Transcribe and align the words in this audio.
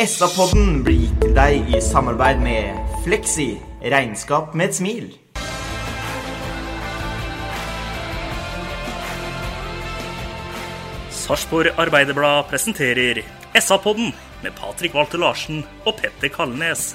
SA-podden 0.00 0.78
blir 0.86 1.02
gitt 1.02 1.18
til 1.20 1.34
deg 1.36 1.66
i 1.68 1.78
samarbeid 1.84 2.38
med 2.40 2.78
Fleksi. 3.04 3.58
Regnskap 3.92 4.54
med 4.56 4.70
et 4.70 4.78
smil. 4.78 5.10
Sarpsborg 11.12 11.76
Arbeiderblad 11.76 12.48
presenterer 12.48 13.20
SA-podden 13.52 14.16
med 14.40 14.56
Patrik 14.56 14.96
Walter 14.96 15.20
Larsen 15.20 15.60
og 15.84 16.00
Petter 16.00 16.32
Kalnes. 16.32 16.94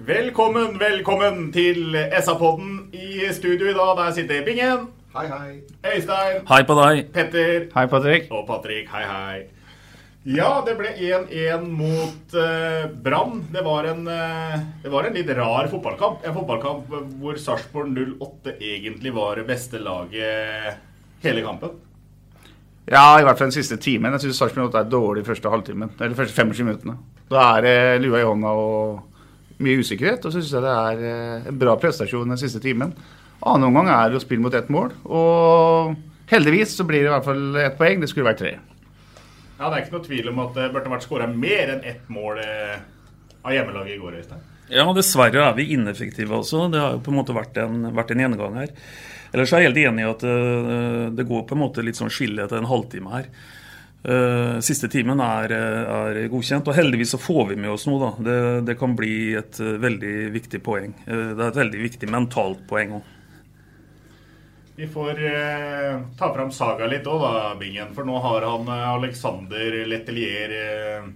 Velkommen, 0.00 0.80
velkommen 0.80 1.50
til 1.52 2.00
SA-podden. 2.16 2.88
I 2.96 3.28
studio 3.36 3.68
i 3.68 3.76
dag, 3.76 3.96
der 4.00 4.12
sitter 4.16 4.44
Bingen. 4.44 4.88
Hei, 5.12 5.28
hei. 5.28 5.56
Øystein. 5.84 6.46
Hei 6.48 6.62
på 6.64 6.80
deg. 6.80 7.10
Petter. 7.12 7.66
Hei, 7.74 7.86
Patrick. 7.86 8.30
Og 8.30 8.46
Patrick. 8.48 8.88
Hei, 8.88 9.04
hei. 9.04 9.42
Ja, 10.22 10.62
det 10.62 10.76
ble 10.78 10.92
1-1 10.94 11.64
mot 11.66 12.34
uh, 12.38 12.84
Brann. 13.02 13.40
Det, 13.50 13.58
eh, 13.58 14.60
det 14.84 14.92
var 14.92 15.08
en 15.08 15.16
litt 15.18 15.32
rar 15.34 15.66
fotballkamp. 15.70 16.22
En 16.22 16.36
fotballkamp 16.36 16.92
hvor 17.18 17.40
Sarpsborg 17.42 17.90
08 18.22 18.54
egentlig 18.60 19.10
var 19.16 19.40
det 19.40 19.48
beste 19.48 19.82
laget 19.82 20.78
hele 21.26 21.42
kampen. 21.42 21.74
Ja, 22.86 23.18
i 23.18 23.26
hvert 23.26 23.38
fall 23.38 23.50
den 23.50 23.56
siste 23.58 23.80
timen. 23.82 24.14
Jeg 24.14 24.28
syns 24.28 24.38
Sarpsborg 24.44 24.70
8 24.70 24.84
er 24.84 24.94
dårlig 24.94 25.26
første 25.26 25.50
halvtimen. 25.50 25.90
Eller 25.98 26.18
første 26.18 26.38
25 26.38 26.70
minuttene. 26.70 26.96
Da 27.30 27.48
er 27.56 27.66
det 27.66 27.76
lua 28.06 28.22
i 28.22 28.26
hånda 28.26 28.54
og 28.62 29.62
mye 29.62 29.82
usikkerhet. 29.82 30.22
Og 30.22 30.30
så 30.30 30.38
syns 30.38 30.54
jeg 30.54 30.64
det 30.64 30.78
er 30.86 31.06
eh, 31.10 31.50
en 31.50 31.62
bra 31.66 31.74
prestasjon 31.82 32.30
den 32.30 32.40
siste 32.40 32.62
timen. 32.62 32.94
Annen 33.42 33.72
omgang 33.72 33.90
er 33.90 34.10
det 34.10 34.22
å 34.22 34.22
spille 34.22 34.44
mot 34.44 34.54
ett 34.54 34.70
mål. 34.70 34.94
Og 35.02 35.96
heldigvis 36.30 36.78
så 36.78 36.86
blir 36.86 37.02
det 37.02 37.10
i 37.10 37.16
hvert 37.16 37.26
fall 37.26 37.64
ett 37.66 37.80
poeng. 37.80 38.02
Det 38.02 38.10
skulle 38.10 38.30
vært 38.30 38.46
tre. 38.46 38.60
Ja, 39.62 39.68
Det 39.70 39.76
er 39.76 39.84
ikke 39.84 39.94
noe 39.94 40.06
tvil 40.08 40.28
om 40.32 40.40
at 40.42 40.56
det 40.58 40.70
burde 40.74 40.90
vært 40.90 41.04
skåra 41.06 41.28
mer 41.30 41.70
enn 41.76 41.84
ett 41.86 42.08
mål 42.10 42.40
eh, 42.42 42.80
av 43.46 43.54
hjemmelaget 43.54 43.94
i 43.94 44.00
går. 44.00 44.16
Øystein. 44.18 44.48
Ja, 44.72 44.86
dessverre 44.96 45.44
er 45.44 45.54
vi 45.54 45.68
ineffektive 45.76 46.34
også. 46.40 46.64
Det 46.72 46.80
har 46.82 46.96
jo 46.96 47.02
på 47.04 47.12
en 47.12 47.18
måte 47.20 47.36
vært 47.36 47.60
en, 47.62 47.84
vært 47.94 48.10
en 48.10 48.24
gjennomgang 48.24 48.58
her. 48.58 48.72
Ellers 49.30 49.52
er 49.54 49.62
jeg 49.62 49.70
helt 49.70 49.80
enig 49.84 50.02
i 50.02 50.08
at 50.10 50.24
det, 50.26 50.34
det 51.20 51.28
går 51.28 51.44
på 51.46 51.54
en 51.54 51.62
måte 51.62 51.84
litt 51.86 52.00
sånn 52.00 52.10
skille 52.10 52.42
etter 52.42 52.58
en 52.58 52.70
halvtime 52.70 53.14
her. 53.14 53.30
Uh, 54.02 54.58
siste 54.66 54.88
timen 54.90 55.22
er, 55.22 55.52
er, 55.54 56.18
godkjent, 56.32 56.66
og 56.66 56.74
heldigvis 56.74 57.14
så 57.14 57.20
får 57.22 57.52
vi 57.52 57.60
med 57.62 57.70
oss 57.70 57.86
noe. 57.86 58.02
da. 58.02 58.10
Det, 58.26 58.38
det 58.72 58.78
kan 58.80 58.98
bli 58.98 59.14
et 59.38 59.62
veldig 59.62 60.16
viktig 60.34 60.58
poeng. 60.66 60.90
det 61.06 61.38
er 61.38 61.52
et 61.52 61.62
veldig 61.62 61.86
viktig 61.86 62.10
mentalt 62.10 62.66
poeng 62.66 62.98
òg. 62.98 63.11
Vi 64.76 64.86
får 64.86 65.24
eh, 65.24 66.00
ta 66.18 66.34
fram 66.34 66.52
Saga 66.52 66.86
litt 66.88 67.06
òg, 67.06 67.20
da, 67.20 67.54
Bingen. 67.60 67.92
For 67.92 68.08
nå 68.08 68.16
har 68.24 68.46
han 68.48 68.70
eh, 68.72 68.88
Alexander 68.94 69.76
Letelier 69.84 70.54
eh, 70.56 71.10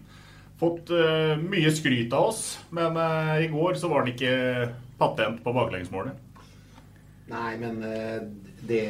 fått 0.61 0.93
eh, 0.93 1.41
mye 1.41 1.73
skryt 1.73 2.13
av 2.13 2.33
oss. 2.35 2.43
Men 2.69 2.99
i 3.41 3.49
går 3.49 3.81
så 3.81 3.89
var 3.89 4.05
han 4.05 4.13
ikke 4.13 4.75
patent 5.01 5.41
på 5.45 5.57
baklengsmålet. 5.57 6.21
Nei, 7.27 7.57
men 7.59 7.81
det 8.67 8.85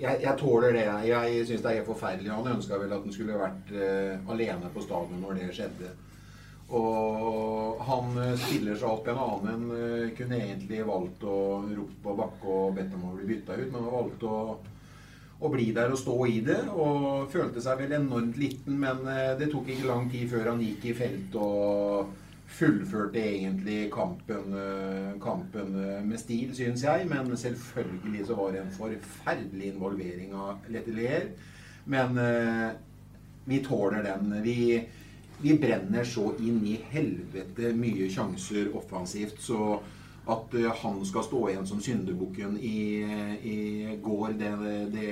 Jeg, 0.00 0.20
jeg 0.22 0.36
tåler 0.40 0.72
det. 0.72 0.86
Jeg 1.08 1.42
syns 1.48 1.60
det 1.64 1.70
er 1.70 1.78
helt 1.80 1.90
forferdelig. 1.90 2.30
Han 2.32 2.54
ønska 2.54 2.78
vel 2.80 2.94
at 2.94 3.04
han 3.04 3.12
skulle 3.12 3.36
vært 3.36 3.74
alene 4.32 4.70
på 4.72 4.84
stadion 4.84 5.20
når 5.20 5.40
det 5.40 5.50
skjedde. 5.56 5.90
Og 6.74 7.82
han 7.86 8.16
stiller 8.42 8.74
seg 8.78 8.88
opp 8.90 9.08
en 9.10 9.20
annen. 9.22 9.66
enn 9.70 10.14
Kunne 10.18 10.40
egentlig 10.42 10.82
valgt 10.86 11.22
å 11.26 11.38
rope 11.68 12.00
på 12.02 12.16
bakke 12.18 12.54
og 12.56 12.74
bedt 12.78 12.96
om 12.96 13.10
å 13.10 13.14
bli 13.14 13.28
bytta 13.28 13.58
ut, 13.60 13.68
men 13.70 13.84
han 13.84 13.94
valgte 13.94 14.30
å, 14.30 14.56
å, 15.38 15.50
bli 15.52 15.68
der 15.76 15.94
og 15.94 16.00
stå 16.00 16.16
i 16.26 16.40
det. 16.46 16.60
Og 16.74 17.30
følte 17.30 17.62
seg 17.62 17.82
vel 17.84 17.96
enormt 18.00 18.38
liten, 18.40 18.80
men 18.82 19.04
det 19.38 19.50
tok 19.52 19.70
ikke 19.70 19.90
lang 19.92 20.10
tid 20.10 20.30
før 20.32 20.52
han 20.52 20.64
gikk 20.64 20.90
i 20.90 20.96
felt 20.98 21.38
og 21.38 22.14
fullførte 22.56 23.20
egentlig 23.20 23.88
kampen, 23.92 24.54
kampen 25.22 25.72
med 26.06 26.18
stil, 26.18 26.50
syns 26.56 26.82
jeg. 26.86 27.06
Men 27.10 27.30
selvfølgelig 27.30 28.26
så 28.26 28.40
var 28.42 28.54
det 28.54 28.64
en 28.64 28.74
forferdelig 28.74 29.72
involvering 29.74 30.34
av 30.34 30.66
Letelier. 30.72 31.30
Men 31.86 32.18
vi 33.46 33.62
tåler 33.62 34.02
den. 34.02 34.32
Vi 34.42 34.58
vi 35.42 35.56
brenner 35.60 36.06
så 36.08 36.30
inn 36.40 36.62
i 36.66 36.78
helvete 36.92 37.72
mye 37.76 38.08
sjanser 38.12 38.70
offensivt. 38.76 39.40
Så 39.42 39.76
at 40.26 40.56
uh, 40.58 40.70
han 40.82 41.02
skal 41.06 41.26
stå 41.26 41.42
igjen 41.50 41.66
som 41.68 41.82
syndebukken 41.82 42.56
i, 42.58 42.78
i 43.46 43.58
går, 44.02 44.32
det, 44.40 44.54
det, 44.94 45.10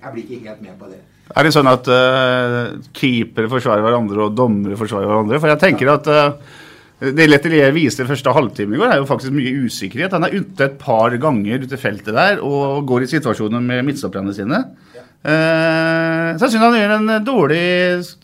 Jeg 0.00 0.12
blir 0.14 0.24
ikke 0.26 0.48
helt 0.48 0.64
med 0.64 0.76
på 0.80 0.90
det. 0.90 1.00
Er 1.30 1.46
det 1.46 1.54
sånn 1.54 1.70
at 1.70 1.86
uh, 1.88 2.74
keepere 2.96 3.48
forsvarer 3.52 3.86
hverandre 3.86 4.26
og 4.26 4.34
dommere 4.36 4.76
forsvarer 4.80 5.08
hverandre? 5.08 5.40
For 5.40 5.52
jeg 5.52 5.62
tenker 5.62 5.94
at 5.94 6.10
uh, 6.10 6.58
det 7.00 7.30
Letelier 7.30 7.72
viste 7.72 8.04
første 8.04 8.32
halvtime 8.36 8.76
i 8.76 8.80
går, 8.80 8.90
er 8.92 9.00
jo 9.00 9.08
faktisk 9.08 9.32
mye 9.32 9.54
usikkerhet. 9.64 10.12
Han 10.12 10.26
er 10.26 10.36
ute 10.36 10.66
et 10.66 10.76
par 10.82 11.14
ganger 11.22 11.64
ute 11.64 11.78
i 11.78 11.80
feltet 11.80 12.12
der 12.12 12.42
og 12.44 12.84
går 12.90 13.06
i 13.06 13.12
situasjoner 13.14 13.62
med 13.64 13.86
midtstopperne 13.88 14.34
sine. 14.36 14.60
Uh, 15.20 16.32
så 16.38 16.46
jeg 16.46 16.54
syns 16.54 16.62
han 16.64 16.76
gjør 16.78 16.94
en 16.94 17.10
dårlig 17.26 17.64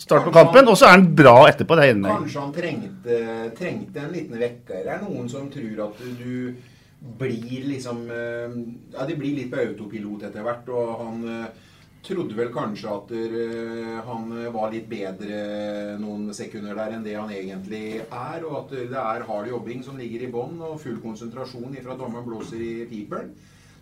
start 0.00 0.24
på 0.24 0.32
kampen, 0.32 0.70
og 0.72 0.78
så 0.80 0.88
er 0.88 0.94
han 0.94 1.10
bra 1.18 1.34
etterpå. 1.50 1.76
det 1.76 1.90
er 1.90 1.98
Kanskje 2.00 2.40
han 2.40 2.54
trengte, 2.54 3.18
trengte, 3.58 4.00
en 4.00 4.14
liten 4.14 4.40
vekker. 4.40 4.80
Det 4.86 4.94
er 4.94 5.02
noen 5.04 5.28
som 5.28 5.50
tror 5.52 5.82
at 5.90 6.00
du 6.16 6.56
blir 7.20 7.66
liksom 7.68 8.06
uh, 8.08 8.56
Ja, 8.94 9.04
de 9.04 9.16
blir 9.18 9.36
litt 9.36 9.52
på 9.52 9.60
autopilot 9.60 10.24
etter 10.30 10.46
hvert, 10.46 10.70
og 10.72 10.94
han 11.02 11.24
trodde 12.06 12.36
vel 12.38 12.52
kanskje 12.54 12.86
at 12.86 13.08
han 14.06 14.28
var 14.54 14.68
litt 14.70 14.84
bedre 14.86 15.96
noen 15.98 16.28
sekunder 16.38 16.76
der 16.78 16.92
enn 16.94 17.02
det 17.02 17.16
han 17.18 17.32
egentlig 17.34 17.80
er, 18.04 18.44
og 18.46 18.60
at 18.60 18.74
det 18.92 19.00
er 19.00 19.24
hard 19.26 19.48
jobbing 19.50 19.82
som 19.82 19.98
ligger 19.98 20.22
i 20.22 20.30
bånn, 20.30 20.54
og 20.62 20.78
full 20.78 21.00
konsentrasjon 21.02 21.74
ifra 21.74 21.98
dommeren 21.98 22.28
blåser 22.28 22.62
i 22.62 22.86
piperen. 22.86 23.34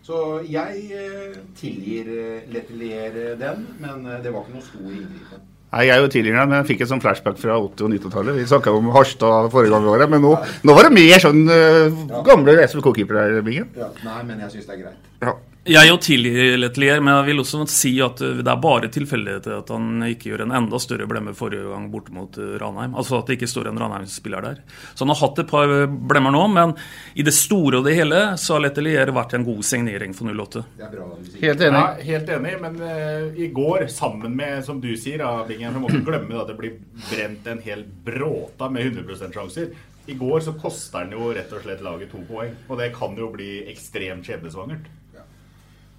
Så 0.05 0.17
jeg 0.45 0.83
eh, 0.93 1.37
tilgir 1.57 2.09
eh, 2.13 2.45
Letelier 2.53 3.15
den, 3.39 3.63
men 3.81 4.03
eh, 4.05 4.19
det 4.21 4.33
var 4.33 4.43
ikke 4.45 4.59
noe 4.59 4.65
stor 4.67 4.91
inngripen. 4.91 5.39
Nei, 5.73 5.85
Jeg 5.87 5.95
er 5.95 6.03
jo 6.03 6.11
den, 6.37 6.51
men 6.51 6.59
jeg 6.59 6.67
fikk 6.69 6.83
en 6.85 6.91
sånn 6.91 7.01
flashback 7.01 7.39
fra 7.41 7.55
80- 7.57 7.87
og 7.87 7.89
90-tallet. 7.95 8.37
Vi 8.37 8.45
snakka 8.47 8.73
om 8.77 8.91
Harstad 8.93 9.49
forrige 9.51 9.73
gang 9.73 9.87
i 9.87 9.89
var 9.89 10.03
men 10.13 10.21
nå, 10.23 10.35
nå, 10.61 10.75
var 10.77 10.87
det 10.87 10.93
mer 10.95 11.23
sånn 11.23 11.41
uh, 11.49 12.21
gamle 12.23 12.53
SVK-keepere 12.69 13.25
her, 13.25 13.41
Bingen. 13.43 13.73
Ja, 13.75 13.89
nei, 14.05 14.21
men 14.29 14.45
jeg 14.45 14.53
syns 14.53 14.69
det 14.69 14.77
er 14.77 14.83
greit. 14.85 15.09
Ja. 15.25 15.33
Jeg 15.65 15.89
òg 15.89 16.01
tilgir 16.05 16.59
men 17.01 17.09
jeg 17.09 17.25
vil 17.25 17.41
også 17.41 17.63
si 17.71 17.95
at 18.03 18.19
det 18.21 18.45
er 18.45 18.59
bare 18.61 18.89
tilfeldigheter 18.93 19.55
at 19.57 19.71
han 19.73 20.03
ikke 20.05 20.29
gjør 20.29 20.43
en 20.45 20.53
enda 20.59 20.77
større 20.81 21.07
blemme 21.09 21.33
forrige 21.33 21.65
gang 21.65 21.87
borte 21.89 22.13
mot 22.13 22.37
Ranheim. 22.61 22.93
Altså 22.93 23.17
at 23.17 23.29
det 23.29 23.39
ikke 23.39 23.49
står 23.49 23.71
en 23.71 23.79
Ranheim-spiller 23.81 24.45
der. 24.45 24.59
Så 24.93 25.01
han 25.01 25.13
har 25.13 25.21
hatt 25.23 25.39
et 25.41 25.49
par 25.49 25.71
blemmer 25.89 26.35
nå, 26.35 26.43
men 26.53 26.75
i 27.17 27.25
det 27.25 27.33
store 27.33 27.79
og 27.79 27.87
det 27.89 27.95
hele 27.97 28.19
så 28.37 28.57
har 28.57 28.65
Letelier 28.67 29.09
vært 29.15 29.33
en 29.37 29.47
god 29.47 29.63
signering 29.65 30.13
for 30.13 30.29
08. 30.29 30.61
Det 30.77 30.85
er 30.85 30.91
bra, 30.93 31.07
helt 31.41 31.63
enig. 31.67 31.81
Ja, 31.81 32.11
helt 32.11 32.29
enig, 32.35 32.53
men 32.61 32.77
uh, 32.83 33.39
i 33.41 33.49
går, 33.55 33.87
sammen 33.93 34.35
med, 34.37 34.59
som 34.67 34.81
du 34.83 34.91
sier, 34.93 35.23
da, 35.23 35.47
Bingen, 35.49 35.73
vi 35.73 35.81
må 35.81 35.89
ikke 35.89 36.11
glemme 36.11 36.37
at 36.43 36.51
det 36.51 36.59
blir 36.59 36.77
brent 37.09 37.49
en 37.49 37.63
hel 37.65 37.81
bråta 38.05 38.69
med 38.69 38.93
100 39.01 39.33
sjanser. 39.33 39.73
I 40.05 40.13
går 40.19 40.45
så 40.45 40.53
koster 40.61 41.07
den 41.07 41.17
jo 41.17 41.31
rett 41.33 41.49
og 41.57 41.65
slett 41.65 41.81
laget 41.81 42.13
to 42.13 42.21
poeng, 42.29 42.53
og 42.69 42.77
det 42.77 42.91
kan 42.93 43.17
jo 43.17 43.31
bli 43.33 43.63
ekstremt 43.71 44.29
skjebnesvangert. 44.29 44.85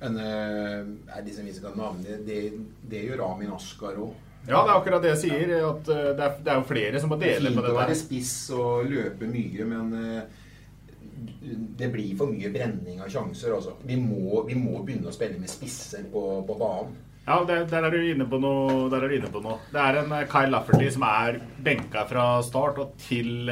Men 0.00 0.18
uh, 0.20 1.18
disse 1.24 1.44
vi 1.44 1.54
skal 1.56 1.76
navne, 1.78 2.18
det, 2.26 2.40
det 2.84 3.06
gjør 3.06 3.24
Amin 3.30 3.54
Askar 3.56 3.96
òg. 3.96 4.14
Ja, 4.46 4.60
det 4.62 4.70
er 4.70 4.76
akkurat 4.78 5.02
det 5.02 5.12
jeg 5.14 5.22
sier. 5.24 5.54
At 5.66 5.88
eh, 5.90 6.10
det, 6.14 6.26
er, 6.26 6.34
det 6.44 6.52
er 6.52 6.60
jo 6.60 6.66
flere 6.68 7.00
som 7.02 7.10
må 7.10 7.18
dele 7.20 7.50
på 7.50 7.58
på 7.58 7.64
å 7.64 7.66
det 7.66 7.78
være 7.80 7.96
spiss 7.98 8.34
og 8.54 8.90
løpe 8.90 9.30
mye, 9.30 9.66
men 9.66 9.96
eh, 9.98 10.44
det 11.80 11.88
blir 11.90 12.12
for 12.18 12.30
mye 12.30 12.52
brenning 12.54 13.00
av 13.02 13.10
sjanser. 13.12 13.56
Altså. 13.56 13.74
Vi, 13.86 13.98
må, 13.98 14.44
vi 14.46 14.58
må 14.58 14.84
begynne 14.86 15.10
å 15.10 15.16
spille 15.16 15.40
med 15.40 15.50
spisser 15.50 16.06
på, 16.12 16.22
på 16.46 16.58
banen. 16.60 16.94
Ja, 17.26 17.40
der, 17.42 17.64
der, 17.66 17.88
er 17.88 17.90
du 17.90 18.06
inne 18.06 18.28
på 18.30 18.38
noe, 18.38 18.84
der 18.92 19.02
er 19.02 19.10
du 19.10 19.16
inne 19.16 19.32
på 19.34 19.42
noe. 19.42 19.58
Det 19.72 19.82
er 19.82 19.98
en 20.04 20.14
eh, 20.14 20.28
Kyle 20.30 20.52
Lafferty 20.54 20.92
som 20.94 21.08
er 21.08 21.40
benka 21.66 22.06
fra 22.06 22.28
start, 22.46 22.78
og 22.78 22.94
til 23.02 23.50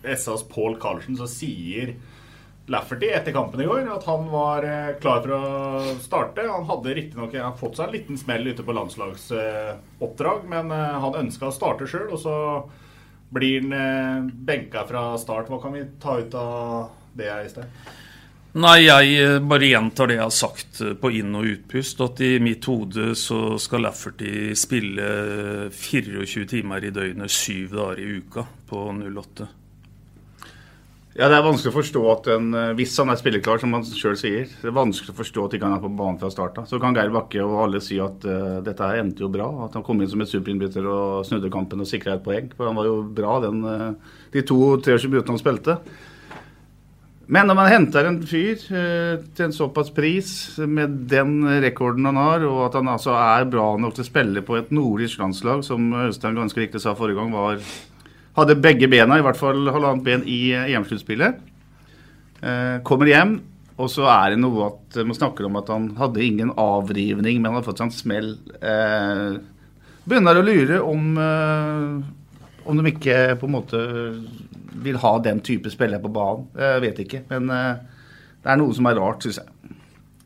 SAs 0.00 0.46
Paul 0.48 0.80
Carlsen 0.80 1.20
så 1.20 1.28
sier 1.28 1.98
Lafferty 2.66 3.08
etter 3.10 3.32
kampen 3.32 3.60
i 3.60 3.66
går 3.66 3.88
at 3.90 4.04
han 4.06 4.28
var 4.30 4.64
eh, 4.66 4.92
klar 5.02 5.24
for 5.24 5.32
å 5.34 5.94
starte. 6.02 6.44
Han 6.46 6.68
hadde 6.68 6.94
riktignok 6.94 7.34
fått 7.58 7.80
seg 7.80 7.88
en 7.88 7.96
liten 7.96 8.20
smell 8.20 8.46
ute 8.46 8.62
på 8.66 8.76
landslagsoppdrag, 8.76 10.44
men 10.50 10.70
eh, 10.74 11.00
han 11.04 11.18
ønska 11.24 11.48
å 11.48 11.56
starte 11.56 11.88
sjøl, 11.90 12.12
og 12.14 12.22
så 12.22 12.36
blir 13.34 13.64
han 13.64 13.74
eh, 13.74 14.30
benka 14.46 14.84
fra 14.86 15.08
start. 15.18 15.50
Hva 15.50 15.58
kan 15.62 15.74
vi 15.74 15.82
ta 16.02 16.20
ut 16.20 16.38
av 16.38 16.92
det, 17.18 17.32
Øystein? 17.40 17.74
Nei, 18.50 18.80
jeg 18.82 19.42
bare 19.46 19.66
gjentar 19.66 20.10
det 20.10 20.16
jeg 20.16 20.26
har 20.26 20.34
sagt 20.34 20.80
på 21.02 21.10
inn- 21.14 21.36
og 21.38 21.46
utpust. 21.46 22.00
At 22.02 22.22
i 22.26 22.32
mitt 22.42 22.66
hode 22.66 23.12
så 23.18 23.54
skal 23.62 23.86
Lafferty 23.86 24.50
spille 24.58 25.70
24 25.70 26.50
timer 26.50 26.86
i 26.86 26.90
døgnet, 26.94 27.30
syv 27.30 27.78
dager 27.78 28.02
i 28.02 28.12
uka 28.18 28.46
på 28.70 28.90
08. 28.94 29.56
Ja, 31.18 31.26
Det 31.26 31.40
er 31.40 31.42
vanskelig 31.42 31.72
å 31.72 31.74
forstå 31.74 32.00
at 32.12 32.28
en, 32.30 32.52
eh, 32.54 32.72
hvis 32.78 32.94
han 33.02 33.10
er 33.10 33.18
spilleklar, 33.18 33.58
som 33.58 33.72
han 33.74 33.82
sjøl 33.82 34.14
sier, 34.14 34.44
det 34.46 34.68
er 34.70 34.76
vanskelig 34.76 35.10
å 35.10 35.18
forstå 35.18 35.44
at 35.44 35.56
ikke 35.56 35.66
han 35.66 35.74
er 35.74 35.82
på 35.82 35.90
banen 35.90 36.20
fra 36.20 36.30
start 36.30 36.60
av. 36.62 36.68
Så 36.70 36.78
kan 36.78 36.94
Geir 36.94 37.10
Bakke 37.10 37.42
og 37.42 37.64
alle 37.64 37.80
si 37.82 37.98
at 37.98 38.22
uh, 38.30 38.60
dette 38.62 38.78
her 38.78 39.02
endte 39.02 39.24
jo 39.24 39.28
bra. 39.28 39.48
At 39.66 39.74
han 39.74 39.82
kom 39.82 39.98
inn 40.00 40.08
som 40.08 40.22
et 40.22 40.30
superinnbytter 40.30 40.86
og 40.86 41.26
snudde 41.26 41.50
kampen 41.50 41.82
og 41.82 41.90
sikra 41.90 42.14
et 42.14 42.22
poeng. 42.22 42.52
For 42.54 42.70
han 42.70 42.78
var 42.78 42.86
jo 42.86 43.02
bra 43.02 43.40
den, 43.42 43.58
uh, 43.66 44.14
de 44.30 44.46
to 44.46 44.78
23 44.78 45.10
minuttene 45.10 45.34
han 45.34 45.42
spilte. 45.42 45.78
Men 47.26 47.46
når 47.46 47.58
man 47.58 47.72
henter 47.74 48.06
en 48.06 48.22
fyr 48.22 48.62
uh, 48.70 49.18
til 49.34 49.48
en 49.48 49.58
såpass 49.58 49.90
pris, 49.90 50.30
med 50.62 51.08
den 51.10 51.42
rekorden 51.66 52.06
han 52.06 52.22
har, 52.22 52.46
og 52.46 52.68
at 52.68 52.78
han 52.78 52.94
altså 52.94 53.18
er 53.18 53.50
bra 53.50 53.72
nok 53.82 53.98
til 53.98 54.06
å 54.06 54.12
spille 54.12 54.46
på 54.46 54.62
et 54.62 54.70
nordisk 54.70 55.18
landslag, 55.18 55.66
som 55.66 55.90
Øystein 56.06 56.38
ganske 56.38 56.68
riktig 56.68 56.86
sa 56.86 56.94
forrige 56.94 57.18
gang, 57.18 57.34
var 57.34 57.58
hadde 58.40 58.58
begge 58.60 58.88
bena, 58.90 59.18
i 59.18 59.24
hvert 59.24 59.38
fall 59.38 59.70
halvannet 59.70 60.04
ben, 60.06 60.26
i 60.28 60.52
EM-sluttspillet. 60.56 61.40
Eh, 62.40 62.76
kommer 62.86 63.10
hjem, 63.10 63.36
og 63.80 63.88
så 63.92 64.06
er 64.12 64.34
det 64.34 64.40
noe 64.42 64.70
at 64.70 65.00
man 65.04 65.16
snakker 65.16 65.48
om 65.48 65.58
at 65.60 65.70
han 65.72 65.90
hadde 65.98 66.24
ingen 66.24 66.52
avrivning, 66.60 67.40
men 67.40 67.50
han 67.50 67.58
hadde 67.58 67.68
fått 67.68 67.82
seg 67.82 67.90
en 67.90 67.96
smell. 67.96 68.30
Eh, 68.60 69.40
begynner 70.08 70.40
å 70.40 70.44
lure 70.46 70.80
om, 70.84 71.10
eh, 71.20 72.66
om 72.68 72.80
de 72.80 72.92
ikke 72.92 73.20
på 73.40 73.48
en 73.48 73.56
måte 73.56 73.84
vil 74.80 75.00
ha 75.02 75.18
den 75.18 75.40
type 75.44 75.70
spiller 75.72 76.00
på 76.00 76.12
banen. 76.12 76.48
Jeg 76.56 76.84
vet 76.84 77.04
ikke, 77.04 77.22
men 77.32 77.50
eh, 77.54 78.00
det 78.40 78.52
er 78.52 78.60
noe 78.60 78.76
som 78.76 78.88
er 78.88 79.00
rart, 79.00 79.24
syns 79.24 79.40
jeg. 79.42 79.76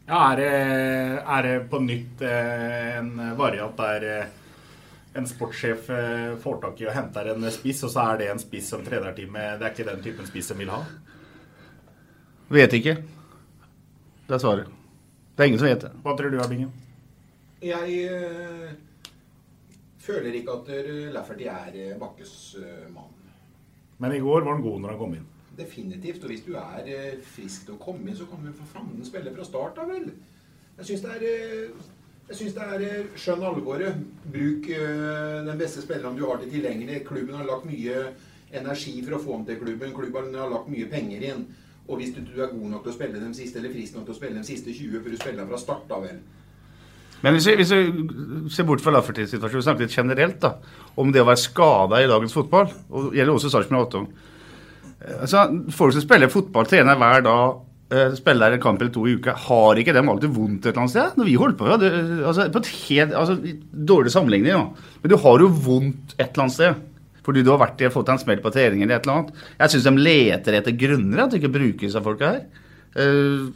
Ja, 0.04 0.18
er 0.34 0.36
det, 0.36 0.48
er 1.24 1.46
det 1.46 1.54
på 1.70 1.80
nytt 1.80 2.22
eh, 2.28 2.98
en 2.98 3.12
variant 3.38 3.78
der 3.78 4.08
eh, 4.10 4.32
en 5.14 5.26
sportssjef 5.26 5.90
eh, 5.90 6.36
får 6.42 6.60
tak 6.62 6.80
i 6.82 6.86
og 6.88 6.94
henter 6.96 7.30
en 7.32 7.50
spiss, 7.54 7.84
og 7.86 7.92
så 7.94 8.06
er 8.10 8.22
det 8.22 8.30
en 8.32 8.40
spiss 8.42 8.70
som 8.74 8.82
trenerteamet 8.86 9.60
Det 9.60 9.68
er 9.68 9.74
ikke 9.74 9.90
den 9.90 10.02
typen 10.02 10.26
spiss 10.26 10.50
de 10.50 10.56
vil 10.58 10.72
ha? 10.74 10.80
Vet 12.54 12.74
ikke. 12.76 12.96
Det 14.26 14.34
er 14.34 14.42
svaret. 14.42 14.72
Det 15.34 15.42
er 15.42 15.50
ingen 15.50 15.62
som 15.62 15.68
vet 15.68 15.86
det. 15.86 15.92
Hva 16.02 16.16
tror 16.18 16.34
du, 16.34 16.40
Abingen? 16.42 16.72
Jeg 17.64 18.08
øh, 18.10 18.72
føler 19.98 20.34
ikke 20.36 20.58
at 20.58 20.72
eh, 20.74 21.12
Lafferty 21.14 21.46
er 21.48 21.98
Bakkes 21.98 22.56
øh, 22.58 22.90
mann. 22.94 23.14
Men 23.98 24.12
i 24.14 24.20
går 24.20 24.44
var 24.44 24.54
han 24.54 24.62
god 24.62 24.80
når 24.80 24.94
han 24.94 24.98
kom 24.98 25.14
inn. 25.14 25.26
Definitivt. 25.56 26.22
Og 26.22 26.30
hvis 26.30 26.44
du 26.46 26.52
er 26.58 26.84
øh, 26.86 27.22
frisk 27.24 27.66
til 27.66 27.78
å 27.78 27.82
komme 27.82 28.10
inn, 28.10 28.18
så 28.18 28.26
kan 28.28 28.44
du 28.44 28.52
for 28.52 28.76
fanden 28.76 29.06
spille 29.06 29.32
fra 29.34 29.46
start 29.46 29.78
da 29.78 29.86
vel. 29.88 30.10
Jeg 30.78 30.90
syns 30.90 31.04
det 31.06 31.16
er 31.16 31.68
jeg 32.28 32.36
synes 32.36 32.54
det 32.56 32.62
er 32.64 32.84
eh, 32.86 33.10
skjønn 33.20 33.42
alvoret. 33.44 33.98
Bruk 34.32 34.70
eh, 34.72 35.42
den 35.44 35.58
beste 35.60 35.82
spilleren 35.84 36.16
du 36.16 36.24
har 36.28 36.40
til 36.40 36.54
tilgjengelig. 36.54 37.02
Klubben 37.08 37.36
har 37.36 37.44
lagt 37.48 37.66
mye 37.68 38.06
energi 38.54 38.94
for 39.04 39.18
å 39.18 39.20
få 39.20 39.36
ham 39.36 39.44
til 39.48 39.60
klubben. 39.60 39.92
Klubben 39.96 40.32
har 40.38 40.52
lagt 40.52 40.70
mye 40.72 40.88
penger 40.90 41.26
inn. 41.30 41.44
Og 41.84 42.00
hvis 42.00 42.14
du, 42.16 42.22
er 42.40 42.48
god 42.48 42.70
nok 42.70 42.86
til 42.86 42.94
å 42.94 42.96
spille 42.96 43.20
dem 43.20 43.34
siste, 43.36 43.60
eller 43.60 43.74
frisk 43.74 43.98
nok 43.98 44.06
til 44.06 44.14
å 44.14 44.16
spille 44.16 44.38
dem 44.38 44.46
siste 44.46 44.72
20, 44.72 45.02
bør 45.04 45.12
du 45.12 45.20
spille 45.20 45.44
fra 45.50 45.60
start 45.60 45.92
av, 45.92 46.06
vel. 46.06 46.22
Men 47.24 47.36
hvis 47.36 47.48
vi, 47.48 47.56
hvis 47.60 47.72
vi 47.72 48.52
ser 48.52 48.66
bort 48.68 48.82
fra 48.84 48.92
Lafferty-situasjonen 48.96 49.66
snakker 49.66 49.84
litt 49.84 49.96
generelt 49.96 50.40
da, 50.40 50.54
om 51.00 51.12
det 51.12 51.20
å 51.20 51.28
være 51.28 51.40
skada 51.40 52.00
i 52.00 52.08
dagens 52.08 52.36
fotball, 52.36 52.72
og 52.88 53.10
det 53.10 53.20
gjelder 53.20 53.36
også 53.36 53.52
Sarpsborg 53.52 53.84
8 53.84 54.02
altså, 55.22 55.44
Folk 55.76 55.94
som 55.96 56.04
spiller 56.04 56.32
fotball, 56.32 56.68
trener 56.68 57.00
hver 57.00 57.24
dag, 57.24 57.63
spiller 58.16 58.54
en 58.54 58.62
kamp 58.62 58.80
eller 58.80 58.92
to 58.94 59.04
i 59.06 59.14
uka, 59.18 59.34
har 59.46 59.78
ikke 59.78 59.92
dem 59.94 60.08
alltid 60.08 60.32
vondt 60.34 60.64
et 60.64 60.70
eller 60.72 60.84
annet 60.84 60.94
sted? 60.94 61.18
Når 61.18 61.28
vi 61.28 61.34
holdt 61.38 61.58
på, 61.60 61.68
ja, 61.68 61.76
det, 61.78 61.90
altså, 62.24 62.46
på 62.50 62.62
et 62.62 62.70
helt, 62.88 63.12
altså, 63.20 63.36
Dårlig 63.92 64.12
sammenligning, 64.14 64.50
ja. 64.54 64.94
Men 65.02 65.12
du 65.12 65.16
har 65.20 65.44
jo 65.44 65.50
vondt 65.52 66.16
et 66.16 66.30
eller 66.30 66.46
annet 66.46 66.56
sted. 66.56 66.80
Fordi 67.24 67.44
du 67.44 67.50
har 67.52 67.60
vært 67.62 67.80
i, 67.80 67.90
fått 67.92 68.10
en 68.12 68.20
smell 68.20 68.40
på 68.44 68.52
trening 68.52 68.84
eller 68.84 68.98
et 68.98 69.06
eller 69.06 69.20
annet. 69.20 69.44
Jeg 69.60 69.74
syns 69.74 69.86
de 69.86 70.06
leter 70.08 70.58
etter 70.58 70.76
grunner 70.80 71.22
at 71.24 71.32
de 71.32 71.40
ikke 71.40 71.52
bruker 71.54 71.94
av 71.96 72.08
folka 72.08 72.32
her. 72.34 72.42
Uh, 72.96 73.52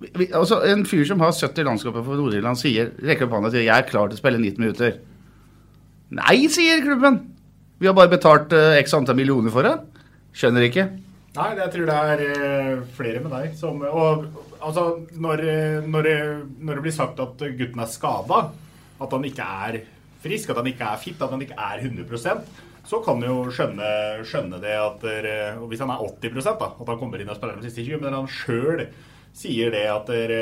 vi, 0.00 0.30
altså, 0.32 0.62
en 0.70 0.86
fyr 0.88 1.04
som 1.06 1.20
har 1.22 1.34
70 1.36 1.66
landskaper 1.68 2.06
for 2.06 2.18
Nord-Irland, 2.18 2.58
rekker 3.04 3.28
opp 3.28 3.36
hånda 3.36 3.50
og 3.50 3.54
sier 3.54 3.66
'jeg 3.66 3.76
er 3.76 3.90
klar 3.90 4.08
til 4.08 4.16
å 4.16 4.22
spille 4.22 4.42
90 4.42 4.62
minutter'. 4.64 4.98
Nei, 6.10 6.48
sier 6.48 6.82
klubben. 6.82 7.20
Vi 7.78 7.86
har 7.86 7.94
bare 7.94 8.10
betalt 8.10 8.52
uh, 8.52 8.74
x 8.80 8.94
antall 8.94 9.16
millioner 9.16 9.50
for 9.50 9.62
det. 9.62 9.76
Skjønner 10.34 10.66
ikke. 10.66 10.88
Nei, 11.36 11.50
jeg 11.60 11.70
tror 11.74 11.86
det 11.86 11.98
er 12.12 12.22
eh, 12.26 12.80
flere 12.96 13.20
med 13.22 13.30
deg 13.30 13.52
som 13.58 13.78
Og 13.86 14.24
altså, 14.58 14.86
når, 15.14 15.44
eh, 15.46 15.84
når, 15.86 16.08
det, 16.08 16.16
når 16.58 16.80
det 16.80 16.84
blir 16.88 16.96
sagt 16.96 17.22
at 17.22 17.44
gutten 17.58 17.84
er 17.84 17.92
skada, 17.92 18.40
at 19.00 19.14
han 19.14 19.28
ikke 19.28 19.46
er 19.66 19.78
frisk, 20.20 20.50
at 20.50 20.58
han 20.58 20.68
ikke 20.72 20.88
er 20.90 20.98
fit, 21.00 21.22
at 21.22 21.30
han 21.30 21.44
ikke 21.46 21.56
er 21.56 21.86
100% 21.86 22.66
så 22.90 22.98
kan 23.04 23.20
du 23.20 23.26
jo 23.28 23.42
skjønne, 23.54 23.88
skjønne 24.26 24.58
det 24.62 24.72
at 24.74 25.02
der, 25.04 25.26
Hvis 25.68 25.82
han 25.84 25.92
er 25.92 26.00
80 26.00 26.46
da, 26.48 26.70
at 26.72 26.88
han 26.88 26.98
kommer 26.98 27.20
inn 27.20 27.28
og 27.30 27.36
spiller 27.38 27.60
de 27.60 27.68
siste 27.68 27.84
20, 27.84 28.00
men 28.02 28.16
han 28.16 28.30
sjøl 28.30 28.86
sier 29.40 29.72
det 29.72 29.86
at 29.88 30.10
det 30.10 30.40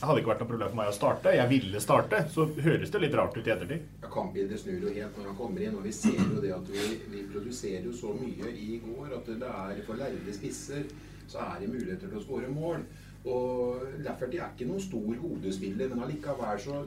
hadde 0.00 0.20
ikke 0.20 0.30
vært 0.30 0.44
noe 0.44 0.50
problem 0.52 0.70
for 0.70 0.80
meg 0.80 0.92
å 0.92 0.96
starte, 0.96 1.34
jeg 1.36 1.50
ville 1.50 1.82
starte, 1.84 2.22
så 2.32 2.46
høres 2.48 2.94
det 2.94 3.02
litt 3.02 3.16
rart 3.18 3.36
ut 3.36 3.44
i 3.44 3.52
ettertid. 3.52 3.90
Ja, 4.00 4.08
Kampbildet 4.12 4.62
snur 4.62 4.86
jo 4.86 4.94
helt 4.94 5.18
når 5.18 5.28
han 5.32 5.36
kommer 5.36 5.66
inn, 5.66 5.76
og 5.76 5.84
vi 5.84 5.92
ser 5.92 6.16
jo 6.22 6.40
det 6.40 6.54
at 6.56 6.72
vi, 6.72 6.86
vi 7.12 7.26
produserer 7.32 7.84
jo 7.84 7.92
så 7.96 8.14
mye 8.16 8.54
i 8.54 8.80
går 8.86 9.12
at 9.18 9.28
det 9.28 9.52
er 9.52 9.84
for 9.84 10.00
lærde 10.00 10.36
spisser 10.36 10.88
så 11.28 11.38
er 11.44 11.60
det 11.60 11.68
muligheter 11.72 12.08
til 12.08 12.18
å 12.18 12.24
skåre 12.24 12.48
mål. 12.52 12.84
Og 13.28 13.84
Lafferty 14.04 14.38
er 14.40 14.52
ikke 14.54 14.68
noen 14.68 14.82
stor 14.82 15.08
hodespiller, 15.22 15.90
men 15.90 16.04
allikevel 16.06 16.60
så 16.62 16.82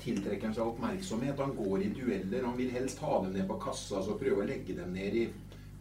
tiltrekker 0.00 0.48
han 0.48 0.56
seg 0.56 0.68
oppmerksomhet. 0.68 1.40
Han 1.40 1.56
går 1.58 1.84
i 1.84 1.92
dueller, 1.96 2.46
han 2.46 2.58
vil 2.58 2.74
helst 2.74 3.02
ha 3.04 3.18
dem 3.24 3.34
ned 3.34 3.48
på 3.50 3.58
kassa, 3.62 4.02
så 4.04 4.18
prøve 4.20 4.44
å 4.44 4.48
legge 4.48 4.76
dem 4.78 4.94
ned 4.94 5.18
i 5.24 5.28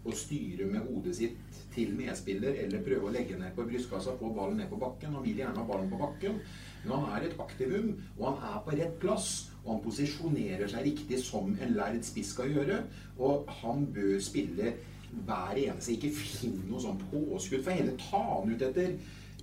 og 0.08 0.16
styre 0.16 0.66
med 0.72 0.86
hodet 0.88 1.14
sitt 1.18 1.49
til 1.80 1.96
medspiller, 1.96 2.58
eller 2.66 2.84
prøve 2.84 3.08
å 3.08 3.14
legge 3.14 3.38
ned 3.40 3.56
på 3.56 3.66
brystkassa, 3.70 4.18
få 4.20 4.34
ballen 4.36 4.60
ned 4.60 4.70
på 4.72 4.80
bakken. 4.82 5.16
Han 5.16 5.26
vil 5.26 5.40
gjerne 5.40 5.62
ha 5.62 5.68
ballen 5.68 5.90
på 5.92 6.00
bakken, 6.02 6.40
men 6.84 6.94
han 6.96 7.16
er 7.16 7.28
et 7.28 7.40
aktivum, 7.40 7.94
og 8.18 8.26
han 8.28 8.46
er 8.52 8.62
på 8.66 8.76
rett 8.80 9.00
plass. 9.02 9.30
Og 9.64 9.74
han 9.74 9.82
posisjonerer 9.84 10.70
seg 10.72 10.86
riktig 10.88 11.20
som 11.22 11.52
en 11.52 11.76
lærd 11.76 12.00
spiss 12.08 12.32
skal 12.36 12.52
gjøre. 12.54 12.80
Og 13.20 13.50
han 13.62 13.84
bør 13.96 14.16
spille 14.24 14.74
hver 15.10 15.58
eneste 15.58 15.96
Ikke 15.96 16.12
finn 16.14 16.60
noe 16.70 16.82
sånn 16.84 17.00
påskudd, 17.10 17.64
for 17.66 17.74
heller 17.74 17.98
ta 18.00 18.22
han 18.22 18.52
ut 18.54 18.66
etter 18.70 18.94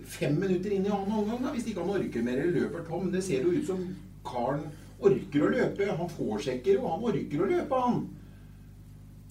fem 0.06 0.36
minutter 0.38 0.72
inn 0.76 0.86
i 0.86 0.92
annen 0.92 1.14
omgang, 1.20 1.40
da, 1.42 1.52
hvis 1.54 1.66
ikke 1.70 1.82
han 1.82 1.96
orker 1.96 2.24
mer 2.24 2.40
eller 2.40 2.60
løper 2.60 2.84
tom. 2.88 3.08
Det 3.12 3.24
ser 3.24 3.46
jo 3.46 3.54
ut 3.56 3.68
som 3.68 3.82
karen 4.26 4.68
orker 4.96 5.46
å 5.46 5.50
løpe. 5.52 5.88
Han 6.00 6.12
forsjekker, 6.12 6.80
og 6.80 6.92
han 6.94 7.08
orker 7.12 7.42
å 7.42 7.50
løpe, 7.50 7.82
han. 7.86 8.04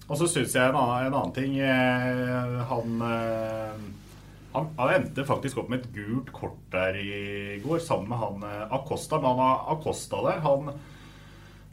Og 0.05 0.19
så 0.19 0.27
syns 0.29 0.53
jeg 0.53 0.69
en 0.69 0.77
annen, 0.77 1.07
en 1.07 1.15
annen 1.17 1.33
ting 1.33 1.55
eh, 1.57 2.57
han, 2.69 2.99
eh, 3.01 3.85
han, 4.53 4.67
han 4.77 4.91
endte 4.99 5.25
faktisk 5.25 5.63
opp 5.63 5.71
med 5.71 5.81
et 5.81 5.95
gult 5.95 6.29
kort 6.35 6.59
der 6.73 6.99
i 6.99 7.57
går, 7.63 7.79
sammen 7.81 8.11
med 8.11 8.21
han 8.21 8.45
eh, 8.45 8.75
Acosta. 8.77 9.17
Men 9.17 9.33
han 9.33 9.41
har 9.41 9.63
Acosta 9.73 10.21
der, 10.27 10.43
han, 10.45 10.69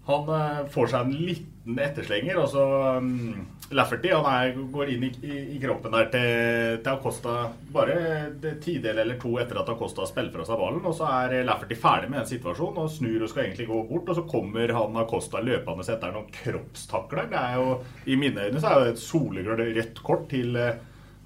han 0.04 0.28
eh, 0.34 0.62
får 0.70 0.88
seg 0.90 1.06
en 1.06 1.26
liten 1.28 1.78
etterslenger. 1.78 2.38
Og 2.42 2.48
så 2.50 2.64
um, 2.98 3.44
Lafferty 3.72 4.10
han 4.10 4.26
er, 4.26 4.56
går 4.74 4.90
inn 4.96 5.06
i, 5.06 5.10
i, 5.22 5.36
i 5.54 5.60
kroppen 5.62 5.94
der 5.94 6.08
til, 6.12 6.80
til 6.82 6.90
Acosta 6.92 7.36
bare 7.72 7.96
det 8.42 8.56
tidel 8.64 8.98
eller 9.04 9.20
to 9.22 9.36
etter 9.40 9.62
at 9.62 9.70
Acosta 9.72 10.06
spiller 10.08 10.34
fra 10.34 10.46
seg 10.48 10.58
ballen. 10.58 10.82
Og 10.88 10.96
så 10.98 11.06
er 11.22 11.46
Lafferty 11.46 11.78
ferdig 11.78 12.10
med 12.10 12.22
den 12.22 12.32
situasjonen 12.32 12.82
og 12.82 12.90
snur 12.92 13.22
og 13.22 13.30
skal 13.30 13.46
egentlig 13.46 13.68
gå 13.70 13.82
bort. 13.92 14.10
Og 14.10 14.18
så 14.18 14.26
kommer 14.32 14.74
han 14.78 14.98
Acosta 15.04 15.44
løpende 15.44 15.86
etter 15.86 16.16
noen 16.16 16.32
kroppstakler. 16.34 17.30
Det 17.30 17.44
er 17.44 17.60
jo, 17.60 17.76
I 18.10 18.18
mine 18.18 18.48
øyne 18.48 18.64
så 18.64 18.72
er 18.72 18.82
det 18.82 18.96
et 18.96 19.04
soleklart 19.04 19.62
rødt 19.70 20.02
kort 20.02 20.26
til 20.34 20.58
eh, 20.58 20.74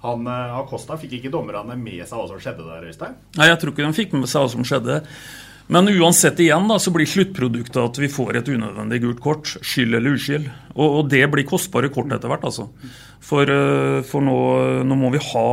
han 0.05 0.29
Acosta. 0.29 0.99
Fikk 1.01 1.17
ikke 1.17 1.33
dommerne 1.33 1.73
med 1.73 2.05
seg 2.05 2.13
hva 2.13 2.29
som 2.29 2.37
skjedde 2.37 2.69
der, 2.69 2.85
Øystein? 2.85 3.17
Nei, 3.41 3.49
jeg 3.49 3.57
tror 3.63 3.73
ikke 3.73 3.89
de 3.89 3.97
fikk 3.97 4.13
med 4.13 4.29
seg 4.29 4.45
hva 4.45 4.53
som 4.53 4.69
skjedde. 4.69 5.01
Men 5.67 5.89
uansett 5.91 6.39
igjen 6.39 6.69
da, 6.69 6.77
så 6.79 6.93
blir 6.95 7.09
sluttproduktet 7.09 7.77
at 7.81 7.97
vi 7.99 8.07
får 8.11 8.39
et 8.39 8.49
unødvendig 8.53 9.01
gult 9.03 9.19
kort. 9.23 9.49
Skyld 9.59 9.97
eller 9.97 10.15
uskyld. 10.15 10.47
Og, 10.77 10.85
og 10.85 11.09
det 11.11 11.25
blir 11.33 11.47
kostbare 11.47 11.89
kort 11.91 12.13
etter 12.15 12.31
hvert. 12.31 12.45
altså. 12.47 12.69
For, 13.19 13.51
uh, 13.51 13.99
for 14.07 14.23
nå, 14.23 14.37
nå, 14.87 14.97
må 14.99 15.11
vi 15.11 15.23
ha 15.33 15.47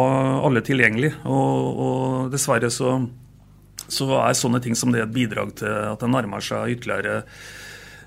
alle 0.47 0.63
tilgjengelig. 0.63 1.17
Og, 1.27 1.81
og 1.87 2.33
dessverre 2.35 2.71
så, 2.71 2.95
så, 3.89 4.11
er 4.21 4.39
sånne 4.39 4.61
ting 4.63 4.79
som 4.79 4.95
det 4.95 5.03
et 5.03 5.15
bidrag 5.15 5.57
til 5.59 5.73
at 5.91 6.05
det 6.05 6.11
nærmer 6.13 6.45
seg 6.45 6.77
ytterligere 6.77 7.25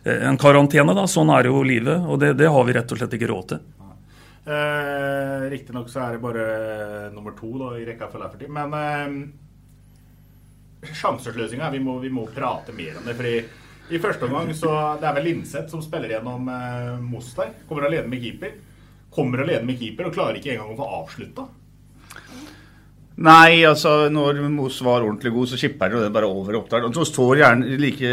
eh, 0.05 0.21
en 0.29 0.39
karantene. 0.39 0.95
da, 0.95 1.03
Sånn 1.11 1.33
er 1.35 1.51
jo 1.51 1.59
livet. 1.67 2.07
Og 2.07 2.21
det, 2.23 2.37
det 2.39 2.47
har 2.53 2.69
vi 2.69 2.77
rett 2.77 2.95
og 2.95 3.01
slett 3.01 3.17
ikke 3.19 3.33
råd 3.33 3.49
til. 3.51 3.65
Eh, 4.47 5.49
Riktignok 5.51 5.91
så 5.91 6.05
er 6.05 6.15
det 6.15 6.23
bare 6.23 6.47
nummer 7.11 7.35
to 7.35 7.51
da, 7.59 7.73
i 7.75 7.83
rekka 7.83 8.07
for 8.07 8.23
Lafferty. 8.23 8.47
Men 8.47 8.79
eh, 8.79 9.19
sjansesløsinga. 10.96 11.72
Vi, 11.74 11.82
vi, 12.03 12.13
må 12.13 12.27
prate 12.34 12.75
mer 12.75 13.00
om 13.00 13.08
det. 13.08 13.15
fordi 13.17 13.38
i 13.88 14.00
første 14.03 14.27
omgang 14.27 14.50
så 14.56 14.72
Det 15.00 15.08
er 15.08 15.13
vel 15.15 15.29
Linseth 15.29 15.72
som 15.72 15.84
spiller 15.84 16.12
gjennom 16.12 16.50
eh, 16.51 16.98
Moss 17.03 17.34
der. 17.38 17.53
Kommer 17.70 17.88
alene 17.88 18.08
med 18.12 18.24
keeper. 18.24 18.58
Kommer 19.13 19.44
alene 19.44 19.65
med 19.65 19.79
keeper 19.79 20.10
og 20.10 20.17
klarer 20.17 20.39
ikke 20.39 20.56
engang 20.56 20.74
å 20.74 20.79
få 20.79 20.89
avslutta. 21.01 21.48
Nei, 23.17 23.63
altså 23.65 24.12
når 24.13 24.44
Moss 24.53 24.75
var 24.86 25.01
ordentlig 25.01 25.32
god, 25.34 25.50
så 25.50 25.58
skipper 25.58 25.89
det 25.89 26.12
bare 26.13 26.27
over 26.29 26.60
Oppdal. 26.60 26.84
Og 26.86 27.00
så 27.00 27.06
står 27.10 27.39
gjerne 27.39 27.77
like 27.82 28.12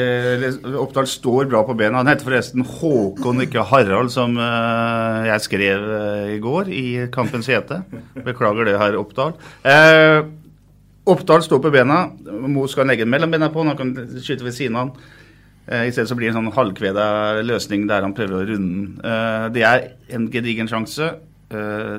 Oppdal 0.81 1.09
står 1.11 1.51
bra 1.51 1.61
på 1.67 1.77
bena. 1.77 2.01
Han 2.01 2.09
heter 2.09 2.25
forresten 2.25 2.65
Håkon, 2.65 3.43
ikke 3.45 3.67
Harald, 3.69 4.09
som 4.15 4.39
uh, 4.41 5.27
jeg 5.29 5.45
skrev 5.45 5.85
uh, 5.85 6.33
i 6.33 6.39
går 6.41 6.73
i 6.73 6.87
Kampens 7.13 7.53
hete. 7.53 7.83
Beklager 8.25 8.71
det, 8.71 8.79
herr 8.81 8.97
Oppdal. 8.97 9.37
Uh, 9.61 10.25
Oppdal 11.05 11.43
står 11.45 11.61
på 11.61 11.73
bena. 11.75 12.07
Mo 12.49 12.65
skal 12.71 12.89
legge 12.89 13.05
den 13.05 13.13
mellom 13.13 13.33
bena 13.35 13.51
på 13.53 13.65
han 13.67 13.77
kan 13.77 13.93
skyte 14.17 14.47
ved 14.47 14.57
siden 14.57 14.79
av 14.79 14.87
han. 14.87 15.13
Eh, 15.67 15.87
I 15.89 15.93
stedet 15.93 16.09
så 16.09 16.17
blir 16.17 16.31
det 16.31 16.35
en 16.35 16.43
sånn 16.43 16.57
halvkveda 16.57 17.07
løsning 17.45 17.87
der 17.89 18.05
han 18.05 18.17
prøver 18.17 18.41
å 18.41 18.49
runde 18.49 18.79
den. 18.79 18.89
Eh, 19.05 19.47
det 19.53 19.65
er 19.69 19.87
en 20.17 20.31
gedigen 20.33 20.71
sjanse. 20.71 21.15
Eh, 21.53 21.99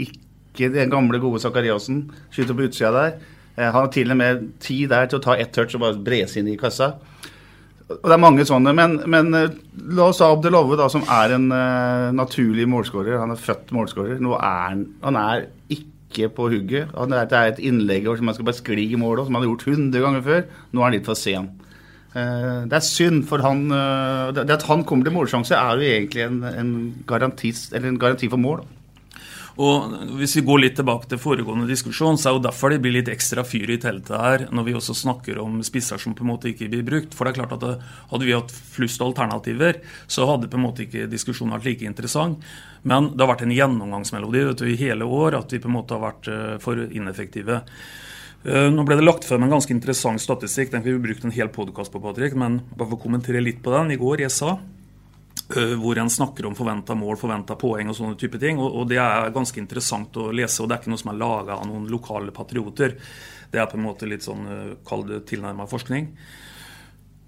ikke 0.00 0.72
den 0.72 0.90
gamle, 0.92 1.20
gode 1.20 1.40
Zakariassen, 1.40 2.10
skyter 2.32 2.56
på 2.56 2.66
utsida 2.68 2.90
der. 2.96 3.18
Eh, 3.56 3.64
han 3.64 3.82
har 3.82 3.92
til 3.92 4.12
og 4.12 4.20
med 4.20 4.48
tid 4.60 4.88
der 4.92 5.08
til 5.08 5.20
å 5.20 5.24
ta 5.24 5.36
ett 5.36 5.52
touch 5.52 5.76
og 5.76 5.84
bare 5.84 6.00
brese 6.04 6.40
inn 6.40 6.48
i 6.48 6.58
kassa. 6.60 6.94
Og 7.90 8.04
Det 8.06 8.14
er 8.14 8.22
mange 8.22 8.44
sånne, 8.46 8.72
men, 8.76 9.00
men 9.10 9.32
la 9.34 10.04
oss 10.06 10.20
ha 10.22 10.28
Abdelove, 10.30 10.76
da, 10.78 10.86
som 10.92 11.02
er 11.10 11.34
en 11.34 11.48
uh, 11.50 12.12
naturlig 12.14 12.68
målskårer. 12.70 13.16
Han 13.18 13.34
er 13.34 13.40
født 13.40 13.72
målskårer. 13.74 14.20
Nå 14.22 14.36
er 14.38 14.60
han, 14.68 14.84
han 15.02 15.18
er 15.18 15.48
ikke 15.66 15.89
ikke 16.10 16.28
på 16.34 16.50
hugget. 16.50 16.90
Det 16.90 17.38
er 17.38 17.52
et 17.54 17.62
innlegg 17.62 18.08
som 18.10 18.26
man 18.26 18.34
skal 18.34 18.48
bare 18.50 18.58
skli 18.58 18.90
i 18.90 18.98
mål, 18.98 19.24
som 19.24 19.34
han 19.38 19.44
har 19.44 19.52
gjort 19.52 19.66
100 19.70 20.04
ganger 20.04 20.22
før. 20.26 20.46
Nå 20.72 20.80
er 20.80 20.88
han 20.88 20.96
litt 20.98 21.06
for 21.06 21.18
sen. 21.18 21.48
Eh, 22.10 22.66
det 22.66 22.74
er 22.74 22.82
synd, 22.82 23.22
for 23.30 23.38
han, 23.44 23.70
eh, 23.70 24.32
det 24.34 24.50
at 24.50 24.66
han 24.66 24.82
kommer 24.84 25.06
til 25.06 25.14
målsjanse, 25.14 25.54
er 25.54 25.78
jo 25.78 25.86
egentlig 25.86 26.22
en, 26.26 26.42
en, 26.44 26.72
garanti, 27.06 27.54
en 27.74 27.98
garanti 27.98 28.28
for 28.28 28.42
mål. 28.42 28.64
Og 29.60 29.92
Hvis 30.16 30.38
vi 30.38 30.44
går 30.46 30.62
litt 30.62 30.76
tilbake 30.78 31.08
til 31.10 31.20
foregående 31.20 31.68
diskusjon, 31.68 32.16
så 32.16 32.30
er 32.30 32.36
jo 32.36 32.44
derfor 32.46 32.72
det 32.72 32.80
blir 32.80 32.94
litt 32.94 33.10
ekstra 33.12 33.44
fyr 33.44 33.74
i 33.74 33.78
teltet 33.82 34.16
her 34.16 34.46
når 34.54 34.66
vi 34.66 34.76
også 34.78 34.96
snakker 34.96 35.40
om 35.42 35.58
spisser 35.66 36.00
som 36.00 36.14
på 36.16 36.24
en 36.24 36.30
måte 36.30 36.48
ikke 36.52 36.70
blir 36.72 36.86
brukt. 36.86 37.16
For 37.16 37.26
det 37.26 37.34
er 37.34 37.40
klart 37.42 37.56
at 37.58 37.66
det, 37.66 37.74
Hadde 38.10 38.26
vi 38.26 38.34
hatt 38.34 38.52
flust 38.52 39.02
alternativer, 39.04 39.82
så 40.10 40.26
hadde 40.30 40.48
på 40.50 40.58
en 40.58 40.64
måte 40.64 40.86
ikke 40.86 41.10
diskusjonen 41.10 41.54
vært 41.58 41.68
like 41.68 41.88
interessant. 41.88 42.40
Men 42.88 43.12
det 43.12 43.20
har 43.20 43.32
vært 43.34 43.44
en 43.44 43.54
gjennomgangsmelodi 43.54 44.46
vet 44.48 44.62
du, 44.62 44.66
i 44.70 44.80
hele 44.80 45.04
år 45.04 45.36
at 45.42 45.52
vi 45.52 45.60
på 45.60 45.68
en 45.68 45.76
måte 45.76 45.96
har 45.96 46.06
vært 46.06 46.30
uh, 46.32 46.56
for 46.62 46.80
ineffektive. 46.80 47.60
Uh, 48.46 48.72
nå 48.72 48.86
ble 48.88 48.96
det 48.96 49.04
lagt 49.04 49.28
frem 49.28 49.44
en 49.44 49.52
ganske 49.52 49.74
interessant 49.74 50.22
statistikk. 50.22 50.72
Den 50.72 50.86
vi 50.86 50.96
brukt 50.96 51.26
en 51.26 51.36
hel 51.36 51.52
podkast 51.52 51.92
på, 51.92 52.00
Patrick, 52.00 52.38
men 52.38 52.62
bare 52.72 52.88
for 52.88 52.96
å 52.96 53.04
kommentere 53.04 53.44
litt 53.44 53.60
på 53.64 53.76
den. 53.76 53.92
I 53.92 54.00
går 54.00 54.24
jeg 54.24 54.38
sa 54.40 54.56
Eh, 54.56 54.69
hvor 55.50 55.98
en 55.98 56.10
snakker 56.10 56.46
om 56.46 56.54
forventa 56.54 56.94
mål, 56.94 57.16
forventa 57.18 57.56
poeng 57.58 57.90
og 57.90 57.96
sånne 57.98 58.18
type 58.20 58.38
ting. 58.38 58.60
Og, 58.62 58.84
Det 58.88 59.00
er 59.02 59.32
ganske 59.34 59.58
interessant 59.58 60.16
å 60.16 60.30
lese, 60.30 60.62
og 60.62 60.68
det 60.68 60.76
er 60.76 60.82
ikke 60.82 60.92
noe 60.92 61.02
som 61.02 61.12
er 61.12 61.20
laga 61.20 61.58
av 61.58 61.66
noen 61.66 61.88
lokale 61.90 62.34
patrioter. 62.34 62.94
Det 63.50 63.58
er 63.58 63.66
på 63.66 63.78
en 63.78 63.84
måte 63.84 64.08
litt 64.08 64.24
sånn 64.26 64.46
eh, 64.46 64.78
kall 64.86 65.04
det 65.08 65.24
tilnærma 65.30 65.66
forskning. 65.70 66.08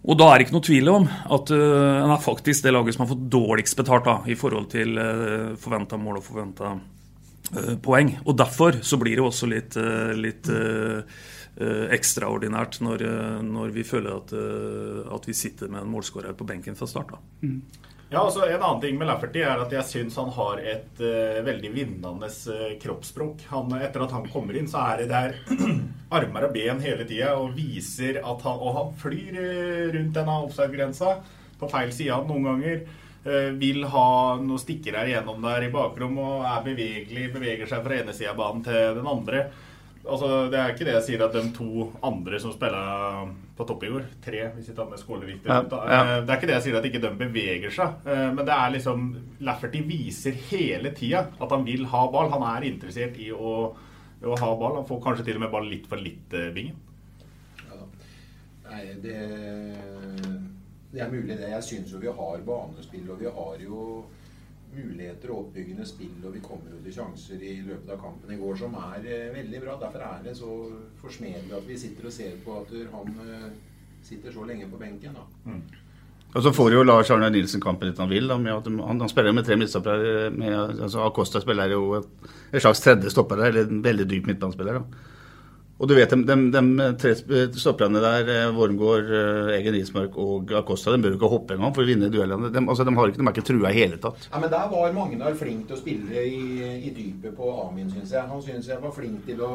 Og 0.03 0.19
da 0.19 0.31
er 0.31 0.39
det 0.39 0.49
ikke 0.49 0.57
noe 0.57 0.67
tvil 0.67 0.89
om 0.91 1.05
at 1.07 1.53
uh, 1.55 2.03
en 2.03 2.11
er 2.11 2.23
faktisk 2.25 2.65
det 2.65 2.73
laget 2.73 2.97
som 2.97 3.05
har 3.05 3.13
fått 3.13 3.29
dårligst 3.31 3.77
betalt 3.79 4.09
da, 4.09 4.17
i 4.27 4.35
forhold 4.39 4.67
til 4.73 4.99
uh, 4.99 5.53
forventa 5.63 5.99
mål 5.99 6.19
og 6.19 6.27
forventa 6.27 6.73
poeng. 7.83 8.15
Og 8.25 8.35
derfor 8.39 8.79
så 8.87 8.97
blir 8.97 9.19
det 9.19 9.25
også 9.27 9.49
litt, 9.51 9.75
litt 10.17 10.47
ekstraordinært 11.93 12.79
når, 12.81 13.03
når, 13.45 13.75
vi 13.75 13.83
føler 13.85 14.15
at, 14.15 14.33
at, 15.19 15.27
vi 15.29 15.35
sitter 15.37 15.69
med 15.69 15.83
en 15.83 15.91
målskårer 15.93 16.33
på 16.39 16.47
benken 16.49 16.79
fra 16.79 16.89
start. 16.89 17.13
da. 17.13 17.19
Mm. 17.43 17.91
Ja, 18.13 18.27
altså 18.27 18.43
En 18.45 18.61
annen 18.61 18.81
ting 18.83 18.99
med 19.01 19.09
Lafferty 19.09 19.41
er 19.41 19.57
at 19.63 19.71
jeg 19.73 19.89
syns 19.89 20.19
han 20.21 20.29
har 20.37 20.59
et 20.61 20.99
uh, 21.01 21.39
veldig 21.47 21.71
vinnende 21.73 22.29
uh, 22.29 22.75
kroppsspråk. 22.83 23.47
Han, 23.49 23.73
etter 23.79 24.05
at 24.05 24.13
han 24.13 24.27
kommer 24.29 24.59
inn, 24.59 24.69
så 24.69 24.83
er 24.91 25.01
det 25.01 25.07
der 25.09 25.39
armer 26.19 26.45
og 26.45 26.53
ben 26.53 26.83
hele 26.85 27.07
tida 27.09 27.31
og 27.41 27.55
viser 27.57 28.21
at 28.21 28.45
han 28.45 28.61
Og 28.61 28.77
han 28.77 28.93
flyr 29.01 29.39
uh, 29.39 29.87
rundt 29.97 30.13
denne 30.19 30.37
offside-grensa 30.45 31.15
på 31.57 31.73
feil 31.73 31.95
side 31.97 32.21
noen 32.29 32.51
ganger. 32.51 32.85
vil 33.55 33.85
ha 33.87 34.07
noen 34.43 34.59
stikker 34.59 34.97
her 34.99 35.07
igjennom 35.07 35.45
der 35.47 35.63
i 35.63 35.71
bakrom 35.71 36.17
og 36.19 36.41
er 36.43 36.65
bevegelig, 36.67 37.29
beveger 37.33 37.71
seg 37.71 37.85
fra 37.85 38.01
ene 38.01 38.13
sida 38.13 38.33
av 38.33 38.41
banen 38.41 38.65
til 38.67 38.97
den 38.99 39.07
andre. 39.07 39.45
Altså, 40.03 40.51
Det 40.51 40.59
er 40.59 40.73
ikke 40.73 40.87
det 40.89 40.95
jeg 40.97 41.05
sier 41.07 41.23
at 41.23 41.37
de 41.37 41.43
to 41.55 41.85
andre 42.03 42.39
som 42.43 42.53
spiller 42.55 43.29
på 43.57 43.67
topp 43.69 43.85
i 43.87 43.91
går, 43.93 44.07
tre 44.25 44.41
hvis 44.57 44.71
vi 44.73 44.75
tar 44.75 44.89
med 44.91 44.99
Skålevik 44.99 45.47
ja, 45.47 45.61
ja. 45.63 45.99
Eh, 46.03 46.15
det 46.25 46.33
er 46.33 46.41
ikke 46.41 46.49
det 46.51 46.57
jeg 46.57 46.65
sier 46.65 46.79
at 46.79 46.89
ikke 46.89 47.03
de 47.05 47.11
beveger 47.21 47.75
seg, 47.75 48.01
eh, 48.11 48.31
men 48.35 48.43
det 48.49 48.57
er 48.57 48.73
liksom 48.75 49.05
Lafferty 49.47 49.83
viser 49.87 50.35
hele 50.49 50.91
tida 50.99 51.29
at 51.39 51.55
han 51.55 51.67
vil 51.67 51.87
ha 51.93 52.03
ball. 52.11 52.33
Han 52.35 52.47
er 52.51 52.67
interessert 52.67 53.21
i 53.23 53.31
å, 53.31 53.53
å, 53.71 54.39
ha 54.41 54.51
ball. 54.59 54.81
Han 54.81 54.89
får 54.89 55.05
kanskje 55.07 55.29
til 55.29 55.39
og 55.39 55.45
med 55.45 55.55
ball 55.55 55.71
litt 55.71 55.87
for 55.91 56.03
litt, 56.03 56.35
Bingen. 56.57 56.81
Ja, 57.69 57.79
Nei, 58.73 58.83
det, 59.05 59.17
det 60.91 61.05
er 61.05 61.15
mulig, 61.15 61.37
det. 61.37 61.53
Jeg 61.55 61.69
syns 61.69 61.95
jo 61.95 62.03
vi 62.03 62.11
har 62.11 62.45
banespill, 62.47 63.07
og 63.13 63.23
vi 63.23 63.31
har 63.39 63.63
jo 63.63 63.87
muligheter 64.77 65.33
og 65.33 65.47
oppbyggende 65.47 65.87
spill, 65.87 66.15
og 66.25 66.35
vi 66.37 66.43
kommer 66.45 66.73
jo 66.73 66.81
til 66.85 66.97
sjanser 66.97 67.45
i 67.45 67.59
løpet 67.67 67.93
av 67.93 68.01
kampen 68.01 68.33
i 68.33 68.41
går 68.41 68.59
som 68.63 68.75
er 68.81 69.05
eh, 69.05 69.29
veldig 69.35 69.61
bra. 69.65 69.77
Derfor 69.83 70.07
er 70.09 70.25
det 70.25 70.35
så 70.39 70.57
forsmedelig 71.03 71.55
at 71.59 71.69
vi 71.69 71.79
sitter 71.79 72.09
og 72.09 72.17
ser 72.17 72.35
på 72.45 72.59
at 72.63 72.75
han 72.95 73.23
eh, 73.27 73.49
sitter 74.03 74.35
så 74.35 74.47
lenge 74.49 74.69
på 74.71 74.81
benken. 74.81 75.17
da. 75.19 75.27
Mm. 75.51 75.63
Og 76.33 76.43
så 76.43 76.53
får 76.57 76.73
jo 76.73 76.85
Lars 76.85 77.11
Arne 77.13 77.29
Nilsen 77.31 77.61
kampen 77.61 77.91
litt 77.91 78.01
han 78.01 78.09
vil. 78.09 78.29
Da, 78.31 78.39
han, 78.41 78.83
han, 78.89 79.09
spiller 79.11 79.35
med 79.37 79.45
tre 79.45 79.59
midtstoppere. 79.61 80.31
Altså 80.73 81.05
Acosta 81.05 81.43
spiller 81.43 81.75
jo 81.75 81.99
et, 81.99 82.31
et 82.55 82.63
slags 82.65 82.81
tredje 82.81 83.13
stopper, 83.13 83.43
eller 83.51 83.69
en 83.69 83.83
veldig 83.85 84.09
dyp 84.09 84.31
midtbanespiller. 84.31 84.81
da. 84.81 85.11
Og 85.83 85.89
du 85.91 85.97
vet, 85.99 86.13
de, 86.15 86.37
de, 86.55 86.59
de 86.79 86.89
tre 86.95 87.11
stopperne 87.59 87.99
der, 87.99 88.29
eh, 88.31 88.55
Wormgård, 88.55 89.09
eh, 89.11 89.49
Egen 89.57 89.75
Rismark 89.75 90.15
og 90.15 90.53
Acosta, 90.55 90.93
de 90.95 91.03
bør 91.03 91.17
jo 91.17 91.19
ikke 91.19 91.31
hoppe 91.33 91.57
engang 91.57 91.73
for 91.75 91.83
å 91.83 91.89
vinne 91.89 92.11
duellene. 92.13 92.53
De, 92.55 92.63
altså, 92.63 92.87
de, 92.87 92.95
har 92.95 93.11
ikke, 93.11 93.19
de 93.19 93.27
er 93.27 93.35
ikke 93.35 93.45
trua 93.49 93.73
i 93.73 93.81
hele 93.81 93.99
tatt. 94.05 94.29
Ja, 94.29 94.39
men 94.39 94.53
Der 94.53 94.69
var 94.71 94.95
Magnar 94.95 95.35
flink 95.41 95.67
til 95.67 95.75
å 95.75 95.81
spille 95.81 96.23
i, 96.23 96.45
i 96.87 96.93
dypet 96.95 97.35
på 97.35 97.51
Amin, 97.65 97.91
syns 97.91 98.15
jeg. 98.15 98.23
Han 98.31 98.45
syns 98.47 98.71
jeg 98.71 98.79
var 98.85 98.95
flink 98.95 99.27
til 99.27 99.43
å, 99.43 99.51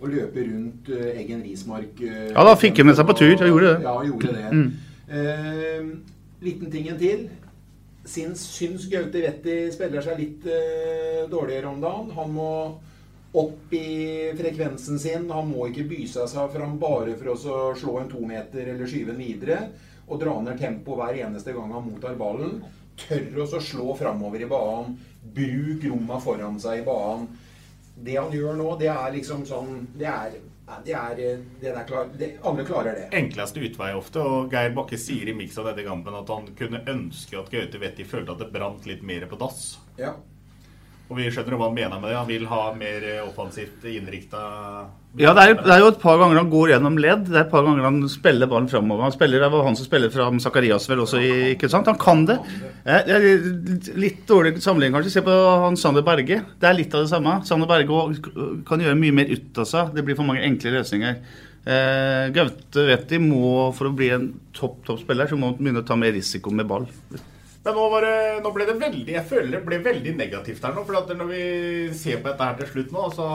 å 0.00 0.08
løpe 0.08 0.46
rundt 0.48 0.88
uh, 0.88 1.04
Eggen 1.12 1.44
Rismark. 1.44 2.00
Uh, 2.00 2.30
ja, 2.30 2.48
da 2.48 2.56
fikk 2.56 2.80
han 2.80 2.88
med 2.88 2.96
seg 2.96 3.10
på 3.12 3.18
tur. 3.20 3.36
Han 3.36 3.52
gjorde 3.52 3.74
det. 3.74 3.84
Ja, 3.84 3.96
gjorde 4.08 4.34
det. 4.38 4.48
Mm. 4.56 4.68
Uh, 5.12 6.26
liten 6.48 6.72
tingen 6.72 6.96
til. 7.02 7.26
Syns, 8.08 8.48
syns 8.56 8.88
Gaute 8.88 9.20
Wetti 9.20 9.62
spiller 9.74 10.00
seg 10.00 10.16
litt 10.16 10.46
dårligere 11.28 11.68
om 11.68 11.82
dagen. 11.82 12.14
Han 12.16 12.30
må 12.32 12.52
opp 13.40 13.72
i 13.74 14.32
frekvensen 14.38 14.98
sin. 14.98 15.28
Han 15.30 15.50
må 15.50 15.68
ikke 15.68 15.86
by 15.90 16.02
seg 16.10 16.32
fram 16.54 16.78
bare 16.80 17.16
for 17.18 17.34
å 17.34 17.60
slå 17.78 17.98
en 18.02 18.10
tometer 18.10 18.72
eller 18.72 18.88
skyve 18.88 19.14
den 19.14 19.22
videre. 19.22 19.60
Og 20.08 20.20
dra 20.22 20.38
ned 20.40 20.60
tempoet 20.60 20.98
hver 21.00 21.22
eneste 21.26 21.54
gang 21.56 21.72
han 21.74 21.86
mottar 21.88 22.16
ballen. 22.18 22.62
Tør 22.98 23.44
å 23.44 23.48
slå 23.60 23.94
framover 23.98 24.42
i 24.42 24.50
banen. 24.50 24.96
Bruk 25.34 25.84
romma 25.90 26.18
foran 26.22 26.58
seg 26.62 26.82
i 26.82 26.86
banen. 26.86 27.28
Det 27.98 28.16
han 28.16 28.32
gjør 28.32 28.54
nå, 28.58 28.68
det 28.78 28.92
er 28.92 29.10
liksom 29.10 29.42
sånn 29.46 29.80
Det 29.98 30.06
er, 30.06 30.36
det 30.86 30.94
er, 30.94 31.20
det 31.58 31.72
er 31.72 31.86
klar, 31.88 32.10
det, 32.14 32.28
Alle 32.46 32.64
klarer 32.66 32.94
det. 32.94 33.06
Enkleste 33.18 33.62
utvei 33.64 33.90
ofte. 33.98 34.22
Og 34.22 34.54
Geir 34.54 34.74
Bakke 34.76 34.98
sier 35.00 35.30
i 35.30 35.36
miks 35.36 35.58
av 35.58 35.70
dette 35.70 35.86
kampen 35.86 36.16
at 36.16 36.30
han 36.32 36.50
kunne 36.58 36.84
ønske 36.88 37.38
at 37.40 37.50
Gaute 37.52 37.82
Wetti 37.82 38.06
følte 38.06 38.36
at 38.36 38.44
det 38.44 38.52
brant 38.54 38.86
litt 38.88 39.02
mer 39.06 39.26
på 39.30 39.40
dass. 39.40 39.78
Ja. 39.98 40.14
Og 41.08 41.16
vi 41.16 41.28
skjønner 41.32 41.56
hva 41.56 41.70
han 41.70 41.76
mener 41.76 42.00
med 42.00 42.10
det. 42.10 42.16
Han 42.18 42.28
vil 42.28 42.42
ha 42.50 42.62
mer 42.76 43.04
offensivt 43.24 43.86
innrikta 43.88 44.40
Ja, 45.16 45.32
det 45.32 45.44
er, 45.44 45.54
det 45.56 45.72
er, 45.72 45.80
jo 45.80 45.88
et 45.88 46.02
par 46.02 46.18
ganger 46.20 46.36
han 46.36 46.50
går 46.52 46.74
gjennom 46.74 46.98
ledd. 47.00 47.24
Det 47.30 47.38
er 47.38 47.46
et 47.46 47.52
par 47.54 47.64
ganger 47.64 47.86
han 47.86 48.02
spiller 48.12 48.50
ballen 48.50 48.68
framover. 48.68 49.06
Han 49.06 49.14
spiller, 49.14 49.40
det 49.40 49.48
var 49.54 49.64
han 49.64 49.78
som 49.78 49.88
spiller 49.88 50.12
fram 50.12 50.36
Zakarias 50.44 50.84
vel 50.90 51.00
også, 51.06 51.22
ikke 51.54 51.70
sant? 51.72 51.88
Han 51.88 52.00
kan 52.02 52.26
det. 52.28 52.36
Er 52.84 53.24
litt 53.96 54.20
dårlig 54.28 54.58
sammenligning, 54.60 54.98
kanskje. 54.98 55.14
Se 55.16 55.24
på 55.24 55.38
han 55.64 55.80
Sander 55.80 56.04
Berge. 56.04 56.42
Det 56.60 56.68
er 56.68 56.76
litt 56.76 56.92
av 56.92 57.06
det 57.06 57.12
samme. 57.14 57.38
Sander 57.48 57.70
Berge 57.72 58.04
kan 58.68 58.84
gjøre 58.84 59.00
mye 59.00 59.16
mer 59.22 59.32
ut 59.32 59.64
av 59.64 59.70
seg. 59.72 59.96
Det 59.96 60.04
blir 60.04 60.18
for 60.18 60.28
mange 60.28 60.44
enkle 60.44 60.76
løsninger. 60.76 61.22
Eh, 61.68 62.28
Gaute 62.36 62.84
vet 62.88 63.08
de 63.10 63.18
må, 63.20 63.72
for 63.76 63.88
å 63.90 63.96
bli 63.96 64.12
en 64.14 64.30
topp 64.56 64.84
topp 64.86 65.02
spiller, 65.02 65.28
så 65.28 65.40
må 65.40 65.50
han 65.50 65.58
begynne 65.58 65.82
å 65.82 65.88
ta 65.88 65.96
mer 66.00 66.14
risiko 66.16 66.52
med 66.54 66.68
ball. 66.68 66.86
Men 67.68 67.76
nå, 67.76 67.88
var 67.92 68.04
det, 68.06 68.20
nå 68.40 68.50
ble 68.54 68.64
det 68.64 68.78
veldig 68.80 69.12
Jeg 69.12 69.28
føler 69.28 69.50
det 69.52 69.66
ble 69.66 69.78
veldig 69.84 70.14
negativt 70.16 70.64
her 70.64 70.72
nå. 70.72 70.86
For 70.88 70.96
at 71.02 71.12
når 71.12 71.28
vi 71.28 71.42
ser 71.96 72.22
på 72.22 72.30
dette 72.30 72.46
her 72.48 72.56
til 72.62 72.70
slutt 72.72 72.94
nå, 72.94 73.02
så 73.12 73.26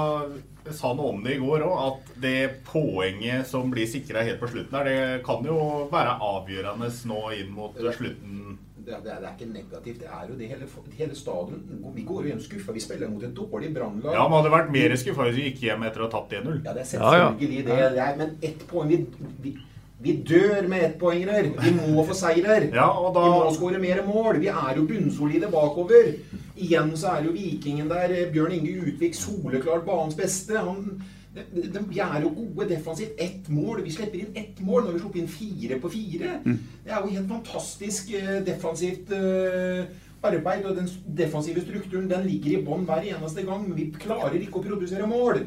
jeg 0.64 0.78
sa 0.80 0.94
noe 0.96 1.12
om 1.14 1.20
det 1.22 1.36
i 1.36 1.42
går 1.42 1.66
òg, 1.68 1.74
at 1.86 2.14
det 2.24 2.38
poenget 2.66 3.46
som 3.46 3.70
blir 3.70 3.86
sikra 3.90 4.24
helt 4.26 4.40
på 4.42 4.50
slutten 4.50 4.78
her, 4.80 4.88
det 4.90 5.26
kan 5.28 5.46
jo 5.46 5.58
være 5.92 6.16
avgjørende 6.24 6.90
nå 7.12 7.20
inn 7.38 7.52
mot 7.54 7.78
slutten. 7.78 8.40
Det, 8.84 8.98
det, 9.04 9.04
det, 9.06 9.12
er 9.20 9.36
ikke 9.36 9.50
negativt. 9.52 10.00
Det 10.02 10.08
er 10.10 10.24
jo 10.28 10.38
det 10.40 10.48
hele, 10.50 10.70
hele 10.98 11.16
stadion. 11.16 11.62
Vi 11.96 12.08
går 12.08 12.26
jo 12.26 12.32
hjem 12.34 12.42
skuffa. 12.44 12.74
Vi 12.76 12.82
spiller 12.84 13.12
mot 13.12 13.22
et 13.24 13.36
dårlig 13.38 13.70
brannlag. 13.76 14.18
Ja, 14.18 14.26
Man 14.28 14.42
hadde 14.42 14.56
vært 14.56 14.74
mer 14.74 14.96
skuffa 15.00 15.28
hvis 15.30 15.38
vi 15.38 15.46
gikk 15.52 15.62
hjem 15.68 15.86
etter 15.88 16.04
å 16.04 16.10
ha 16.10 16.16
tapt 16.16 16.34
1-0. 16.40 16.58
Ja, 16.66 16.74
det 16.74 16.84
er 16.84 16.90
selvfølgelig 16.96 17.62
ja, 17.62 17.78
ja. 17.84 17.94
det. 18.00 18.10
men 18.24 18.34
ett 18.50 18.66
poeng 18.72 18.90
vi, 18.92 19.00
vi 19.46 19.54
vi 20.04 20.18
dør 20.28 20.68
med 20.68 20.84
ettpoengere. 20.90 21.54
Vi 21.64 21.72
må 21.78 22.04
få 22.08 22.16
seirer. 22.18 22.68
Ja, 22.76 22.90
da... 23.16 23.24
Vi 23.24 23.32
må 23.32 23.52
skåre 23.56 23.80
mer 23.80 24.02
mål. 24.08 24.42
Vi 24.44 24.50
er 24.52 24.76
jo 24.76 24.84
bunnsolide 24.90 25.48
bakover. 25.52 26.12
Igjen 26.60 26.92
så 27.00 27.16
er 27.16 27.30
jo 27.30 27.36
Vikingen 27.36 27.88
der. 27.92 28.12
Bjørn 28.34 28.58
Inge 28.58 28.76
Utvik 28.84 29.16
soleklart 29.16 29.86
banens 29.88 30.18
beste. 30.20 30.60
Han, 30.60 31.00
de, 31.34 31.46
de, 31.56 31.86
vi 31.88 32.04
er 32.04 32.20
jo 32.26 32.34
gode 32.36 32.68
defensivt. 32.74 33.16
Ett 33.16 33.48
mål. 33.48 33.80
Vi 33.88 33.96
slipper 33.96 34.20
inn 34.20 34.36
ett 34.44 34.60
mål 34.60 34.90
når 34.90 34.98
vi 34.98 35.04
slipper 35.06 35.24
inn 35.24 35.34
fire 35.40 35.80
på 35.80 35.96
fire. 35.96 36.36
Mm. 36.44 36.60
Det 36.84 36.92
er 36.92 37.00
jo 37.00 37.16
helt 37.16 37.34
fantastisk 37.38 38.14
eh, 38.20 38.38
defensivt 38.44 39.16
uh, 39.16 39.88
arbeid. 40.20 40.68
Og 40.68 40.84
den 40.84 40.92
defensive 41.24 41.64
strukturen 41.64 42.12
den 42.12 42.28
ligger 42.28 42.58
i 42.58 42.64
bånn 42.68 42.84
hver 42.90 43.08
eneste 43.08 43.48
gang. 43.48 43.64
Men 43.70 43.80
vi 43.80 43.92
klarer 44.04 44.36
ikke 44.42 44.60
å 44.60 44.68
produsere 44.68 45.08
mål. 45.08 45.46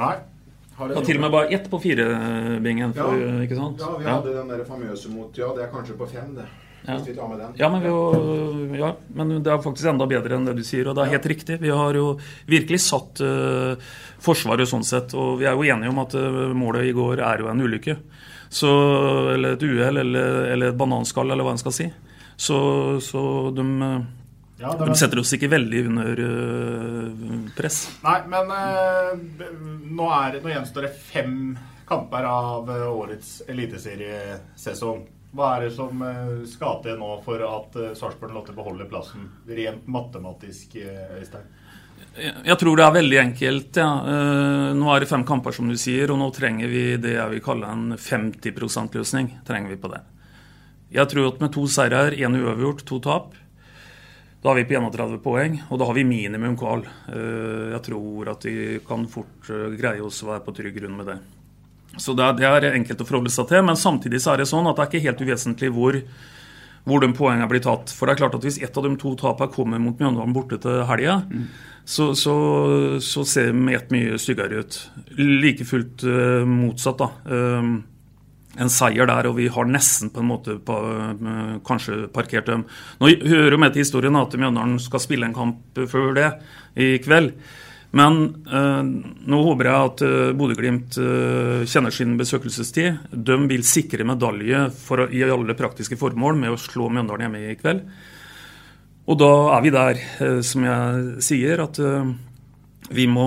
Nei. 0.00 0.14
Og 0.80 1.04
til 1.04 1.18
og 1.18 1.26
med 1.26 1.34
bare 1.34 1.52
ett 1.54 1.68
på 1.70 1.80
fire-bingen. 1.82 2.96
Ja, 2.96 3.12
ikke 3.44 3.58
sant? 3.58 3.82
Ja, 3.84 3.92
vi 3.98 4.08
hadde 4.08 4.34
den 4.38 4.50
der 4.52 4.64
famøse 4.64 5.12
mot 5.12 5.38
Ja, 5.38 5.52
det 5.56 5.66
er 5.66 5.72
kanskje 5.72 5.96
på 5.98 6.08
fem, 6.08 6.34
det. 6.38 6.48
Ja. 6.86 6.96
Ja, 7.56 7.68
men 7.68 7.82
jo, 7.84 7.96
ja, 8.78 8.94
men 9.14 9.42
det 9.44 9.50
er 9.52 9.60
faktisk 9.60 9.90
enda 9.90 10.06
bedre 10.08 10.38
enn 10.38 10.46
det 10.48 10.54
du 10.56 10.62
sier. 10.64 10.88
Og 10.88 10.96
det 10.96 11.04
er 11.04 11.14
helt 11.14 11.28
riktig. 11.28 11.58
Vi 11.60 11.72
har 11.76 11.96
jo 11.96 12.14
virkelig 12.48 12.80
satt 12.86 13.20
uh, 13.20 13.74
Forsvaret 14.24 14.68
sånn 14.68 14.86
sett. 14.86 15.12
Og 15.12 15.42
vi 15.42 15.48
er 15.48 15.58
jo 15.58 15.66
enige 15.68 15.92
om 15.92 16.00
at 16.02 16.16
uh, 16.16 16.40
målet 16.56 16.88
i 16.88 16.94
går 16.96 17.20
er 17.26 17.44
jo 17.44 17.50
en 17.52 17.60
ulykke. 17.60 17.98
Så, 18.50 18.70
eller 19.34 19.54
et 19.54 19.66
uhell, 19.66 20.00
eller, 20.00 20.40
eller, 20.54 20.72
et 20.72 20.78
bananskall, 20.78 21.30
eller 21.30 21.46
hva 21.46 21.54
en 21.54 21.60
skal 21.60 21.76
si. 21.76 21.90
Så, 22.40 22.56
så 23.04 23.22
de 23.54 23.66
uh, 23.84 24.00
ja, 24.60 24.74
De 24.76 24.94
setter 24.98 25.20
oss 25.22 25.32
ikke 25.32 25.48
veldig 25.48 25.84
under 25.88 26.20
uh, 26.20 27.46
press. 27.56 27.86
Nei, 28.04 28.18
men 28.28 28.50
uh, 28.52 29.14
nå, 29.88 30.08
er, 30.12 30.36
nå 30.42 30.52
gjenstår 30.52 30.84
det 30.84 30.90
fem 31.00 31.38
kamper 31.88 32.28
av 32.28 32.68
uh, 32.68 32.90
årets 32.92 33.38
eliteseriesesong. 33.48 35.06
Hva 35.30 35.54
er 35.54 35.64
det 35.64 35.74
som 35.76 36.00
skal 36.50 36.80
til 36.82 36.96
nå 36.98 37.08
for 37.22 37.38
at 37.46 37.76
Sarpsborg 37.94 38.32
Lotte 38.34 38.50
beholder 38.50 38.82
beholde 38.82 38.88
plassen, 38.90 39.28
rent 39.46 39.84
matematisk, 39.86 40.74
Øystein? 40.74 41.44
Jeg 42.18 42.56
tror 42.58 42.80
det 42.80 42.82
er 42.82 42.96
veldig 42.96 43.20
enkelt. 43.20 43.78
Ja. 43.78 44.72
Nå 44.74 44.88
er 44.90 45.04
det 45.04 45.08
fem 45.12 45.22
kamper, 45.28 45.54
som 45.54 45.70
du 45.70 45.76
sier, 45.78 46.10
og 46.10 46.18
nå 46.18 46.26
trenger 46.34 46.66
vi 46.72 46.82
det 46.98 47.14
jeg 47.14 47.36
vil 47.36 47.44
kalle 47.46 47.70
en 47.70 47.94
50 47.94 48.58
%-løsning. 48.58 49.30
trenger 49.46 49.70
vi 49.70 49.78
på 49.78 49.92
det. 49.94 50.02
Jeg 50.98 51.06
tror 51.12 51.30
at 51.30 51.38
med 51.44 51.54
to 51.54 51.68
seirer, 51.70 52.18
én 52.18 52.34
uavgjort, 52.34 52.82
to 52.90 52.98
tap, 52.98 53.30
da 54.40 54.52
er 54.52 54.62
vi 54.62 54.70
på 54.70 54.78
31 54.80 55.18
poeng, 55.20 55.58
og 55.68 55.80
da 55.80 55.86
har 55.88 55.96
vi 55.98 56.06
minimum 56.08 56.56
kval. 56.56 56.86
Eh, 57.12 57.74
jeg 57.74 57.82
tror 57.90 58.30
at 58.32 58.46
vi 58.48 58.78
kan 58.86 59.04
fort 59.12 59.50
eh, 59.52 59.74
greie 59.76 60.00
oss 60.00 60.22
å 60.24 60.30
være 60.30 60.44
på 60.46 60.54
trygg 60.56 60.78
grunn 60.78 60.96
med 60.96 61.10
det. 61.12 61.18
Så 62.00 62.14
det 62.16 62.24
er, 62.46 62.70
enkelt 62.70 63.02
å 63.02 63.06
forholde 63.08 63.32
seg 63.34 63.50
til, 63.50 63.64
men 63.66 63.76
samtidig 63.76 64.22
så 64.22 64.32
er 64.32 64.40
det 64.40 64.48
sånn 64.48 64.68
at 64.70 64.78
det 64.78 64.86
er 64.86 64.88
ikke 64.88 65.06
helt 65.08 65.24
uvesentlig 65.26 65.70
hvor, 65.76 65.98
hvor 66.88 67.04
de 67.04 67.10
poengene 67.18 67.50
blir 67.50 67.60
tatt. 67.66 67.92
For 67.92 68.08
det 68.08 68.14
er 68.14 68.22
klart 68.22 68.38
at 68.38 68.46
Hvis 68.46 68.62
ett 68.64 68.78
av 68.78 68.86
de 68.86 68.94
to 68.96 69.12
tapene 69.20 69.52
kommer 69.52 69.82
mot 69.82 70.00
Mjøndalen 70.00 70.32
borte 70.32 70.56
til 70.62 70.86
helga, 70.88 71.20
mm. 71.28 71.46
så, 71.84 72.14
så, 72.16 72.36
så, 73.04 73.26
ser 73.28 73.52
vi 73.52 73.76
ett 73.76 73.92
mye 73.92 74.16
styggere 74.16 74.64
ut. 74.64 74.80
Like 75.18 75.68
fullt 75.68 76.06
uh, 76.06 76.48
motsatt, 76.48 77.02
da. 77.02 77.10
Um, 77.28 77.82
en 78.58 78.72
seier 78.72 79.06
der, 79.06 79.28
og 79.30 79.36
vi 79.38 79.46
har 79.52 79.68
nesten 79.68 80.10
på 80.10 80.24
en 80.24 80.30
måte 80.30 80.56
på, 80.58 80.74
uh, 80.74 81.56
kanskje 81.66 82.08
parkert 82.10 82.50
dem. 82.50 82.66
Nå 82.98 83.12
hører 83.22 83.54
vi 83.54 83.62
med 83.62 83.74
til 83.74 83.84
historien 83.84 84.18
at 84.18 84.34
Mjøndalen 84.34 84.80
skal 84.82 85.02
spille 85.02 85.28
en 85.28 85.36
kamp 85.36 85.82
før 85.90 86.14
det 86.18 86.30
i 86.74 86.96
kveld. 87.04 87.34
Men 87.90 88.20
eh, 88.46 88.82
nå 89.30 89.40
håper 89.42 89.66
jeg 89.66 89.88
at 89.88 90.02
eh, 90.06 90.32
Bodø-Glimt 90.38 90.98
eh, 91.02 91.66
kjenner 91.66 91.94
sin 91.94 92.14
besøkelsestid. 92.20 93.10
De 93.10 93.38
vil 93.50 93.66
sikre 93.66 94.06
medalje 94.06 94.68
for, 94.78 95.08
i 95.10 95.24
alle 95.26 95.58
praktiske 95.58 95.98
formål 95.98 96.38
med 96.38 96.54
å 96.54 96.60
slå 96.60 96.86
Mjøndalen 96.90 97.26
hjemme 97.26 97.42
i 97.50 97.58
kveld. 97.58 97.82
Og 99.10 99.18
da 99.18 99.32
er 99.56 99.62
vi 99.64 99.70
der, 99.74 100.00
som 100.46 100.62
jeg 100.62 101.22
sier, 101.24 101.58
at 101.64 101.78
vi 102.94 103.06
må 103.10 103.24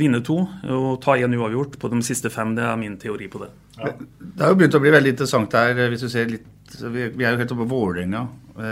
vinne 0.00 0.18
to 0.26 0.40
og 0.42 0.96
ta 1.04 1.14
én 1.20 1.36
uavgjort 1.36 1.76
på 1.78 1.90
de 1.92 2.00
siste 2.02 2.32
fem. 2.34 2.56
Det 2.56 2.64
er 2.66 2.80
min 2.80 2.96
teori 2.98 3.28
på 3.30 3.44
det. 3.44 3.50
Ja. 3.80 3.92
Det 4.20 4.46
har 4.46 4.54
jo 4.54 4.60
begynt 4.60 4.76
å 4.78 4.80
bli 4.82 4.92
veldig 4.94 5.12
interessant 5.14 5.54
her. 5.58 5.74
hvis 5.92 6.04
du 6.04 6.08
ser 6.08 6.30
litt, 6.30 6.46
Vi, 6.80 7.02
er 7.24 7.32
jo 7.32 7.40
helt 7.40 7.52
oppe 7.52 7.66
på 7.66 7.72
Vålerenga. 7.74 8.22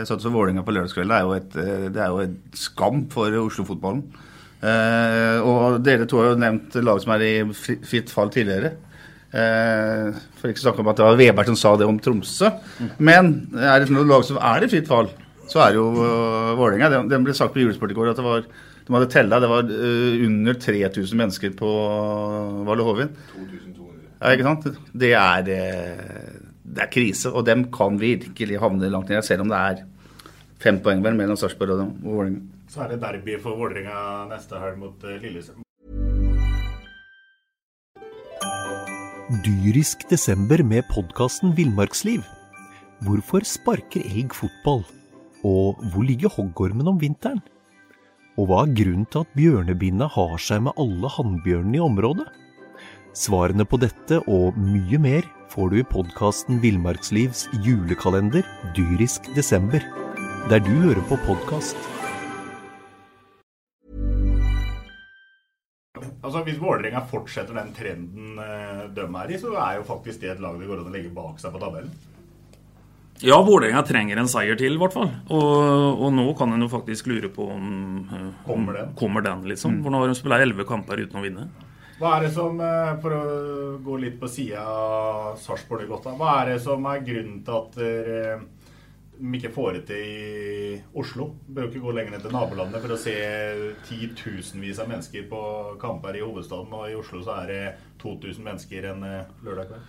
Satt 0.07 0.23
så 0.23 0.31
Vålerenga 0.31 0.63
på 0.65 0.73
lørdagskvelden. 0.73 1.13
Er 1.17 1.27
jo 1.27 1.35
et, 1.35 1.53
det 1.93 2.01
er 2.01 2.13
jo 2.13 2.23
en 2.23 2.37
skam 2.57 3.07
for 3.13 3.35
Oslo-fotballen. 3.43 4.05
Eh, 4.59 5.39
og 5.47 5.79
dere 5.87 6.07
to 6.11 6.19
har 6.19 6.33
jo 6.33 6.43
nevnt 6.43 6.75
lag 6.83 6.99
som 7.03 7.15
er 7.15 7.25
i 7.27 7.33
fritt 7.55 8.11
fall 8.11 8.33
tidligere. 8.35 8.75
Eh, 9.29 10.17
for 10.39 10.51
ikke 10.51 10.63
å 10.63 10.67
snakke 10.67 10.83
om 10.83 10.91
at 10.91 10.99
det 10.99 11.07
var 11.07 11.21
Weber 11.21 11.51
som 11.51 11.59
sa 11.59 11.75
det 11.79 11.87
om 11.87 12.01
Tromsø. 12.03 12.51
Men 12.99 13.35
er 13.55 13.85
det 13.85 13.93
noen 13.95 14.11
lag 14.11 14.25
som 14.27 14.41
er 14.41 14.65
i 14.65 14.71
fritt 14.73 14.89
fall, 14.91 15.13
så 15.49 15.63
er 15.65 15.75
det 15.75 15.81
jo 15.81 15.93
Vålerenga. 16.59 17.05
Det 17.11 17.23
ble 17.23 17.37
sagt 17.37 17.55
på 17.55 17.63
julesport 17.63 17.95
i 17.95 17.99
går 17.99 18.13
at 18.13 18.19
det 18.19 18.27
var 18.27 18.49
de 18.89 18.95
hadde 18.97 19.11
tella, 19.13 19.37
det 19.37 19.49
var 19.51 19.67
under 19.69 20.55
3000 20.57 21.19
mennesker 21.21 21.51
på 21.59 21.69
Valle 22.65 22.87
Hovin. 22.87 23.11
2200. 23.35 23.58
Ja, 24.19 24.33
ikke 24.35 24.49
sant? 24.49 24.67
Det 24.99 25.13
er, 25.15 25.47
uh, 25.47 26.49
det 26.75 26.85
er 26.85 26.91
krise, 26.91 27.31
og 27.31 27.47
dem 27.47 27.69
kan 27.75 28.01
virkelig 28.01 28.59
havne 28.59 28.91
langt 28.91 29.13
ned, 29.13 29.23
selv 29.27 29.47
om 29.47 29.53
det 29.53 29.63
er 29.63 29.85
fem 30.63 30.81
poeng 30.83 31.05
vel 31.05 31.15
mellom 31.19 31.39
Sarpsborg 31.39 31.77
og 31.77 31.95
Vålerenga. 32.03 32.43
Så 32.69 32.83
er 32.85 32.93
det 32.93 33.01
derby 33.05 33.39
for 33.41 33.57
Vålerenga 33.57 34.27
neste 34.33 34.59
helg 34.61 34.81
mot 34.83 35.07
Lillesund. 35.23 35.63
Dyrisk 39.45 40.07
desember 40.09 40.63
med 40.65 40.87
podkasten 40.89 41.55
Villmarksliv. 41.57 42.23
Hvorfor 43.05 43.45
sparker 43.47 44.03
elg 44.03 44.35
fotball? 44.35 44.83
Og 45.47 45.79
hvor 45.93 46.03
ligger 46.03 46.33
hoggormen 46.33 46.89
om 46.91 46.99
vinteren? 46.99 47.43
Og 48.41 48.49
hva 48.49 48.65
er 48.65 48.75
grunnen 48.81 49.07
til 49.13 49.23
at 49.23 49.35
bjørnebinna 49.39 50.09
har 50.15 50.37
seg 50.43 50.65
med 50.67 50.81
alle 50.81 51.11
hannbjørnene 51.13 51.79
i 51.79 51.85
området? 51.85 52.27
Svarene 53.19 53.65
på 53.67 53.81
dette 53.83 54.21
og 54.31 54.55
mye 54.63 54.99
mer 55.03 55.25
får 55.51 55.73
du 55.73 55.81
i 55.81 55.87
podkasten 55.91 56.61
Villmarkslivs 56.63 57.49
julekalender 57.65 58.47
dyrisk 58.77 59.27
desember, 59.35 59.83
der 60.47 60.63
du 60.63 60.71
hører 60.85 61.03
på 61.09 61.19
podkast. 61.25 61.75
Altså, 66.23 66.45
Hvis 66.47 66.63
Vålerenga 66.63 67.03
fortsetter 67.11 67.59
den 67.59 67.75
trenden 67.75 68.39
eh, 68.39 68.87
de 68.95 69.11
er 69.11 69.35
i, 69.35 69.43
så 69.43 69.51
er 69.57 69.81
jo 69.81 69.89
faktisk 69.89 70.23
det 70.23 70.37
et 70.37 70.45
lag 70.45 70.55
det 70.61 70.71
går 70.71 70.85
an 70.85 70.93
å 70.93 70.95
legge 70.95 71.11
bak 71.11 71.43
seg 71.43 71.51
på 71.57 71.63
tabellen. 71.65 71.91
Ja, 73.19 73.41
Vålerenga 73.43 73.83
trenger 73.83 74.23
en 74.23 74.31
seier 74.31 74.55
til, 74.61 74.77
i 74.77 74.79
hvert 74.79 74.95
fall. 74.95 75.11
Og, 75.27 76.05
og, 76.05 76.13
nå 76.15 76.29
kan 76.39 76.55
en 76.55 76.63
jo 76.63 76.71
faktisk 76.71 77.11
lure 77.11 77.33
på 77.35 77.51
om, 77.51 77.73
om 78.15 78.35
Kommer 78.47 78.79
den? 78.79 78.95
Kommer 79.01 79.27
den 79.27 79.49
liksom. 79.51 79.81
Mm. 79.81 79.83
For 79.83 79.91
nå 79.91 80.05
har 80.05 80.13
de 80.13 80.21
spilt 80.21 80.39
elleve 80.39 80.69
kamper 80.69 81.03
uten 81.03 81.19
å 81.19 81.27
vinne. 81.27 81.51
Hva 81.99 82.13
er 82.17 82.29
det 82.29 82.35
som, 82.35 82.61
eh, 82.61 82.97
For 83.03 83.11
å 83.11 83.23
gå 83.83 83.99
litt 83.99 84.21
på 84.21 84.29
sida 84.31 84.63
av 84.63 85.39
Sarpsborg 85.43 85.89
godt, 85.89 86.05
hva 86.19 86.43
er 86.43 86.53
det 86.53 86.61
som 86.63 86.85
er 86.87 87.03
grunnen 87.03 87.45
til 87.45 87.59
at 87.59 87.75
dere 87.75 88.41
ikke 89.19 89.51
får 89.51 89.73
det 89.75 89.87
til 89.89 90.05
i 90.07 90.83
Oslo? 90.95 91.35
Bør 91.51 91.67
ikke 91.67 91.83
gå 91.83 91.95
lenger 91.95 92.15
ned 92.15 92.23
til 92.23 92.31
nabolandet 92.31 92.85
for 92.85 92.95
å 92.95 93.01
se 93.03 93.17
titusenvis 93.89 94.79
av 94.79 94.93
mennesker 94.93 95.27
på 95.29 95.43
kamper 95.83 96.15
i 96.15 96.23
hovedstaden. 96.23 96.71
Og 96.71 96.87
i 96.87 96.95
Oslo 96.95 97.25
så 97.27 97.43
er 97.43 97.47
det 97.51 97.65
2000 97.99 98.47
mennesker 98.47 98.93
en 98.93 99.03
eh, 99.03 99.35
lørdag 99.43 99.73
kveld. 99.73 99.83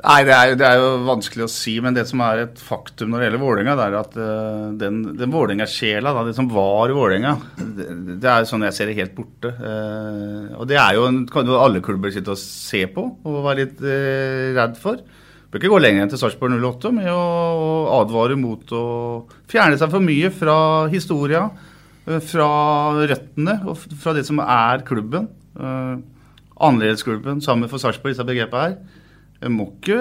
Nei, 0.00 0.20
det 0.24 0.32
er, 0.32 0.54
det 0.56 0.64
er, 0.64 0.78
jo 0.80 1.04
vanskelig 1.04 1.44
å 1.44 1.52
si, 1.52 1.74
men 1.84 1.92
det 1.96 2.06
som 2.08 2.22
er 2.24 2.46
et 2.46 2.60
faktum 2.64 3.10
når 3.12 3.20
det 3.20 3.26
gjelder 3.26 3.42
Vålerenga, 3.42 3.72
er 3.84 3.96
at 3.98 4.14
uh, 4.16 4.68
den, 4.80 5.00
den 5.18 5.32
Vålerenga-sjela, 5.32 6.14
det 6.24 6.32
som 6.38 6.48
var 6.52 6.92
Vålerenga, 6.96 7.34
det, 7.58 7.88
det, 8.14 8.30
er 8.30 8.46
sånn 8.48 8.64
jeg 8.64 8.76
ser 8.76 8.88
det 8.88 8.96
helt 8.96 9.12
borte. 9.16 9.50
Uh, 9.60 10.56
og 10.56 10.64
det 10.70 10.78
er 10.80 10.96
jo 10.96 11.04
en, 11.08 11.18
kan 11.28 11.48
jo 11.48 11.58
alle 11.60 11.82
klubber 11.84 12.14
sitte 12.14 12.32
og 12.32 12.40
se 12.40 12.86
på 12.94 13.04
og 13.12 13.42
være 13.44 13.66
litt 13.66 13.82
uh, 13.84 14.46
redd 14.56 14.78
for. 14.80 15.02
Bør 15.50 15.60
ikke 15.60 15.72
gå 15.74 15.80
lenger 15.82 16.06
enn 16.06 16.12
til 16.12 16.22
Sarpsborg 16.22 16.56
08 16.56 16.94
med 16.96 17.10
å, 17.12 17.20
advare 17.98 18.38
mot 18.40 18.72
å 18.72 18.84
fjerne 19.50 19.76
seg 19.76 19.92
for 19.92 20.06
mye 20.06 20.30
fra 20.32 20.56
historia, 20.92 21.42
fra 22.06 22.48
røttene 23.10 23.58
og 23.68 23.82
fra 24.00 24.14
det 24.16 24.24
som 24.30 24.40
er 24.46 24.86
klubben. 24.88 25.28
Uh, 25.58 26.00
Annerledesklubben 26.60 27.44
sammen 27.44 27.68
for 27.68 27.82
Sarpsborg, 27.82 28.14
disse 28.14 28.24
begrepene 28.24 28.64
her. 28.64 28.99
Jeg 29.40 29.52
må 29.54 29.70
ikke, 29.72 29.96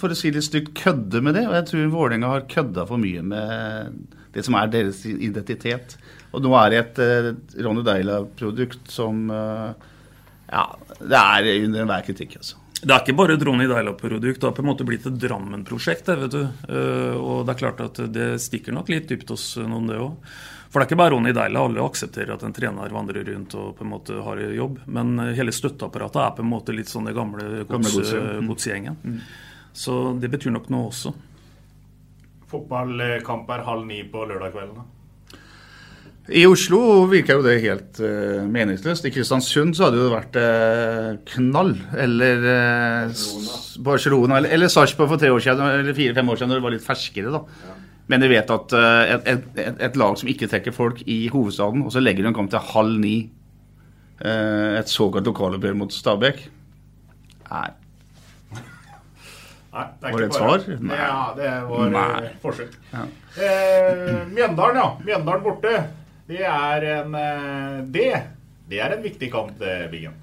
for 0.00 0.12
å 0.12 0.16
si 0.16 0.30
litt 0.32 0.46
stygt, 0.46 0.72
kødde 0.78 1.20
med 1.24 1.36
det. 1.36 1.44
Og 1.48 1.56
jeg 1.58 1.68
tror 1.68 1.92
Vålerenga 1.92 2.30
har 2.32 2.48
kødda 2.48 2.86
for 2.88 3.00
mye 3.00 3.20
med 3.24 3.98
det 4.32 4.44
som 4.46 4.56
er 4.56 4.70
deres 4.72 5.02
identitet. 5.12 5.98
Og 6.32 6.40
nå 6.44 6.54
er 6.56 6.72
det 6.72 6.80
et 6.80 7.00
uh, 7.04 7.30
Ronny 7.66 7.84
Deila-produkt 7.84 8.88
som 8.92 9.26
uh, 9.28 9.74
Ja, 10.48 10.64
det 11.00 11.20
er 11.20 11.50
under 11.66 11.84
enhver 11.84 12.06
kritikk, 12.06 12.38
altså. 12.40 12.58
Det 12.82 12.90
er 12.90 13.04
ikke 13.04 13.14
bare 13.20 13.36
et 13.36 13.44
Ronny 13.46 13.68
Deila-produkt. 13.70 14.40
Det 14.40 14.48
har 14.48 14.56
på 14.56 14.64
en 14.64 14.70
måte 14.72 14.86
blitt 14.88 15.04
et 15.06 15.20
Drammen-prosjekt. 15.20 16.08
vet 16.24 16.32
du. 16.32 16.40
Uh, 16.72 17.20
og 17.20 17.44
det 17.44 17.52
er 17.52 17.60
klart 17.60 17.84
at 17.84 18.00
det 18.14 18.32
stikker 18.42 18.74
nok 18.74 18.88
litt 18.90 19.12
dypt 19.12 19.36
hos 19.36 19.52
noen, 19.60 19.92
det 19.92 20.00
òg. 20.00 20.16
For 20.72 20.80
det 20.80 20.86
er 20.86 20.88
ikke 20.88 21.00
bare 21.02 21.12
Ronny 21.12 21.34
Deila. 21.36 21.66
Alle 21.68 21.84
aksepterer 21.84 22.32
at 22.32 22.44
en 22.46 22.54
trener 22.56 22.94
vandrer 22.94 23.26
rundt 23.28 23.56
og 23.60 23.74
på 23.76 23.84
en 23.84 23.90
måte 23.92 24.16
har 24.24 24.40
jobb. 24.56 24.78
Men 24.88 25.18
hele 25.36 25.52
støtteapparatet 25.52 26.22
er 26.24 26.32
på 26.38 26.46
en 26.46 26.48
måte 26.48 26.72
litt 26.72 26.88
sånn 26.88 27.10
det 27.10 27.12
gamle 27.16 27.66
godsgjengen. 27.68 28.96
Mm. 29.04 29.20
Så 29.76 29.98
det 30.20 30.32
betyr 30.32 30.54
nok 30.56 30.72
noe 30.72 30.88
også. 30.88 31.12
Fotballkamp 32.52 33.52
er 33.52 33.68
halv 33.68 33.86
ni 33.88 34.00
på 34.08 34.24
lørdag 34.28 34.56
kvelden. 34.56 34.88
I 36.32 36.44
Oslo 36.46 36.78
virker 37.10 37.40
jo 37.40 37.44
det 37.44 37.56
helt 37.64 37.98
uh, 37.98 38.44
meningsløst. 38.46 39.08
I 39.08 39.12
Kristiansund 39.12 39.74
så 39.74 39.88
hadde 39.88 39.98
det 39.98 40.12
vært 40.12 40.36
uh, 40.38 41.08
knall. 41.34 41.72
Eller 41.98 42.44
uh, 42.46 43.22
Barcelona. 43.82 44.38
Eller, 44.38 44.54
eller 44.54 44.70
Sarpsborg 44.70 45.10
for 45.10 45.20
tre 45.20 45.32
år 45.34 45.42
siden, 45.42 45.64
eller 45.82 45.96
fire-fem 45.98 46.30
år 46.30 46.38
siden, 46.38 46.52
når 46.52 46.60
det 46.60 46.66
var 46.68 46.76
litt 46.76 46.86
ferskere. 46.86 47.34
da. 47.34 47.42
Ja. 47.66 47.78
Men 48.10 48.24
jeg 48.24 48.32
vet 48.32 48.50
at 48.50 48.72
et, 48.74 49.28
et, 49.30 49.60
et, 49.78 49.96
lag 49.96 50.16
som 50.18 50.28
ikke 50.28 50.48
trekker 50.50 50.74
folk 50.74 51.04
i 51.06 51.28
hovedstaden, 51.32 51.84
og 51.86 51.92
så 51.94 52.02
legger 52.02 52.24
de 52.24 52.32
en 52.32 52.36
kamp 52.36 52.50
til 52.50 52.64
halv 52.72 52.98
ni, 53.00 53.16
et 54.22 54.90
såkalt 54.90 55.26
lokaloppgjør 55.26 55.78
mot 55.78 55.94
Stabæk 55.94 56.42
Nei. 57.52 57.70
Nei, 59.72 59.86
det 60.00 60.08
er 60.08 60.12
var 60.12 60.20
det 60.20 60.26
et 60.26 60.36
svar? 60.36 60.64
Nei. 60.84 60.96
Ja, 61.00 61.18
det 61.36 61.50
var 61.68 61.92
Nei. 61.92 62.30
forsøk. 62.42 62.76
Ja. 62.92 63.04
Eh, 63.40 64.10
Mjøndalen, 64.28 64.80
ja. 64.80 64.88
Mjøndalen 65.00 65.44
borte. 65.44 65.72
Det 66.28 66.42
er 66.48 66.86
en 66.98 67.16
eh, 67.18 67.78
Det, 67.94 68.08
det 68.68 68.80
er 68.84 68.96
en 68.96 69.04
viktig 69.04 69.30
kamp, 69.32 69.54
det, 69.60 69.76
Biggen. 69.92 70.16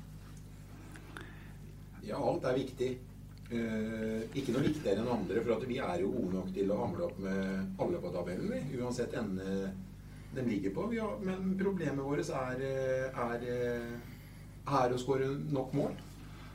Ja, 2.05 2.17
alt 2.17 2.45
er 2.49 2.57
viktig. 2.57 2.91
Uh, 3.49 4.21
ikke 4.37 4.53
noe 4.53 4.67
viktigere 4.67 5.01
enn 5.01 5.09
andre, 5.09 5.41
for 5.41 5.65
vi 5.65 5.79
er 5.81 6.03
jo 6.03 6.11
gode 6.13 6.35
nok 6.35 6.51
til 6.53 6.69
å 6.69 6.81
hamle 6.83 7.07
opp 7.07 7.21
med 7.23 7.79
alle 7.81 8.01
på 8.03 8.11
tabellen, 8.13 8.51
vi. 8.51 8.77
Uansett 8.77 9.15
ende 9.17 9.71
de 10.35 10.43
ligger 10.45 10.75
på. 10.75 10.85
Har, 10.93 11.15
men 11.25 11.55
problemet 11.57 12.05
vårt 12.05 12.29
er, 12.29 12.61
er, 13.09 13.47
er 14.69 14.93
å 14.93 15.01
skåre 15.01 15.31
nok 15.49 15.73
mål. 15.73 15.97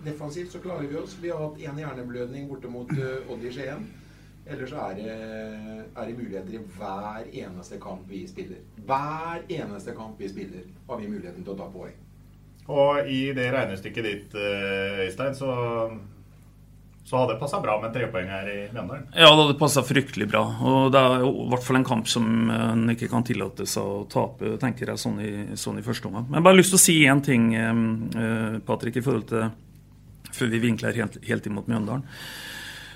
Defensivt 0.05 0.55
så 0.55 0.63
klarer 0.63 0.87
vi 0.87 1.01
oss. 1.01 1.19
Vi 1.19 1.33
har 1.33 1.43
hatt 1.43 1.59
én 1.59 1.83
hjerneblødning 1.83 2.47
borte 2.51 2.71
mot 2.71 2.91
uh, 2.95 3.33
Odd 3.33 3.43
i 3.43 3.53
Skien. 3.55 3.87
Ellers 4.47 4.73
er 4.77 4.95
det, 4.95 5.13
er 5.97 6.07
det, 6.07 6.17
muligheter 6.19 6.53
i 6.53 6.59
hver 6.77 7.29
eneste 7.33 7.79
kamp 7.81 8.03
vi 8.09 8.27
spiller. 8.29 8.61
Hver 8.85 9.47
eneste 9.49 9.95
kamp 9.97 10.21
vi 10.21 10.29
spiller, 10.29 10.67
har 10.89 11.01
vi 11.01 11.09
muligheten 11.09 11.45
til 11.45 11.55
å 11.55 11.61
ta 11.63 11.69
poeng. 11.73 11.95
Og 12.69 13.09
i 13.09 13.33
det 13.37 13.47
regnestykket 13.53 14.05
ditt, 14.05 14.37
eh, 14.37 15.01
Øystein, 15.07 15.35
så, 15.37 15.49
så 17.05 17.19
hadde 17.19 17.35
det 17.35 17.41
passa 17.41 17.61
bra 17.61 17.75
med 17.83 17.93
tre 17.93 18.07
trepoeng 18.07 18.31
her 18.33 18.47
i 18.49 18.57
Mjøndalen? 18.73 19.09
Ja, 19.13 19.29
det 19.29 19.43
hadde 19.43 19.59
passa 19.61 19.83
fryktelig 19.85 20.29
bra. 20.31 20.41
Og 20.65 20.87
det 20.95 21.03
er 21.05 21.25
jo 21.27 21.33
i 21.43 21.49
hvert 21.53 21.67
fall 21.67 21.79
en 21.79 21.85
kamp 21.85 22.09
som 22.09 22.49
en 22.49 22.87
ikke 22.95 23.11
kan 23.13 23.27
tillate 23.29 23.67
seg 23.69 23.85
å 23.85 24.07
tape, 24.09 24.55
tenker 24.63 24.89
jeg, 24.89 25.03
sånn 25.03 25.19
i, 25.21 25.33
sånn 25.61 25.83
i 25.83 25.85
første 25.85 26.09
omgang. 26.09 26.25
Men 26.31 26.41
jeg 26.41 26.47
bare 26.49 26.59
lyst 26.63 26.73
til 26.73 26.81
å 26.81 26.85
si 26.87 26.97
én 27.05 27.21
ting, 27.25 27.51
eh, 27.53 28.57
Patrick, 28.65 28.97
i 28.97 29.05
forhold 29.05 29.29
til 29.29 29.51
før 30.35 30.51
vi 30.51 30.63
vinkler 30.65 30.97
helt, 30.97 31.21
helt 31.29 31.47
imot 31.47 31.69
Mjøndalen. 31.69 32.07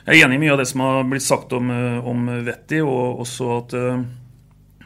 Jeg 0.09 0.17
er 0.23 0.25
enig 0.25 0.39
i 0.39 0.43
mye 0.47 0.55
av 0.55 0.63
det 0.63 0.69
som 0.71 0.81
har 0.87 1.05
blitt 1.05 1.27
sagt 1.27 1.53
om, 1.53 1.69
eh, 1.71 2.01
om 2.01 2.25
Vetti, 2.49 2.81
og 2.81 3.21
også 3.27 3.51
at 3.59 3.77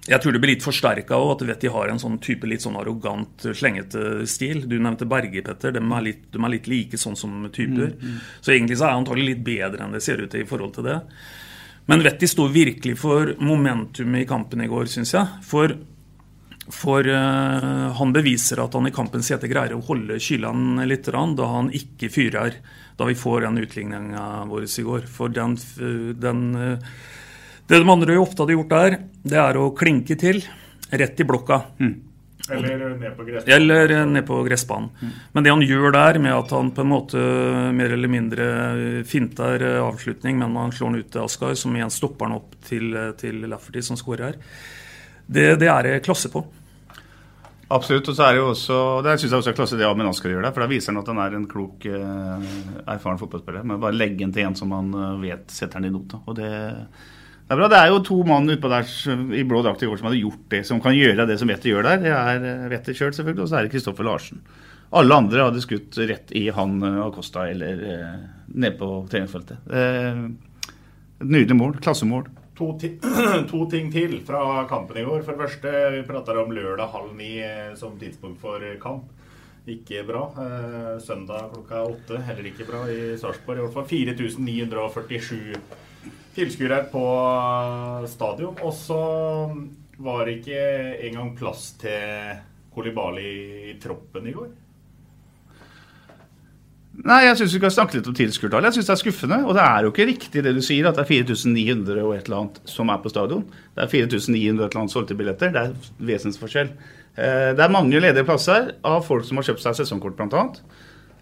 jeg 0.03 0.19
tror 0.19 0.35
det 0.35 0.41
blir 0.43 0.57
litt 0.57 0.65
forsterka 0.65 1.15
av 1.15 1.37
at 1.37 1.45
Vetti 1.47 1.71
har 1.71 1.91
en 1.93 2.01
sånn 2.03 2.17
type 2.23 2.49
litt 2.51 2.65
sånn 2.65 2.79
arrogant, 2.81 3.45
slengete 3.55 4.25
stil. 4.27 4.65
Du 4.67 4.75
nevnte 4.83 5.07
Berge, 5.07 5.45
Petter. 5.47 5.77
De 5.77 5.83
er 5.83 6.03
litt, 6.09 6.25
de 6.35 6.43
er 6.43 6.53
litt 6.57 6.67
like 6.71 6.99
sånn 6.99 7.15
som 7.19 7.45
typer. 7.55 7.93
Mm, 7.95 8.03
mm. 8.03 8.19
Så 8.43 8.55
egentlig 8.57 8.81
så 8.81 8.89
er 8.89 8.97
han 8.97 9.05
antagelig 9.05 9.29
litt 9.29 9.47
bedre 9.47 9.87
enn 9.87 9.95
det 9.95 10.03
ser 10.03 10.25
ut 10.25 10.33
til 10.33 10.43
i 10.43 10.49
forhold 10.49 10.75
til 10.75 10.89
det. 10.91 10.99
Men 11.87 12.03
Vetti 12.03 12.27
sto 12.31 12.49
virkelig 12.51 12.97
for 12.99 13.31
momentumet 13.39 14.25
i 14.25 14.29
kampen 14.29 14.67
i 14.67 14.71
går, 14.71 14.91
syns 14.91 15.15
jeg. 15.15 15.39
For 15.47 15.79
for 16.73 17.07
uh, 17.11 17.91
han 17.99 18.13
beviser 18.15 18.61
at 18.63 18.75
han 18.79 18.87
i 18.87 18.95
kampens 18.95 19.33
hete 19.35 19.49
greier 19.51 19.75
å 19.75 19.83
holde 19.83 20.21
kylene 20.23 20.87
litt 20.87 21.09
da 21.11 21.49
han 21.51 21.73
ikke 21.75 22.11
fyrer 22.13 22.55
da 22.97 23.09
vi 23.09 23.17
får 23.19 23.43
den 23.43 23.59
utligninga 23.59 24.45
vår 24.47 24.69
i 24.69 24.85
går. 24.87 25.09
For 25.11 25.33
den, 25.33 25.57
den, 26.23 26.43
Det 27.69 27.79
de 27.79 27.93
andre 27.93 28.17
ofte 28.21 28.43
hadde 28.43 28.57
gjort 28.57 28.73
der, 28.73 28.97
det 29.23 29.39
er 29.39 29.59
å 29.61 29.71
klinke 29.77 30.17
til 30.19 30.43
rett 30.91 31.21
i 31.23 31.27
blokka. 31.29 31.61
Mm. 31.81 31.95
Eller 32.51 32.81
ned 32.99 33.15
på 33.17 33.25
gressbanen. 33.25 33.55
Eller 33.55 33.93
ned 34.11 34.27
på 34.27 34.41
gressbanen. 34.45 34.91
Mm. 34.99 35.13
Men 35.33 35.45
det 35.47 35.53
han 35.55 35.65
gjør 35.65 35.95
der, 35.95 36.19
med 36.25 36.35
at 36.35 36.53
han 36.57 36.73
på 36.75 36.83
en 36.83 36.91
måte 36.91 37.23
mer 37.73 37.95
eller 37.95 38.11
mindre 38.11 38.47
finter 39.09 39.63
avslutning, 39.79 40.43
men 40.43 40.59
han 40.59 40.75
slår 40.75 40.91
den 40.91 41.05
ut 41.05 41.13
til 41.15 41.23
Askar, 41.23 41.55
som 41.57 41.79
igjen 41.79 41.95
stopper 41.95 42.29
han 42.29 42.41
opp 42.41 42.59
til, 42.67 42.93
til 43.21 43.45
Lafferty, 43.47 43.85
som 43.87 44.01
skårer 44.01 44.33
her 44.33 44.41
det, 45.33 45.47
det 45.63 45.71
er 45.71 45.87
det 45.87 46.03
klasse 46.05 46.31
på. 46.33 46.43
Absolutt. 47.73 48.11
og 48.11 48.17
så 48.17 48.27
er 48.27 48.35
det 48.35 48.43
jo 48.43 48.51
også, 48.51 48.79
Det 49.05 49.15
syns 49.17 49.31
jeg 49.31 49.39
også 49.39 49.53
er 49.53 49.57
klasse 49.57 49.79
det 49.81 49.87
Amin 49.89 50.09
Askar 50.11 50.33
gjør 50.33 50.45
der. 50.45 50.53
For 50.53 50.65
da 50.65 50.69
viser 50.69 50.93
han 50.93 51.01
at 51.01 51.09
han 51.09 51.23
er 51.25 51.39
en 51.39 51.49
klok, 51.49 51.87
eh, 51.89 52.51
erfaren 52.85 53.21
fotballspiller. 53.21 53.65
Men 53.65 53.81
bare 53.81 53.97
legge 53.97 54.21
den 54.21 54.35
til 54.35 54.45
en 54.45 54.59
som 54.59 54.75
han 54.77 54.93
eh, 54.93 55.21
vet 55.23 55.55
setter 55.55 55.81
den 55.81 55.89
i 55.89 55.95
nota. 55.95 56.21
Og 56.27 56.37
det, 56.37 56.51
det 57.53 57.59
er 57.59 57.61
bra. 57.61 57.69
Det 57.69 57.79
er 57.79 57.93
jo 57.93 58.03
to 58.09 58.19
mann 58.25 58.49
utpå 58.49 58.71
der 58.73 58.89
i 59.37 59.45
blå 59.45 59.61
drakt 59.63 59.85
i 59.85 59.89
går 59.91 60.01
som 60.01 60.09
hadde 60.09 60.23
gjort 60.23 60.45
det, 60.55 60.63
som 60.69 60.81
kan 60.81 60.97
gjøre 60.97 61.29
det 61.29 61.37
som 61.41 61.51
Vetter 61.53 61.73
gjør 61.73 61.89
der. 61.91 62.01
Det 62.01 62.13
er 62.17 62.47
eh, 62.49 62.69
Vetter 62.73 62.97
sjøl, 62.97 63.13
selvfølgelig, 63.13 63.45
og 63.45 63.51
så 63.53 63.59
er 63.59 63.67
det 63.67 63.75
Kristoffer 63.75 64.09
Larsen. 64.09 64.41
Alle 64.93 65.21
andre 65.21 65.47
hadde 65.47 65.65
skutt 65.65 65.97
rett 66.09 66.33
i 66.37 66.47
han 66.53 66.81
Acosta 67.05 67.47
eller 67.49 67.79
ned 68.53 68.79
på 68.81 68.89
treningsfeltet. 69.13 69.69
Eh, 69.73 70.23
nydelig 71.25 71.57
mål. 71.57 71.77
Klassemål. 71.85 72.29
To, 72.59 72.75
ti 72.79 72.97
to, 73.51 73.65
ting 73.71 73.89
til 73.93 74.19
fra 74.27 74.67
kampen 74.71 75.01
i 75.01 75.07
går. 75.07 75.25
For 75.25 75.35
det 75.35 75.47
første, 75.47 75.73
vi 75.97 76.05
prata 76.09 76.37
om 76.43 76.53
lørdag 76.53 76.93
halv 76.93 77.15
ni 77.17 77.35
eh, 77.41 77.73
som 77.79 77.97
tidspunkt 78.01 78.41
for 78.43 78.65
kamp. 78.83 79.09
Ikke 79.71 80.03
bra. 80.07 80.27
Eh, 80.43 80.99
søndag 81.03 81.53
klokka 81.55 81.85
åtte, 81.87 82.21
heller 82.27 82.51
ikke 82.51 82.67
bra 82.69 82.85
i 82.91 83.15
Sarpsborg. 83.21 83.61
I 83.61 83.67
hvert 83.67 83.79
fall 83.79 83.89
4947 83.89 85.57
tilskuere 86.37 86.83
på 86.93 87.05
stadion. 88.11 88.57
Og 88.63 88.75
så 88.77 89.03
var 90.03 90.27
det 90.27 90.41
ikke 90.41 90.65
engang 91.09 91.33
plass 91.39 91.73
til 91.81 92.41
Kolibali 92.73 93.31
i 93.73 93.79
troppen 93.83 94.29
i 94.29 94.35
går. 94.37 94.51
Nei, 96.93 97.23
jeg 97.25 97.39
syns 97.39 97.55
vi 97.55 97.61
skal 97.63 97.73
snakke 97.73 97.97
litt 97.97 98.09
om 98.11 98.17
tilskuertallet. 98.17 98.69
Jeg 98.69 98.83
syns 98.83 98.89
det 98.91 98.95
er 98.95 99.01
skuffende. 99.01 99.39
Og 99.49 99.57
det 99.57 99.63
er 99.65 99.85
jo 99.85 99.93
ikke 99.95 100.09
riktig 100.11 100.43
det 100.45 100.53
du 100.53 100.61
sier, 100.65 100.89
at 100.89 100.99
det 100.99 101.07
er 101.07 101.13
4900 101.25 102.03
og 102.03 102.13
et 102.17 102.27
eller 102.29 102.43
annet 102.43 102.59
som 102.69 102.93
er 102.93 103.01
på 103.01 103.13
stadion. 103.13 103.47
Det 103.73 103.87
er 103.87 103.93
4900 103.95 104.59
og 104.61 104.67
et 104.67 104.75
eller 104.75 104.83
annet 104.83 104.95
solgte 104.95 105.17
billetter. 105.17 105.55
Det 105.55 105.63
er 105.63 106.11
vesensforskjell. 106.13 106.73
Eh, 107.17 107.51
det 107.57 107.65
er 107.65 107.73
mange 107.73 108.01
ledige 108.01 108.27
plasser 108.29 108.75
av 108.85 109.07
folk 109.09 109.25
som 109.29 109.41
har 109.41 109.49
kjøpt 109.49 109.65
seg 109.65 109.81
sesongkort, 109.81 110.21
bl.a. 110.21 110.45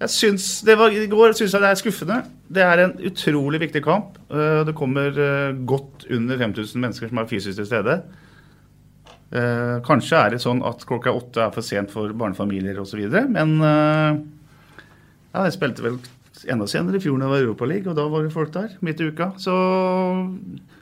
Jeg 0.00 0.12
syns 0.14 0.44
det 0.64 0.78
var, 0.80 0.94
I 0.96 1.08
går 1.12 1.34
syns 1.36 1.52
jeg 1.52 1.60
det 1.60 1.70
er 1.70 1.80
skuffende. 1.80 2.18
Det 2.48 2.64
er 2.64 2.84
en 2.86 2.94
utrolig 3.10 3.60
viktig 3.66 3.82
kamp. 3.84 4.16
Eh, 4.32 4.62
det 4.64 4.76
kommer 4.78 5.12
eh, 5.12 5.56
godt 5.68 6.06
under 6.08 6.40
5000 6.40 6.80
mennesker 6.80 7.10
som 7.10 7.20
er 7.20 7.30
fysisk 7.30 7.60
til 7.60 7.68
stede. 7.68 8.00
Kanskje 9.86 10.18
er 10.18 10.32
det 10.34 10.40
sånn 10.42 10.58
at 10.66 10.80
klokka 10.82 11.12
åtte 11.14 11.44
er 11.44 11.52
for 11.54 11.62
sent 11.62 11.92
for 11.94 12.10
barnefamilier 12.18 12.80
osv., 12.82 12.98
men 13.30 13.52
ja, 13.62 15.44
jeg 15.44 15.54
spilte 15.54 15.84
vel 15.84 16.00
enda 16.48 16.66
senere 16.66 16.98
i 16.98 17.02
fjor 17.02 17.18
da 17.18 17.26
det 17.26 17.32
var 17.34 17.44
Europaliga, 17.44 17.90
og 17.92 17.98
da 17.98 18.06
var 18.10 18.24
det 18.24 18.32
folk 18.34 18.52
der 18.54 18.76
midt 18.84 19.00
i 19.00 19.10
uka. 19.10 19.32
Så 19.38 19.54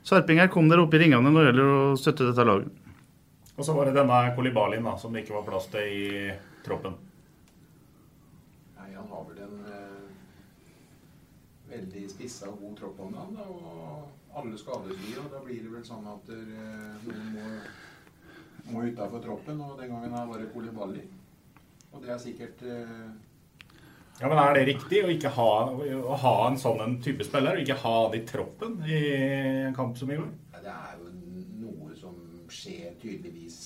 sarpinger 0.07 0.51
kom 0.53 0.69
der 0.71 0.83
opp 0.83 0.95
i 0.95 1.03
ringene 1.03 1.33
når 1.33 1.41
det 1.41 1.51
gjelder 1.51 1.73
å 1.73 1.97
støtte 1.99 2.29
dette 2.31 2.47
laget. 2.49 2.87
Og 3.59 3.67
så 3.67 3.75
var 3.75 3.89
det 3.89 3.97
denne 3.99 4.23
Kolibalin 4.37 4.87
da, 4.87 4.95
som 5.01 5.13
det 5.13 5.25
ikke 5.25 5.41
var 5.41 5.47
plass 5.49 5.67
til 5.73 5.89
i 5.91 6.33
troppen. 6.65 6.95
Han 8.99 9.13
har 9.13 9.27
vel 9.29 9.43
en 9.47 9.61
eh, 9.73 10.09
veldig 11.71 12.05
spissa 12.11 12.49
og 12.51 12.59
god 12.63 12.75
tropp 12.81 13.05
om 13.07 13.15
han, 13.19 13.39
Og 13.45 14.39
alle 14.39 14.59
skadesfrie. 14.59 15.21
Og 15.23 15.31
da 15.33 15.45
blir 15.45 15.63
det 15.65 15.73
vel 15.73 15.87
sånn 15.87 16.09
at 16.11 16.35
eh, 16.35 17.07
noen 17.07 17.31
må, 17.37 17.47
må 18.73 18.85
utafor 18.91 19.25
troppen. 19.25 19.63
Og 19.65 19.79
den 19.81 19.95
gangen 19.95 20.19
var 20.33 20.43
det 20.43 20.51
Kolibali. 20.55 21.07
Og 21.93 22.05
det 22.05 22.13
er 22.13 22.21
sikkert 22.21 22.63
eh, 22.67 23.09
ja, 24.19 24.27
men 24.27 24.39
Er 24.43 24.57
det 24.57 24.65
riktig 24.67 25.05
å 25.05 25.11
ikke 25.13 25.31
ha, 25.37 25.51
å 25.71 26.15
ha 26.19 26.33
en 26.49 26.57
sånn 26.59 26.81
en 26.83 26.97
type 27.03 27.23
spiller, 27.27 27.55
og 27.55 27.63
ikke 27.63 27.79
ha 27.85 27.99
det 28.11 28.19
i 28.19 28.27
troppen 28.27 28.81
i 28.83 29.03
en 29.69 29.77
kamp 29.77 29.95
som 29.99 30.11
i 30.11 30.19
går? 30.19 30.33
Ja, 30.57 30.63
det 30.65 30.73
er 30.75 30.97
jo 30.99 31.13
noe 31.63 31.95
som 31.95 32.17
skjer 32.51 32.97
tydeligvis 32.99 33.61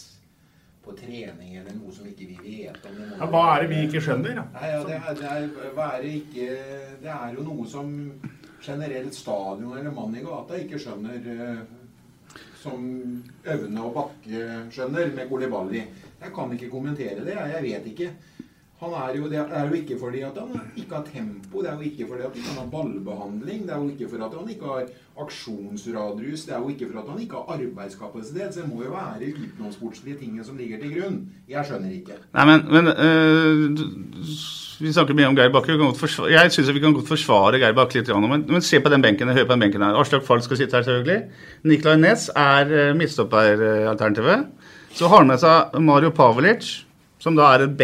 på 0.85 0.95
trening 0.99 1.57
eller 1.61 1.75
noe 1.79 1.93
som 1.95 2.07
ikke 2.11 2.27
vi 2.31 2.39
vet 2.43 2.87
om. 2.89 2.97
Ja, 3.21 3.27
hva 3.31 3.43
er 3.57 3.63
det 3.63 3.69
vi 3.71 3.83
ikke 3.87 4.01
skjønner? 4.03 4.35
da? 4.41 4.45
Nei, 4.57 4.71
ja, 4.73 4.81
det, 4.89 4.97
er, 4.99 5.21
det, 5.21 5.29
er, 5.31 5.77
er 5.87 6.03
det, 6.03 6.15
ikke, 6.23 6.49
det 7.05 7.13
er 7.15 7.37
jo 7.37 7.45
noe 7.47 7.67
som 7.71 7.93
generelt 8.63 9.15
stadion 9.15 9.77
eller 9.79 9.95
mann 9.95 10.15
i 10.19 10.25
gata 10.27 10.59
ikke 10.59 10.79
skjønner. 10.83 11.31
eh, 11.37 11.63
Som 12.63 12.85
Øvne 13.45 13.83
og 13.83 13.95
Bakke 13.97 14.43
skjønner 14.71 15.09
med 15.17 15.27
Kolibali. 15.29 15.81
Jeg 16.23 16.31
kan 16.35 16.53
ikke 16.55 16.69
kommentere 16.71 17.25
det. 17.27 17.35
Jeg 17.35 17.63
vet 17.65 17.89
ikke. 17.91 18.11
Han 18.83 18.95
er 18.99 19.17
jo, 19.17 19.29
det 19.31 19.39
er 19.39 19.67
jo 19.69 19.77
ikke 19.79 19.97
fordi 20.01 20.21
at 20.27 20.39
han 20.39 20.61
ikke 20.77 20.95
har 20.95 21.05
tempo, 21.07 21.61
det 21.63 21.69
er 21.71 21.75
jo 21.75 21.85
ikke 21.87 22.07
fordi 22.09 22.25
at 22.27 22.39
han 22.47 22.57
har 22.59 22.71
ballbehandling, 22.73 23.61
det 23.67 23.75
er 23.75 23.79
jo 23.79 23.89
ikke 23.93 24.09
fordi 24.11 24.25
at 24.27 24.35
han 24.39 24.49
ikke 24.51 24.71
har 24.73 24.89
aksjonsradrus, 25.23 26.47
det 26.47 26.55
er 26.55 26.59
jo 26.59 26.69
ikke 26.73 26.89
fordi 26.89 27.03
at 27.05 27.13
han 27.13 27.21
ikke 27.23 27.37
har 27.39 27.55
arbeidskapasitet. 27.57 28.55
Så 28.55 28.61
det 28.61 28.69
må 28.73 28.83
jo 28.83 28.91
være 28.91 29.31
utenomsportslige 29.45 30.19
ting 30.19 30.41
som 30.45 30.59
ligger 30.59 30.83
til 30.83 30.97
grunn. 30.97 31.21
Jeg 31.49 31.65
skjønner 31.69 31.95
ikke. 31.95 32.19
Nei, 32.35 32.49
men, 32.51 32.67
men 32.75 32.91
øh, 33.07 33.87
Vi 34.83 34.93
snakker 34.93 35.15
mye 35.15 35.31
om 35.31 35.39
Geir 35.39 35.53
Bakke. 35.55 35.79
Jeg 36.33 36.51
syns 36.51 36.75
vi 36.75 36.83
kan 36.83 36.95
godt 36.97 37.09
forsvare 37.15 37.63
Geir 37.63 37.79
Bakke 37.79 38.01
litt. 38.01 38.11
Men, 38.19 38.47
men 38.51 38.65
se 38.67 38.81
på 38.83 38.91
den 38.91 39.03
benken. 39.03 39.31
Hør 39.31 39.47
på 39.47 39.55
den 39.55 39.67
benken 39.69 39.87
her. 39.87 39.95
Aslak 40.01 40.27
Falk 40.27 40.43
skal 40.43 40.59
sitte 40.59 40.75
her, 40.77 40.83
selvfølgelig. 40.83 41.21
Niklai 41.71 41.97
Næss 42.03 42.31
er 42.35 42.67
øh, 42.67 42.97
midtstopperalternativet. 42.99 44.49
Så 44.91 45.07
har 45.07 45.23
han 45.23 45.31
med 45.31 45.39
seg 45.39 45.79
Mario 45.81 46.11
Pavelic, 46.11 46.81
som 47.23 47.39
da 47.39 47.53
er 47.55 47.69
et 47.69 47.77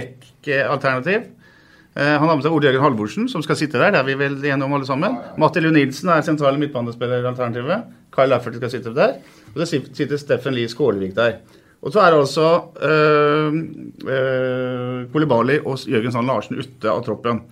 back-alternativ. 0.44 1.22
Eh, 1.96 2.18
Han 2.18 2.28
har 2.28 2.36
med 2.36 2.44
seg 2.44 2.52
Ole 2.52 2.68
Jørgen 2.68 2.82
Halvorsen, 2.84 3.28
som 3.28 3.42
skal 3.42 3.56
sitte 3.56 3.78
der. 3.78 3.90
Det 3.90 4.00
er 4.00 4.04
vi 4.06 4.14
vel 4.14 4.36
enige 4.38 4.64
om 4.64 4.72
alle 4.72 4.86
sammen. 4.86 5.18
Matti 5.38 5.60
Lund 5.60 5.76
Nilsen 5.76 6.08
er 6.10 6.22
sentrale 6.22 6.58
midtbanespilleralternativet. 6.58 7.84
Kyle 8.14 8.28
Lafferty 8.28 8.56
skal 8.56 8.70
sitte 8.70 8.94
der. 8.94 9.18
Og 9.54 9.62
så 9.62 9.80
sitter 9.92 10.16
Steffen 10.16 10.54
Lie 10.54 10.68
Skålevik 10.68 11.14
der. 11.16 11.40
Og 11.82 11.92
så 11.92 12.00
er 12.02 12.10
det 12.10 12.18
altså 12.18 12.46
øh, 12.82 13.54
øh, 14.08 15.06
Kolibali 15.12 15.60
og 15.64 15.78
Jørgen 15.86 16.12
Sand 16.12 16.26
Larsen 16.26 16.58
ute 16.58 16.90
av 16.90 17.04
troppen. 17.06 17.42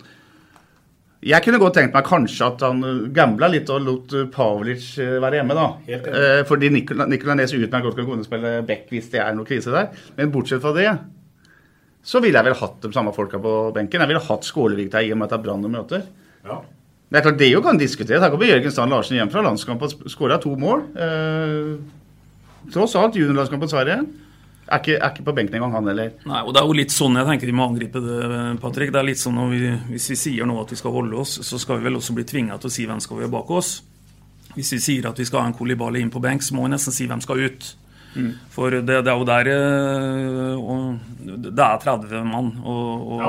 Jeg 1.23 1.41
kunne 1.43 1.59
godt 1.59 1.73
tenkt 1.79 1.95
meg 1.95 2.05
kanskje 2.05 2.45
at 2.45 2.61
han 2.61 2.83
gambla 3.15 3.47
litt 3.49 3.69
og 3.73 3.81
lot 3.81 4.13
Pavlic 4.31 4.91
være 4.99 5.39
hjemme, 5.39 5.55
da. 5.57 5.67
Helt. 5.87 6.07
Eh, 6.11 6.41
fordi 6.47 6.69
Nicolay 6.69 7.39
Nes 7.39 7.55
utmerket 7.55 7.87
godt 7.87 7.95
kan 7.97 8.05
kunne 8.05 8.27
spille 8.27 8.51
back 8.67 8.91
hvis 8.91 9.09
det 9.11 9.23
er 9.23 9.33
noe 9.35 9.47
krise 9.47 9.73
der. 9.73 9.89
Men 10.19 10.31
bortsett 10.31 10.61
fra 10.61 10.75
det, 10.75 10.91
så 12.07 12.21
ville 12.23 12.39
jeg 12.39 12.47
vel 12.47 12.55
hatt 12.55 12.79
de 12.85 12.93
samme 12.95 13.11
folka 13.15 13.39
på 13.43 13.53
benken. 13.75 14.03
Jeg 14.03 14.11
ville 14.13 14.23
hatt 14.23 14.47
Skålevik 14.47 14.91
der 14.93 15.03
i 15.03 15.11
og 15.11 15.19
med 15.19 15.27
at 15.27 15.35
det 15.35 15.39
er 15.41 15.43
Brann 15.43 15.65
de 15.65 15.71
møter. 15.73 16.05
Ja. 16.47 16.61
Det 17.07 17.19
er 17.19 17.25
klart, 17.25 17.39
det 17.39 17.49
jo 17.51 17.63
kan 17.63 17.79
diskuteres. 17.79 18.23
Her 18.23 18.31
kommer 18.31 18.47
Jørgen 18.49 18.71
Strand 18.71 18.91
Larsen 18.91 19.15
hjem 19.15 19.31
fra 19.31 19.43
landskamp 19.43 19.83
og 19.83 20.07
skåra 20.11 20.39
to 20.43 20.53
mål. 20.59 20.85
Eh, 20.99 21.75
tross 22.71 22.95
alt 22.99 23.15
juniorlandskamp 23.19 23.63
på 23.63 23.69
Sverige. 23.71 24.01
Er 24.67 24.81
ikke, 24.81 24.97
er 24.97 25.11
ikke 25.13 25.23
på 25.23 25.33
benken 25.35 25.55
engang, 25.55 25.75
han 25.77 25.87
heller. 25.87 26.11
Nei, 26.27 26.41
og 26.43 26.51
Det 26.55 26.59
er 26.59 26.67
jo 26.67 26.75
litt 26.75 26.91
sånn 26.91 27.15
jeg 27.15 27.27
tenker 27.29 27.47
de 27.47 27.55
må 27.55 27.67
angripe 27.69 28.01
det, 28.03 28.17
Patrick. 28.59 28.91
Det 28.91 28.99
er 28.99 29.07
litt 29.07 29.21
sånn 29.21 29.37
når 29.39 29.53
vi, 29.53 29.69
Hvis 29.93 30.09
vi 30.11 30.17
sier 30.19 30.47
nå 30.47 30.57
at 30.59 30.71
vi 30.71 30.79
skal 30.79 30.95
holde 30.95 31.15
oss, 31.23 31.37
så 31.47 31.59
skal 31.59 31.79
vi 31.79 31.87
vel 31.87 31.99
også 31.99 32.15
bli 32.15 32.27
tvinga 32.27 32.59
til 32.59 32.67
å 32.67 32.75
si 32.75 32.87
hvem 32.87 32.99
skal 33.03 33.21
vi 33.21 33.27
ha 33.27 33.31
bak 33.31 33.51
oss. 33.55 33.77
Hvis 34.57 34.73
vi 34.75 34.79
sier 34.83 35.07
at 35.07 35.19
vi 35.19 35.27
skal 35.27 35.45
ha 35.45 35.51
en 35.51 35.55
Kolibali 35.55 36.03
inn 36.03 36.11
på 36.11 36.23
benk, 36.23 36.43
så 36.43 36.55
må 36.55 36.65
vi 36.67 36.73
nesten 36.75 36.95
si 36.95 37.07
hvem 37.07 37.23
skal 37.23 37.39
ut. 37.47 37.69
Mm. 38.15 38.31
For 38.49 38.69
det, 38.73 38.85
det 38.87 39.11
er 39.11 39.17
jo 39.19 39.25
der 39.27 39.49
eh, 39.51 40.55
og 40.57 40.99
Det 41.27 41.59
er 41.59 41.77
30 41.83 42.23
mann. 42.25 42.53
Og, 42.63 43.11
og 43.17 43.21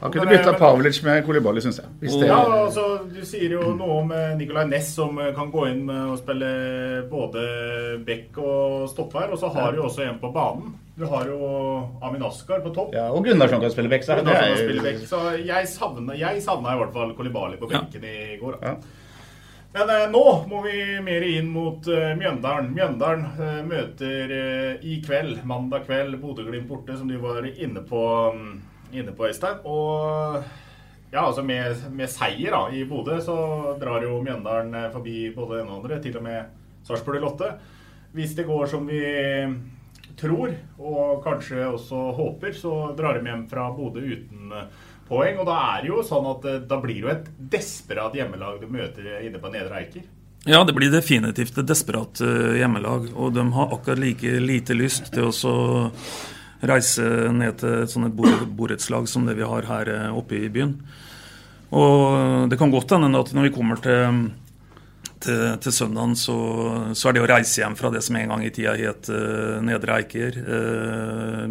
Han 0.00 0.12
kunne 0.14 0.30
bytta 0.30 0.52
Pavlic 0.58 1.02
med 1.04 1.24
Kolibali, 1.26 1.60
syns 1.62 1.78
jeg. 1.82 1.86
Hvis 2.00 2.16
det, 2.18 2.26
Ja, 2.30 2.38
altså, 2.64 2.86
Du 3.12 3.20
sier 3.26 3.54
jo 3.58 3.74
noe 3.78 4.00
om 4.02 4.12
eh, 4.14 4.34
Nicolay 4.38 4.66
Næss, 4.70 4.94
som 4.98 5.18
eh, 5.22 5.32
kan 5.36 5.50
gå 5.54 5.66
inn 5.70 5.88
og 5.90 6.18
spille 6.18 6.50
både 7.10 7.46
back 8.06 8.38
og 8.42 8.88
stopper. 8.90 9.32
Og 9.32 9.38
så 9.38 9.52
har 9.54 9.72
du 9.72 9.82
jo 9.82 9.88
også 9.90 10.06
en 10.08 10.20
på 10.22 10.32
banen. 10.34 10.76
Du 10.98 11.06
har 11.06 11.28
jo 11.30 11.38
Amin 12.02 12.24
Askar 12.26 12.62
på 12.64 12.72
topp. 12.74 12.94
ja, 12.96 13.06
og 13.14 13.22
Gunnarsson 13.24 13.60
kan 13.62 13.70
spille 13.70 13.90
back. 13.90 14.02
Så 14.02 14.16
er, 14.18 15.04
Så 15.06 15.20
jeg 15.46 15.68
savna, 15.70 16.16
jeg 16.18 16.42
savna 16.42 16.74
i 16.74 16.80
hvert 16.80 16.94
fall 16.96 17.14
Kolibali 17.14 17.60
på 17.60 17.68
benken 17.70 18.02
i 18.08 18.38
går. 18.40 18.58
Da. 18.58 18.72
Ja. 18.72 18.97
Men 19.72 19.90
eh, 19.92 20.06
nå 20.10 20.24
må 20.48 20.62
vi 20.64 20.78
mer 21.04 21.24
inn 21.28 21.50
mot 21.52 21.88
eh, 21.92 22.14
Mjøndalen. 22.16 22.70
Mjøndalen 22.72 23.26
eh, 23.36 23.58
møter 23.68 24.32
eh, 24.32 24.86
i 24.88 24.96
kveld, 25.04 25.42
mandag 25.48 25.84
kveld, 25.88 26.16
Bodø-Glimt 26.22 26.70
borte, 26.70 26.96
som 26.96 27.10
du 27.10 27.18
var 27.20 27.44
inne 27.50 27.84
på, 27.86 28.02
mm, 28.34 28.54
inne 28.96 29.14
på 29.16 29.28
Øystein. 29.28 29.60
Og 29.68 30.40
ja, 31.12 31.22
altså 31.26 31.44
med, 31.44 31.84
med 31.92 32.08
seier 32.12 32.56
da, 32.56 32.62
i 32.72 32.86
Bodø, 32.88 33.20
så 33.24 33.36
drar 33.80 34.04
jo 34.08 34.22
Mjøndalen 34.24 34.74
eh, 34.74 34.90
forbi 34.94 35.18
både 35.36 35.60
den 35.60 35.72
og 35.72 35.82
andre, 35.82 36.00
til 36.04 36.16
og 36.20 36.24
med 36.24 36.88
Sarpsborg 36.88 37.20
Lotte. 37.22 37.52
Hvis 38.16 38.32
det 38.38 38.48
går 38.48 38.70
som 38.72 38.88
vi 38.88 39.02
tror, 40.18 40.52
og 40.80 41.22
kanskje 41.24 41.66
også 41.68 42.08
håper, 42.16 42.54
så 42.56 42.72
drar 42.98 43.18
de 43.18 43.28
hjem 43.28 43.44
fra 43.50 43.68
Bodø 43.74 44.02
uten 44.02 44.52
eh, 44.52 44.86
poeng. 45.08 45.40
Og 45.40 45.48
da 45.48 45.58
er 45.72 45.82
det 45.84 45.92
jo 45.92 46.04
sånn 46.06 46.28
at 46.34 46.46
eh, 46.48 46.62
da 46.68 46.78
blir 46.82 47.00
det 47.00 47.04
jo 47.04 47.12
et 47.12 47.28
desperat 47.56 48.16
hjemmelag 48.16 48.62
du 48.62 48.70
møter 48.72 49.10
inne 49.24 49.42
på 49.42 49.52
Nedre 49.52 49.82
Eiker. 49.82 50.06
Ja, 50.48 50.62
det 50.64 50.74
blir 50.76 50.92
definitivt 50.92 51.58
et 51.58 51.68
desperat 51.68 52.22
eh, 52.24 52.58
hjemmelag. 52.60 53.10
Og 53.16 53.34
de 53.36 53.44
har 53.56 53.74
akkurat 53.74 54.00
like 54.00 54.38
lite 54.42 54.76
lyst 54.78 55.12
til 55.14 55.30
å 55.30 55.56
reise 56.68 57.04
ned 57.30 57.60
til 57.60 57.84
et 57.84 57.92
sånt 57.92 58.16
borettslag 58.58 59.06
som 59.10 59.28
det 59.28 59.36
vi 59.38 59.46
har 59.46 59.68
her 59.68 59.94
eh, 59.94 60.10
oppe 60.14 60.42
i 60.42 60.50
byen. 60.52 60.76
Og 61.68 62.48
det 62.48 62.56
kan 62.56 62.70
godt 62.72 62.94
hende 62.96 63.18
at 63.18 63.34
når 63.36 63.50
vi 63.50 63.52
kommer 63.52 63.76
til, 63.84 64.22
til, 65.20 65.42
til 65.60 65.74
søndagen, 65.74 66.14
så, 66.16 66.36
så 66.96 67.10
er 67.10 67.18
det 67.18 67.24
å 67.26 67.28
reise 67.28 67.60
hjem 67.60 67.76
fra 67.76 67.90
det 67.92 68.00
som 68.06 68.16
en 68.16 68.32
gang 68.32 68.46
i 68.46 68.52
tida 68.56 68.72
het 68.78 69.10
Nedre 69.68 69.98
Eiker, 69.98 70.38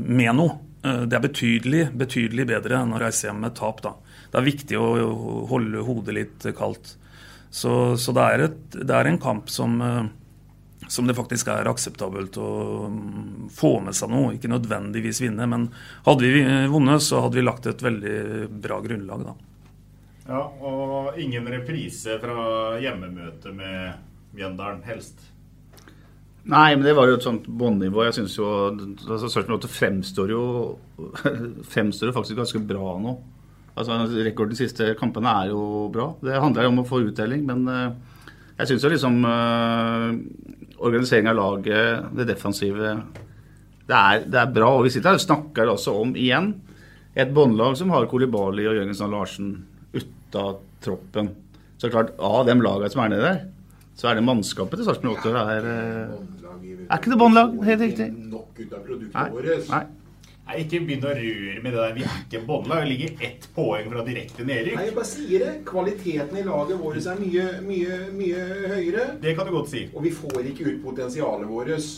med 0.02 0.34
noe. 0.40 0.56
Det 0.82 1.18
er 1.18 1.24
betydelig, 1.24 1.88
betydelig 1.98 2.46
bedre 2.48 2.82
enn 2.82 2.94
å 2.94 3.02
reise 3.02 3.28
hjem 3.28 3.42
med 3.44 3.56
tap. 3.58 3.82
da. 3.84 3.96
Det 4.32 4.40
er 4.40 4.48
viktig 4.48 4.78
å 4.80 4.88
holde 5.50 5.84
hodet 5.88 6.16
litt 6.16 6.48
kaldt. 6.58 6.96
Så, 7.50 7.98
så 7.98 8.14
det, 8.14 8.24
er 8.24 8.46
et, 8.50 8.64
det 8.76 8.94
er 8.94 9.10
en 9.10 9.20
kamp 9.22 9.50
som, 9.50 9.78
eh, 9.82 10.06
som 10.92 11.08
det 11.08 11.16
faktisk 11.18 11.50
er 11.50 11.70
akseptabelt 11.72 12.38
å 12.38 12.52
mm, 12.92 13.48
få 13.56 13.78
med 13.86 13.98
seg 13.98 14.12
noe. 14.12 14.34
Ikke 14.36 14.52
nødvendigvis 14.52 15.24
vinne, 15.24 15.48
men 15.50 15.70
hadde 16.06 16.34
vi 16.34 16.44
vunnet, 16.72 17.04
så 17.04 17.24
hadde 17.26 17.40
vi 17.40 17.46
lagt 17.48 17.70
et 17.72 17.84
veldig 17.84 18.50
bra 18.64 18.82
grunnlag. 18.84 19.30
da. 19.32 19.38
Ja, 20.28 20.44
Og 20.60 21.18
ingen 21.20 21.48
reprise 21.48 22.20
fra 22.20 22.76
hjemmemøtet 22.84 23.56
med 23.56 24.04
Mjøndalen, 24.36 24.84
helst. 24.84 25.24
Nei, 26.48 26.76
men 26.78 26.86
det 26.86 26.94
var 26.96 27.10
jo 27.10 27.18
et 27.18 27.26
sånt 27.26 27.48
båndnivå. 27.60 28.06
Jeg 28.08 28.16
syns 28.22 28.38
jo 28.38 28.48
altså, 28.48 29.28
Search 29.28 29.50
8 29.52 29.68
fremstår 29.72 30.32
jo 30.32 30.44
fremstår 31.74 32.12
jo 32.12 32.16
faktisk 32.16 32.40
ganske 32.40 32.62
bra 32.70 32.94
nå. 33.04 33.16
Altså, 33.78 33.98
Rekorden 34.26 34.56
de 34.56 34.62
siste 34.62 34.94
kampene 35.00 35.34
er 35.44 35.52
jo 35.52 35.88
bra. 35.94 36.14
Det 36.24 36.40
handler 36.40 36.66
jo 36.66 36.72
om 36.72 36.82
å 36.82 36.88
få 36.88 37.04
uttelling, 37.06 37.44
men 37.46 37.68
eh, 37.70 38.22
jeg 38.58 38.72
syns 38.72 38.86
jo 38.88 38.90
liksom 38.90 39.20
uh, 39.22 40.08
organisering 40.82 41.28
av 41.30 41.36
laget, 41.38 42.08
det 42.18 42.26
defensive 42.26 42.96
det 43.88 43.98
er, 43.98 44.24
det 44.26 44.40
er 44.42 44.56
bra. 44.56 44.72
Og 44.80 44.88
vi 44.88 44.94
sitter 44.96 45.14
her 45.14 45.20
og 45.20 45.24
snakker 45.24 45.70
også 45.72 45.94
om, 46.02 46.16
igjen, 46.18 46.56
et 47.18 47.30
båndlag 47.34 47.78
som 47.80 47.94
har 47.94 48.08
Kolibali 48.10 48.66
og 48.68 48.80
Jørgensen 48.80 49.08
og 49.08 49.14
Larsen 49.14 49.52
av 50.38 50.58
troppen. 50.84 51.30
Så 51.78 51.92
klart, 51.94 52.12
av 52.20 52.44
de 52.48 52.56
lagene 52.60 52.90
som 52.92 53.04
er 53.04 53.14
nede 53.14 53.30
der, 53.30 53.46
så 53.98 54.12
er 54.12 54.20
det 54.20 54.26
mannskapet 54.28 54.78
til 54.78 54.86
Sarpsborg 54.86 55.24
8 55.26 55.46
er, 55.58 55.70
eh, 55.74 56.84
er 56.88 57.00
ikke 57.00 57.14
det 57.14 57.22
båndlag? 57.22 57.56
Helt 57.66 57.82
riktig. 57.82 58.12
Nok 58.30 58.60
ut 58.60 58.76
av 58.78 58.84
produktene 58.86 59.30
Nei. 59.34 59.62
Nei. 59.72 59.86
Nei, 60.48 60.60
Ikke 60.64 60.80
begynn 60.80 61.04
å 61.04 61.12
røre 61.12 61.62
med 61.64 61.74
det 61.74 61.80
der. 61.82 61.96
Vi 61.98 62.04
er 62.08 62.20
ikke 62.22 62.44
båndlag. 62.48 62.84
Vi 62.86 62.92
ligger 62.94 63.24
ett 63.28 63.48
poeng 63.56 63.90
fra 63.92 64.04
direkte 64.08 64.46
nedrykk. 64.48 64.78
Nei, 64.78 64.86
jeg 64.88 64.96
bare 64.96 65.10
sier 65.10 65.44
det. 65.44 65.54
Kvaliteten 65.68 66.38
i 66.40 66.44
laget 66.48 66.80
vårt 66.80 67.02
er 67.02 67.18
mye, 67.20 67.48
mye, 67.66 67.98
mye 68.16 68.46
høyere. 68.72 69.08
Det 69.24 69.34
kan 69.36 69.50
du 69.50 69.52
godt 69.58 69.74
si. 69.74 69.82
Og 69.92 70.06
vi 70.06 70.14
får 70.16 70.48
ikke 70.54 70.70
ut 70.70 70.78
potensialet 70.86 71.50
vårt. 71.50 71.90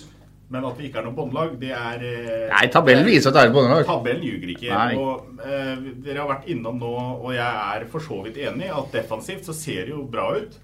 Men 0.50 0.66
at 0.66 0.80
vi 0.80 0.88
ikke 0.90 0.98
er 0.98 1.06
noe 1.06 1.14
båndlag, 1.14 1.52
det 1.62 1.70
er 1.78 2.02
eh, 2.08 2.48
Nei, 2.50 2.64
tabellen 2.74 3.06
viser 3.06 3.30
at 3.30 3.36
det 3.36 3.44
er 3.44 3.52
et 3.52 3.54
båndlag. 3.54 3.84
Tabellen 3.86 4.24
ljuger 4.26 4.56
ikke. 4.56 4.72
Nei. 4.72 4.96
Og 4.98 5.44
eh, 5.46 5.84
Dere 6.08 6.24
har 6.24 6.32
vært 6.32 6.50
innom 6.50 6.80
nå, 6.82 6.94
og 7.20 7.36
jeg 7.36 7.46
er 7.76 7.86
for 7.92 8.02
så 8.02 8.18
vidt 8.26 8.40
enig, 8.48 8.72
at 8.74 8.90
defensivt 8.96 9.46
så 9.46 9.54
ser 9.54 9.86
det 9.86 9.94
jo 9.94 10.08
bra 10.10 10.32
ut. 10.40 10.58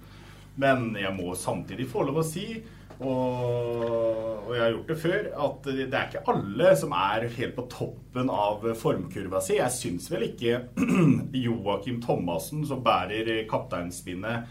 Men 0.62 0.94
jeg 1.00 1.12
må 1.18 1.36
samtidig 1.38 1.88
få 1.92 2.06
lov 2.08 2.22
å 2.22 2.26
si, 2.26 2.48
og, 2.96 4.46
og 4.48 4.52
jeg 4.56 4.62
har 4.62 4.72
gjort 4.72 4.92
det 4.92 5.00
før, 5.02 5.26
at 5.46 5.66
det 5.68 5.88
er 5.90 6.06
ikke 6.08 6.24
alle 6.32 6.70
som 6.80 6.94
er 6.96 7.26
helt 7.36 7.58
på 7.58 7.66
toppen 7.72 8.32
av 8.32 8.64
formkurva 8.80 9.42
si. 9.44 9.58
Jeg 9.60 9.76
syns 9.76 10.08
vel 10.14 10.30
ikke 10.30 10.62
Joakim 11.46 12.00
Thomassen, 12.04 12.64
som 12.68 12.84
bærer 12.86 13.44
kapteinspinnet, 13.52 14.48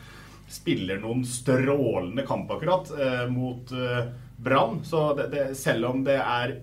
spiller 0.55 1.01
noen 1.01 1.25
strålende 1.25 2.27
kamp 2.29 2.53
akkurat 2.53 2.93
eh, 3.01 3.25
mot 3.33 3.73
eh, 3.73 4.12
Brann. 4.37 4.85
Så 4.85 5.14
det, 5.14 5.31
det, 5.33 5.45
selv 5.57 5.88
om 5.95 6.05
det 6.05 6.19
er 6.21 6.57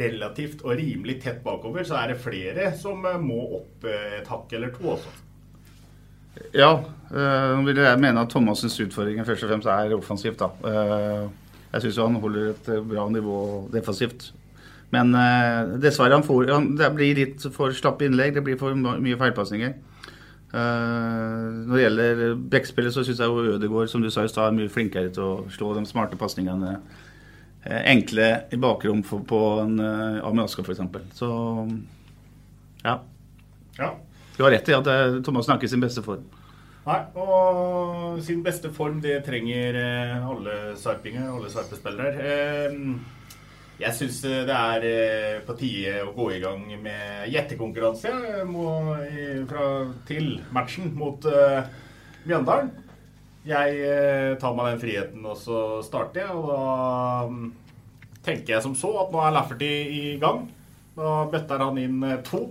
relativt 0.00 0.64
og 0.64 0.78
rimelig 0.78 1.20
tett 1.22 1.42
bakover, 1.44 1.84
så 1.84 2.00
er 2.00 2.12
det 2.14 2.22
flere 2.22 2.72
som 2.78 3.04
eh, 3.04 3.20
må 3.20 3.42
opp 3.60 3.88
eh, 3.88 4.20
et 4.22 4.30
hakk 4.32 4.54
eller 4.56 4.72
to 4.74 4.94
også. 4.96 5.16
Ja, 6.54 6.72
nå 7.10 7.60
vil 7.66 7.80
jeg 7.80 8.00
mene 8.02 8.22
at 8.22 8.32
Thomas' 8.34 8.76
utfordring 8.84 9.24
først 9.26 9.46
og 9.46 9.52
fremst 9.52 9.70
er 9.72 9.94
offensivt. 9.96 10.42
da. 10.42 10.50
Eh, 10.68 11.28
jeg 11.72 11.84
syns 11.84 12.00
han 12.00 12.20
holder 12.22 12.52
et 12.52 12.70
eh, 12.72 12.84
bra 12.84 13.08
nivå 13.12 13.38
defensivt. 13.72 14.30
Men 14.94 15.12
eh, 15.14 15.74
dessverre, 15.82 16.16
han 16.16 16.24
får, 16.24 16.48
det 16.78 16.88
blir 16.96 17.18
litt 17.18 17.44
for 17.52 17.74
slappe 17.76 18.06
innlegg. 18.08 18.34
Det 18.38 18.44
blir 18.44 18.60
for 18.60 18.76
mye 18.78 19.18
feilpasninger. 19.20 19.74
Eh, 20.48 21.42
når 21.68 21.74
det 21.74 21.82
gjelder 21.82 22.22
backspillet, 22.54 22.94
så 22.94 23.04
syns 23.04 23.20
jeg 23.20 23.52
Ødegaard 23.56 23.92
som 23.92 24.04
du 24.04 24.08
sa 24.12 24.24
er 24.24 24.56
mye 24.56 24.72
flinkere 24.72 25.12
til 25.12 25.26
å 25.26 25.52
slå 25.52 25.74
de 25.76 25.84
smarte 25.88 26.16
pasningene. 26.20 26.78
Eh, 27.66 27.82
enkle 27.92 28.30
i 28.54 28.60
bakrom 28.60 29.02
på 29.04 29.42
en 29.60 29.76
uh, 29.82 30.24
Ami 30.24 30.44
Asker, 30.44 30.64
f.eks. 30.64 30.80
Så 31.18 31.28
ja. 32.84 33.00
Ja. 33.76 33.92
Du 34.38 34.44
har 34.44 34.52
rett 34.54 34.68
i 34.70 34.74
at 34.76 34.86
eh, 34.86 35.16
Thomas 35.26 35.48
snakker 35.48 35.66
sin 35.66 35.80
beste 35.82 36.02
form. 36.06 36.22
Nei, 36.86 36.98
og 37.18 38.20
sin 38.22 38.38
beste 38.46 38.70
form, 38.70 39.00
det 39.02 39.16
trenger 39.26 39.74
eh, 39.76 40.12
alle 40.30 40.52
sarpinger, 40.78 41.32
alle 41.34 41.50
sarpespillere. 41.50 42.12
Eh, 42.22 42.76
Jeg 43.78 43.94
syns 43.94 44.16
det 44.22 44.54
er 44.54 44.84
på 45.46 45.54
tide 45.58 46.00
å 46.02 46.12
gå 46.14 46.24
i 46.34 46.38
gang 46.42 46.64
med 46.82 47.28
gjettekonkurranse 47.30 48.10
til 50.08 50.30
matchen 50.50 50.88
mot 50.98 51.28
Mjøndalen. 52.26 52.72
Jeg 53.46 53.92
tar 54.42 54.56
meg 54.58 54.72
den 54.72 54.82
friheten, 54.82 55.22
og 55.30 55.38
så 55.38 55.60
starter 55.86 56.24
jeg. 56.24 56.34
Og 56.34 56.50
da 56.50 57.28
mm, 57.30 57.52
tenker 58.26 58.56
jeg 58.56 58.66
som 58.66 58.74
så 58.74 58.90
at 59.04 59.14
nå 59.14 59.22
er 59.22 59.36
Lafferty 59.38 59.70
i 59.94 60.02
gang. 60.18 60.48
Da 60.98 61.20
bøtter 61.30 61.62
han 61.62 61.78
inn 61.78 62.02
to. 62.26 62.48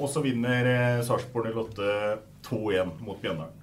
Og 0.00 0.08
så 0.08 0.22
vinner 0.24 0.66
eh, 0.70 1.00
Sarpsborg 1.04 1.52
08 1.52 2.18
2-1 2.48 2.94
mot 3.04 3.20
Mjøndalen. 3.20 3.56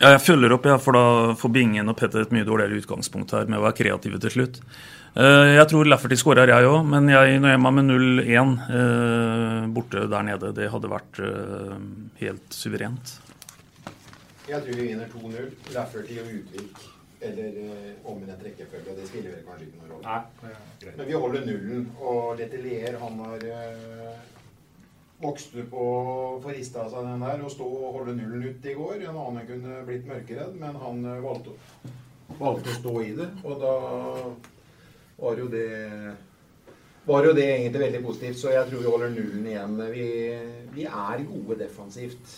Ja, 0.00 0.10
jeg 0.16 0.24
følger 0.24 0.50
opp, 0.56 0.64
ja, 0.66 0.74
for 0.82 0.96
da 0.96 1.02
får 1.38 1.52
Bingen 1.54 1.86
og 1.92 1.94
Petter 2.00 2.24
et 2.24 2.32
mye 2.34 2.46
dårligere 2.46 2.80
utgangspunkt 2.82 3.30
her 3.36 3.46
med 3.46 3.60
å 3.60 3.66
være 3.68 3.76
kreative 3.78 4.18
til 4.24 4.32
slutt. 4.34 4.56
Eh, 5.14 5.52
Jeg 5.54 5.68
tror 5.70 5.86
Lafferty 5.86 6.18
skårer, 6.18 6.50
jeg 6.50 6.66
òg, 6.66 6.80
men 6.90 7.06
jeg 7.12 7.38
nøyer 7.44 7.60
meg 7.62 7.76
med 7.76 7.86
0-1 7.92 8.56
eh, 8.80 9.68
borte 9.76 10.02
der 10.10 10.26
nede. 10.26 10.50
Det 10.56 10.66
hadde 10.72 10.90
vært 10.90 11.20
eh, 11.22 11.76
helt 12.24 12.58
suverent. 12.58 13.14
Jeg 14.50 14.60
tror 14.66 14.74
vi 14.74 14.88
vinner 14.90 15.06
2-0. 15.14 15.46
Lafferty 15.76 16.18
og 16.24 16.34
Utvik. 16.40 16.82
Eller 17.24 17.54
omvendt 18.04 18.42
rekkefølge. 18.44 18.98
Det 18.98 19.06
spiller 19.08 19.30
vel 19.32 19.44
kanskje 19.46 19.68
ikke 19.70 19.78
noen 19.78 19.94
rolle. 19.94 20.18
Nei. 20.42 20.90
Men 20.98 21.06
vi 21.08 21.14
holder 21.22 21.46
nullen. 21.46 21.86
Og 22.02 22.34
Letelier, 22.36 22.98
han 23.00 23.22
har 23.24 23.46
eh, 25.14 25.24
vokst 25.24 25.54
opp 25.62 25.74
og 25.78 26.42
forrista 26.44 26.88
seg 26.90 27.06
den 27.06 27.24
der 27.24 27.44
og 27.44 27.52
stå 27.52 27.64
og 27.64 27.98
holde 27.98 28.16
nullen 28.18 28.44
ut 28.48 28.66
i 28.66 28.74
går. 28.74 29.00
En 29.00 29.20
annen 29.22 29.48
kunne 29.48 29.82
blitt 29.88 30.08
mørkeredd, 30.08 30.58
men 30.60 30.76
han 30.82 31.04
eh, 31.04 31.22
valgte, 31.24 31.56
valgte 32.38 32.72
å 32.72 32.78
stå 32.80 32.94
i 33.02 33.12
det. 33.20 33.30
Og 33.44 33.60
da 33.62 33.74
var 35.18 35.38
jo 35.38 35.50
det 35.52 35.68
var 37.04 37.26
jo 37.26 37.34
det 37.36 37.44
egentlig 37.44 37.80
veldig 37.82 38.00
positivt, 38.06 38.38
så 38.40 38.52
jeg 38.54 38.68
tror 38.68 38.80
vi 38.80 38.88
holder 38.88 39.10
nullen 39.12 39.46
igjen. 39.46 39.80
Vi, 39.92 40.06
vi 40.72 40.86
er 40.88 41.24
gode 41.28 41.58
defensivt. 41.60 42.36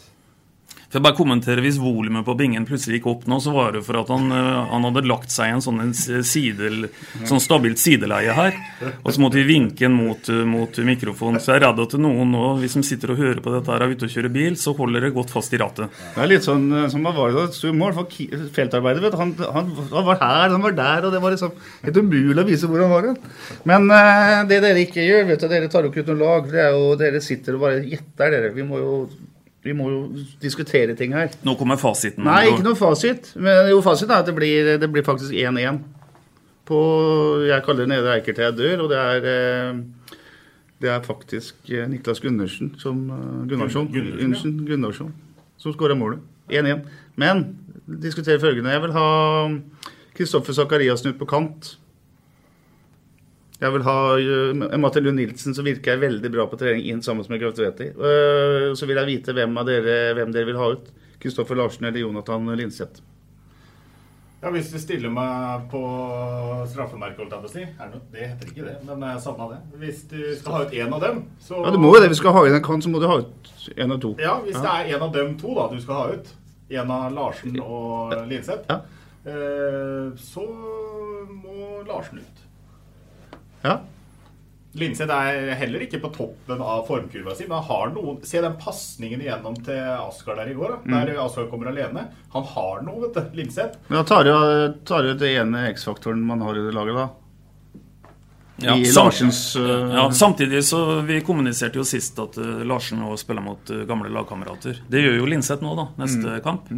For 0.96 1.02
jeg 1.02 1.10
bare 1.10 1.18
kommenterer, 1.18 1.60
Hvis 1.60 1.76
volumet 1.76 2.24
på 2.24 2.34
Bingen 2.40 2.64
plutselig 2.64 3.02
gikk 3.02 3.06
opp 3.10 3.24
nå, 3.28 3.36
så 3.44 3.52
var 3.52 3.74
det 3.74 3.82
for 3.84 3.98
at 4.00 4.08
han, 4.08 4.30
eh, 4.32 4.60
han 4.70 4.86
hadde 4.88 5.02
lagt 5.04 5.28
seg 5.28 5.50
i 5.50 5.52
en 5.52 5.60
sånn, 5.60 5.82
en 5.82 5.92
side, 5.92 6.88
sånn 7.28 7.42
stabilt 7.44 7.76
sideleie 7.76 8.32
her. 8.32 8.56
Og 9.02 9.12
så 9.12 9.20
måtte 9.20 9.36
vi 9.36 9.44
vinke 9.44 9.84
den 9.84 9.92
mot, 9.92 10.24
eh, 10.32 10.40
mot 10.48 10.72
mikrofonen. 10.72 11.36
Så 11.36 11.52
jeg 11.52 11.60
er 11.60 11.66
redd 11.66 11.82
at 11.84 11.98
noen 12.00 12.32
nå, 12.32 12.56
hvis 12.62 12.78
de 12.78 12.82
sitter 12.88 13.12
og 13.12 13.20
hører 13.20 13.42
på 13.44 13.52
dette 13.52 13.68
her, 13.68 13.84
er 13.84 13.92
ute 13.92 14.08
og 14.08 14.14
kjører 14.14 14.32
bil, 14.32 14.56
så 14.56 14.72
holder 14.78 15.04
det 15.04 15.12
godt 15.18 15.34
fast 15.36 15.52
i 15.52 15.60
rattet. 15.60 15.92
Det 16.14 16.24
er 16.24 16.32
litt 16.32 16.48
sånn 16.48 16.64
eh, 16.72 16.88
som 16.88 17.04
han 17.04 17.18
var 17.20 17.36
i 17.36 17.76
mål 17.76 17.92
for 18.00 18.08
feltarbeidet. 18.56 19.04
vet 19.04 19.12
du. 19.12 19.20
Han, 19.20 19.36
han, 19.52 19.70
han 19.92 20.08
var 20.08 20.16
her, 20.24 20.48
han 20.56 20.64
var 20.64 20.80
der, 20.80 21.04
og 21.04 21.12
det 21.12 21.20
var 21.20 21.36
liksom 21.36 21.52
helt 21.84 22.00
umulig 22.00 22.40
å 22.40 22.48
vise 22.48 22.72
hvor 22.72 22.80
han 22.80 22.96
var. 22.96 23.12
hen. 23.12 23.20
Men 23.68 24.48
det 24.48 24.62
dere 24.64 24.80
ikke 24.88 25.04
gjør, 25.04 25.28
vet 25.28 25.44
du, 25.44 25.48
dere 25.52 25.68
tar 25.68 25.84
jo 25.84 25.92
ikke 25.92 26.08
ut 26.08 26.14
noe 26.14 26.22
lag. 26.24 26.48
Det 26.48 26.64
er 26.64 26.72
jo, 26.72 26.92
dere 26.96 27.20
sitter 27.20 27.60
og 27.60 27.66
bare 27.68 27.84
gjetter, 27.84 28.32
dere. 28.32 28.54
Vi 28.56 28.64
må 28.64 28.80
jo, 28.80 28.94
vi 29.66 29.74
må 29.76 29.90
jo 29.90 30.00
diskutere 30.42 30.94
ting 30.98 31.14
her. 31.16 31.34
Nå 31.46 31.56
kommer 31.58 31.78
fasiten. 31.80 32.24
Nei, 32.26 32.52
ikke 32.52 32.64
noe 32.64 32.78
fasit. 32.78 33.32
Men 33.34 33.72
jo, 33.72 33.82
fasiten 33.84 34.14
er 34.14 34.24
at 34.24 34.30
det 34.30 34.36
blir, 34.36 34.76
det 34.80 34.90
blir 34.92 35.06
faktisk 35.06 35.34
1-1. 35.34 35.82
På 36.66 36.78
Jeg 37.46 37.62
kaller 37.62 37.84
det 37.84 37.92
Nedre 37.92 38.16
Eiker 38.16 38.34
til 38.34 38.46
jeg 38.48 38.56
dør, 38.58 38.86
og 38.86 38.90
det 38.90 38.98
er 38.98 39.28
eh, 39.30 39.84
det 40.82 40.90
er 40.92 41.02
faktisk 41.02 41.70
eh, 41.70 41.86
Niklas 41.88 42.20
Gundersen 42.20 42.74
som 42.78 43.10
eh, 43.10 43.48
Gunnarsson, 43.48 43.88
Gundersen, 43.92 44.58
ja. 44.60 44.72
Gunnarsson 44.72 45.14
som 45.56 45.72
skåra 45.72 45.94
målet. 45.96 46.20
1-1. 46.52 46.84
Men 47.16 47.56
diskutere 48.02 48.40
følgende. 48.40 48.70
Jeg 48.70 48.82
vil 48.82 48.92
ha 48.92 49.08
Kristoffer 50.16 50.52
Sakariassen 50.52 51.14
ut 51.14 51.18
på 51.18 51.28
kant. 51.28 51.76
Jeg 53.56 53.72
vil 53.72 53.84
ha 53.86 53.98
uh, 54.20 54.78
Matte 54.80 55.00
Nilsen, 55.00 55.54
som 55.56 55.64
virker 55.64 55.96
veldig 56.02 56.30
bra 56.34 56.44
på 56.50 56.58
trening, 56.60 56.84
inn 56.92 57.02
sammen 57.02 57.24
med 57.32 57.40
Gratuetti. 57.40 57.90
Uh, 57.96 58.74
så 58.76 58.88
vil 58.88 59.00
jeg 59.00 59.10
vite 59.14 59.36
hvem 59.36 59.56
av 59.56 59.68
dere, 59.68 60.14
hvem 60.18 60.32
dere 60.34 60.50
vil 60.50 60.60
ha 60.60 60.72
ut. 60.76 60.90
Kristoffer 61.22 61.56
Larsen 61.56 61.88
eller 61.88 62.02
Jonathan 62.04 62.50
Linseth. 62.58 63.00
Ja, 64.42 64.50
Hvis 64.52 64.68
du 64.70 64.76
stiller 64.78 65.08
meg 65.10 65.64
på 65.72 65.80
straffemerket, 66.70 67.18
holdt 67.22 67.32
jeg 67.32 67.40
på 67.42 67.48
å 67.48 67.52
si 67.54 67.62
er 67.64 67.88
det, 67.90 68.00
det 68.12 68.26
heter 68.28 68.50
ikke 68.52 68.66
det, 68.66 68.74
men 68.86 69.04
jeg 69.08 69.22
savna 69.24 69.48
det. 69.54 69.60
Hvis 69.80 70.02
du 70.10 70.18
skal 70.36 70.52
ha 70.52 70.60
ut 70.66 70.76
én 70.76 70.92
av 70.92 71.00
dem, 71.02 71.22
så 71.42 71.62
Ja, 71.64 71.72
du 71.72 71.78
må 71.82 71.94
jo 71.94 72.02
det. 72.02 72.10
Hvis 72.12 72.20
du 72.20 72.24
skal 72.26 72.36
ha 72.36 72.44
inn 72.46 72.58
en 72.58 72.66
kant, 72.68 72.84
så 72.84 72.92
må 72.92 73.00
du 73.02 73.08
ha 73.08 73.16
ut 73.24 73.50
en 73.74 73.96
av 73.96 74.02
to. 74.04 74.12
Ja, 74.22 74.36
hvis 74.44 74.60
det 74.60 74.74
er 74.74 74.92
en 74.94 75.06
av 75.08 75.14
dem 75.16 75.32
to 75.40 75.56
da 75.56 75.66
du 75.72 75.80
skal 75.82 75.98
ha 76.02 76.06
ut, 76.12 76.30
en 76.76 76.92
av 77.00 77.08
Larsen 77.16 77.56
og 77.64 78.12
Linseth, 78.28 78.68
Ja. 78.68 78.80
eh, 79.24 80.12
så 80.20 80.46
må 81.32 81.82
Larsen 81.88 82.20
ut. 82.20 82.45
Ja. 83.62 83.80
Linseth 84.76 85.12
er 85.12 85.54
heller 85.56 85.84
ikke 85.86 86.02
på 86.02 86.10
toppen 86.12 86.60
av 86.60 86.82
formkurva 86.88 87.32
si, 87.36 87.46
men 87.48 87.56
han 87.56 87.68
har 87.70 87.92
noen 87.94 88.18
Se 88.28 88.42
den 88.44 88.58
pasningen 88.60 89.22
igjennom 89.24 89.56
til 89.64 89.78
Askar 89.94 90.36
der 90.36 90.50
i 90.52 90.56
går, 90.56 90.74
da, 90.84 91.00
der 91.06 91.20
Askar 91.22 91.48
kommer 91.48 91.70
alene. 91.72 92.08
Han 92.34 92.44
har 92.52 92.82
noe, 92.84 93.06
vet 93.06 93.16
du, 93.16 93.38
Linseth. 93.40 93.80
Men 93.88 94.02
han 94.02 94.10
tar 94.10 94.28
jo, 94.28 94.40
tar 94.84 95.08
jo 95.08 95.14
det 95.16 95.32
ene 95.40 95.70
X-faktoren 95.72 96.20
man 96.28 96.44
har 96.44 96.58
i 96.58 96.66
det 96.66 96.74
laget, 96.76 97.00
da. 97.00 97.08
Ja, 98.56 98.72
I 98.72 98.88
Larsens 98.88 99.40
uh, 99.60 99.92
Ja, 99.92 100.04
samtidig 100.16 100.62
så 100.64 101.02
Vi 101.04 101.18
kommuniserte 101.20 101.76
jo 101.76 101.82
sist 101.84 102.16
at 102.22 102.38
uh, 102.40 102.62
Larsen 102.64 103.02
nå 103.04 103.10
spiller 103.20 103.44
mot 103.44 103.68
uh, 103.68 103.82
gamle 103.88 104.08
lagkamerater. 104.12 104.80
Det 104.88 105.02
gjør 105.02 105.18
jo 105.20 105.28
Linseth 105.28 105.64
nå, 105.64 105.74
da, 105.76 105.90
neste 106.00 106.40
kamp. 106.44 106.72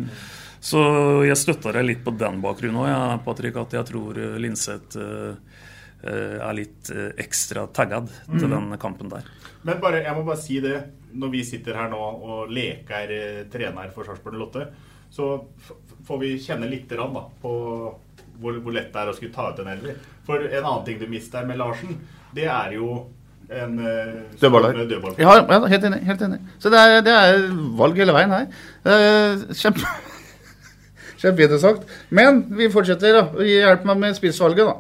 Så 0.61 0.81
jeg 1.27 1.39
støtter 1.39 1.79
deg 1.79 1.87
litt 1.87 2.01
på 2.05 2.13
den 2.19 2.41
bakgrunnen 2.43 2.81
òg, 2.83 2.89
ja, 2.91 3.03
Patrick, 3.23 3.57
at 3.61 3.77
jeg 3.79 3.87
tror 3.93 4.19
eh, 4.19 4.39
Linseth 4.43 4.99
eh, 4.99 5.31
eh, 5.31 5.48
er 6.41 6.55
litt 6.57 6.91
eh, 6.95 7.11
ekstra 7.25 7.67
taggad 7.75 8.11
til 8.31 8.49
den 8.53 8.71
kampen 8.79 9.11
der. 9.11 9.27
Men 9.67 9.81
bare, 9.83 10.05
jeg 10.05 10.15
må 10.15 10.23
bare 10.27 10.41
si 10.41 10.61
det, 10.63 10.77
når 11.19 11.33
vi 11.33 11.45
sitter 11.45 11.75
her 11.75 11.91
nå 11.91 11.99
og 11.99 12.53
leker 12.55 13.11
eh, 13.15 13.41
trener 13.51 13.91
for 13.95 14.07
Sarpsborg 14.07 14.39
Lotte, 14.39 14.69
så 15.11 15.33
f 15.59 15.73
får 16.09 16.21
vi 16.23 16.31
kjenne 16.41 16.69
litt 16.71 16.89
grann, 16.89 17.13
da, 17.13 17.25
på 17.43 17.51
hvor, 18.39 18.59
hvor 18.63 18.73
lett 18.73 18.93
det 18.95 19.01
er 19.03 19.11
å 19.11 19.15
skulle 19.17 19.35
ta 19.35 19.51
ut 19.51 19.59
en 19.61 19.71
elver. 19.75 19.99
For 20.25 20.41
en 20.47 20.65
annen 20.65 20.85
ting 20.87 21.01
du 21.01 21.09
mister 21.11 21.45
med 21.49 21.59
Larsen, 21.61 21.99
det 22.37 22.47
er 22.49 22.77
jo 22.79 23.09
en 23.49 23.79
eh, 23.81 24.15
Dødballer. 24.41 24.79
dødball. 24.89 25.17
Ja, 25.21 25.35
ja, 25.41 25.59
helt 25.73 25.85
enig. 25.89 26.03
helt 26.07 26.23
enig. 26.23 26.39
Så 26.63 26.71
det 26.73 26.81
er, 26.81 27.01
det 27.05 27.15
er 27.17 27.49
valg 27.77 27.99
hele 27.99 28.15
veien 28.17 28.33
her. 28.37 28.47
Eh, 28.85 29.49
Kjempe... 29.57 29.85
Kjempeinteressant. 31.21 31.89
Men 32.15 32.45
vi 32.55 32.69
fortsetter, 32.71 33.17
da. 33.19 33.45
Hjelp 33.49 33.89
meg 33.89 34.05
med 34.05 34.19
spissvalget, 34.19 34.69
da. 34.69 34.77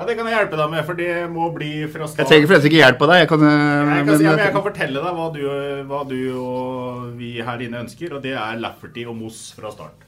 Ja, 0.00 0.06
Det 0.06 0.14
kan 0.16 0.28
jeg 0.30 0.32
hjelpe 0.32 0.56
deg 0.56 0.70
med, 0.72 0.84
for 0.88 0.96
det 0.96 1.14
må 1.28 1.46
bli 1.52 1.70
fra 1.92 2.06
Jeg 2.08 2.24
trenger 2.24 2.46
forresten 2.48 2.70
ikke 2.70 2.78
hjelp 2.80 3.02
av 3.04 3.10
deg. 3.10 3.18
Jeg 3.20 3.28
kan, 3.28 3.42
eh, 3.44 3.50
Jeg 3.50 4.06
kan, 4.06 4.16
si, 4.16 4.24
ja, 4.24 4.30
men 4.30 4.44
jeg 4.46 4.52
kan 4.54 4.62
fortelle 4.64 5.02
deg 5.04 5.18
hva 5.18 5.26
du, 5.34 5.42
hva 5.90 5.98
du 6.08 6.20
og 6.40 7.18
vi 7.18 7.32
her 7.44 7.60
inne 7.60 7.82
ønsker, 7.84 8.14
og 8.16 8.22
det 8.24 8.32
er 8.32 8.62
Lafferty 8.62 9.04
og 9.04 9.18
Moss 9.18 9.52
fra 9.52 9.68
start. 9.74 10.06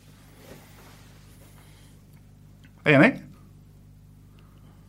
er 2.87 2.97
enig? 2.97 3.11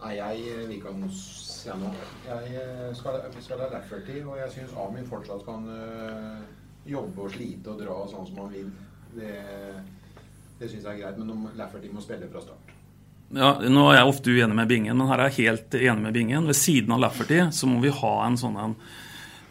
Nei, 0.06 0.14
jeg 0.16 0.40
eh, 0.54 0.62
vil 0.70 0.78
ikke 0.78 0.94
ha 0.94 0.96
Moss 1.02 1.20
jeg 1.68 1.82
nå. 1.82 1.92
Jeg 2.30 2.64
eh, 2.64 2.96
skal, 2.96 3.20
skal 3.44 3.60
ha 3.60 3.68
Lafferty, 3.74 4.22
og 4.24 4.38
jeg 4.40 4.56
syns 4.56 4.78
Amin 4.86 5.10
fortsatt 5.10 5.44
kan 5.44 5.68
øh, 5.68 6.40
jobbe 6.88 7.28
og 7.28 7.36
slite 7.36 7.76
og 7.76 7.84
dra 7.84 8.00
sånn 8.08 8.32
som 8.32 8.40
han 8.46 8.56
vil. 8.56 8.72
Det, 9.20 9.36
det 10.62 10.72
syns 10.72 10.88
jeg 10.88 10.94
er 10.96 11.04
greit, 11.04 11.20
men 11.20 11.52
Lafferty 11.60 11.92
må 11.92 12.00
spille 12.00 12.32
fra 12.32 12.46
start. 12.48 12.73
Ja, 13.34 13.56
nå 13.66 13.88
er 13.90 13.98
jeg 13.98 14.10
ofte 14.10 14.34
uenig 14.34 14.56
med 14.58 14.70
Bingen, 14.70 14.98
men 14.98 15.10
her 15.10 15.24
er 15.24 15.32
jeg 15.32 15.50
helt 15.50 15.80
enig 15.80 16.06
med 16.06 16.14
Bingen. 16.14 16.46
Ved 16.50 16.58
siden 16.58 16.94
av 16.94 17.02
Lafferty 17.02 17.40
så 17.52 17.70
må 17.70 17.82
vi 17.82 17.90
ha 17.94 18.14
en 18.28 18.38
sånn 18.38 18.60
en, 18.62 18.76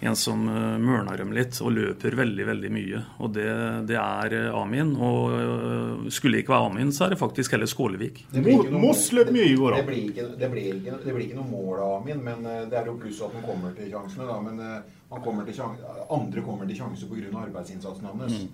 en 0.07 0.19
som 0.19 0.45
uh, 0.47 0.79
mørner 0.79 1.19
dem 1.19 1.33
litt 1.35 1.59
og 1.63 1.75
løper 1.75 2.15
veldig, 2.21 2.47
veldig 2.47 2.71
mye. 2.75 3.03
Og 3.19 3.35
det, 3.35 3.49
det 3.91 3.99
er 3.99 4.37
eh, 4.39 4.59
Amin. 4.59 4.95
Og 4.95 5.35
øh, 5.35 6.09
skulle 6.15 6.39
det 6.39 6.45
ikke 6.45 6.55
være 6.55 6.71
Amin, 6.71 6.95
så 6.95 7.07
er 7.07 7.15
det 7.15 7.21
faktisk 7.23 7.57
heller 7.57 7.71
Skålevik. 7.71 8.25
Moss 8.71 9.09
løp 9.17 9.35
mye 9.35 9.51
i 9.51 9.59
går, 9.59 9.79
Det 9.81 9.87
blir 9.91 10.03
ikke, 10.13 10.31
det 10.39 10.51
blir 10.55 10.73
ikke, 10.77 10.99
det 11.03 11.15
blir 11.17 11.27
ikke 11.27 11.39
noe 11.41 11.51
mål 11.51 11.83
av 11.83 11.95
Amin, 12.01 12.23
men 12.23 12.47
eh, 12.47 12.65
det 12.71 12.79
er 12.79 12.91
jo 12.91 12.99
pluss 13.03 13.23
at 13.27 13.35
han 13.39 13.47
kommer 13.47 13.75
til 13.79 13.91
sjansene. 13.91 14.31
Da, 14.31 14.39
men 14.47 14.63
eh, 14.63 14.99
han 15.13 15.27
kommer 15.27 15.49
til 15.49 15.59
andre 15.63 16.47
kommer 16.47 16.71
til 16.71 16.79
sjanse 16.79 17.11
pga. 17.11 17.33
arbeidsinnsatsen 17.49 18.13
hans. 18.15 18.45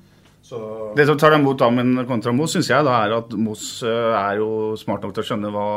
Så 0.43 0.59
Det 0.97 1.07
som 1.07 1.19
tar 1.19 1.35
dem 1.35 1.45
mot 1.45 1.61
Amund 1.63 2.01
kontra 2.09 2.33
Moss, 2.33 2.55
syns 2.57 2.71
jeg 2.71 2.85
da 2.87 2.95
er 3.05 3.15
at 3.19 3.35
Moss 3.37 3.83
eh, 3.85 4.13
er 4.17 4.41
jo 4.41 4.77
smart 4.81 5.03
nok 5.05 5.15
til 5.17 5.25
å 5.25 5.29
skjønne 5.31 5.53
hva 5.53 5.69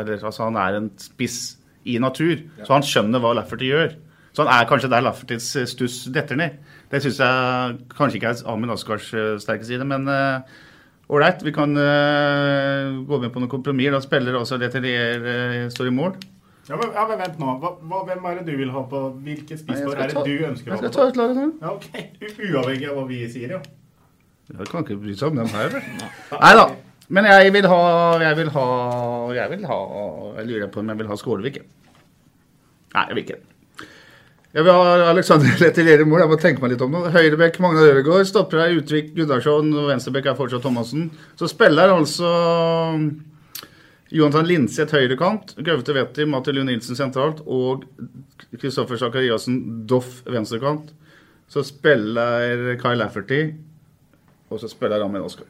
Eller 0.00 0.18
altså, 0.18 0.48
han 0.48 0.58
er 0.58 0.78
en 0.80 0.88
spiss 0.98 1.40
i 1.88 1.98
natur. 2.02 2.42
Så 2.64 2.74
han 2.74 2.86
skjønner 2.86 3.22
hva 3.22 3.34
Lafferty 3.38 3.70
gjør. 3.70 3.94
Så 4.36 4.44
han 4.44 4.50
er 4.54 4.66
kanskje 4.68 4.90
der 4.92 5.04
Laffertys 5.04 5.52
eh, 5.56 5.68
stuss 5.70 6.02
detter 6.12 6.38
ned. 6.40 6.58
Det 6.90 7.02
syns 7.04 7.20
jeg 7.22 7.78
kanskje 7.94 8.18
ikke 8.18 8.34
er 8.34 8.42
Amin 8.50 8.74
Askars 8.74 9.12
eh, 9.14 9.36
sterke 9.42 9.68
side, 9.68 9.86
men 9.86 10.10
ålreit. 11.10 11.40
Uh, 11.40 11.46
vi 11.46 11.54
kan 11.54 11.76
uh, 11.78 13.00
gå 13.06 13.22
med 13.22 13.32
på 13.32 13.42
noen 13.42 13.52
kompromisser. 13.52 13.94
Da 13.94 14.02
spiller 14.04 14.38
også 14.40 14.58
Letelier 14.60 15.24
uh, 15.24 15.64
står 15.72 15.90
i 15.90 15.94
mål. 15.94 16.18
Ja 16.70 16.76
men, 16.78 16.90
ja, 16.94 17.02
men, 17.08 17.18
vent 17.18 17.38
nå. 17.40 17.54
Hva, 17.62 17.72
hva, 17.82 18.04
hvem 18.06 18.26
er 18.30 18.40
det 18.40 18.52
du 18.52 18.58
vil 18.60 18.70
ha 18.70 18.84
på 18.86 18.98
Hvilke 19.24 19.56
spisspar 19.58 20.04
er 20.04 20.12
det 20.12 20.22
du 20.22 20.46
ønsker 20.50 20.70
å 20.70 20.76
ha 20.76 20.78
på? 20.78 20.86
Jeg 20.86 20.92
skal 20.92 20.92
ta 20.94 21.06
ut 21.08 21.18
laget 21.18 21.40
nå. 21.40 21.46
Ja, 21.62 21.72
ok. 21.74 22.42
Uavhengig 22.50 22.90
av 22.90 22.98
hva 23.00 23.06
vi 23.08 23.22
sier, 23.32 23.56
ja. 23.56 23.79
Jeg 24.50 24.70
kan 24.70 24.84
ikke 24.84 24.98
bry 25.00 25.14
seg 25.16 25.30
om 25.30 25.40
dem 25.40 25.50
her, 25.54 25.68
vel. 25.74 25.84
Nei 26.34 26.54
da. 26.58 26.64
Men 27.10 27.26
jeg 27.26 27.52
vil 27.56 27.66
ha 27.66 27.78
Jeg 28.22 28.36
vil 28.38 28.50
ha 28.54 28.64
Jeg 29.34 29.50
vil 29.50 29.64
ha 29.66 29.78
Jeg 30.38 30.46
lurer 30.46 30.68
på 30.70 30.82
om 30.82 30.92
jeg 30.92 31.00
vil 31.00 31.08
ha 31.10 31.16
Skålevik. 31.18 31.56
Nei, 32.94 33.04
jeg 33.08 33.16
vil 33.16 33.24
ikke 33.24 33.38
Jeg 34.54 34.66
vil 34.66 34.74
ha 34.74 35.08
Alexander 35.10 35.58
Letelier 35.62 36.02
i 36.02 36.06
mål. 36.06 36.24
Jeg 36.24 36.32
må 36.32 36.38
tenke 36.42 36.62
meg 36.62 36.74
litt 36.74 36.84
om 36.86 36.94
nå. 36.94 37.02
Høyrebekk 37.14 37.58
Magna 37.62 37.82
Røregård, 37.86 38.26
Stopper 38.30 38.64
her 38.64 38.78
Utvik 38.78 39.12
Gunnarsson. 39.14 39.70
Venstrebekk 39.88 40.30
er 40.32 40.38
fortsatt 40.38 40.62
Thomassen. 40.66 41.10
Så 41.38 41.50
spiller 41.50 41.94
altså 41.94 42.30
Jonathan 44.10 44.46
Linseth 44.48 44.96
høyrekant, 44.96 45.52
Gaute 45.62 45.94
Wetti, 45.94 46.26
Mathilde 46.26 46.64
Nilsen 46.66 46.98
sentralt 46.98 47.44
og 47.46 47.84
Kristoffer 48.58 48.98
Sakariassen 48.98 49.86
Doff 49.86 50.24
venstrekant. 50.26 50.90
Så 51.50 51.62
spiller 51.66 52.74
Kyle 52.82 52.98
Lafferty, 52.98 53.52
og 54.50 54.60
så 54.60 54.68
spiller 54.68 55.00
Ramin 55.00 55.24
Oskar. 55.24 55.48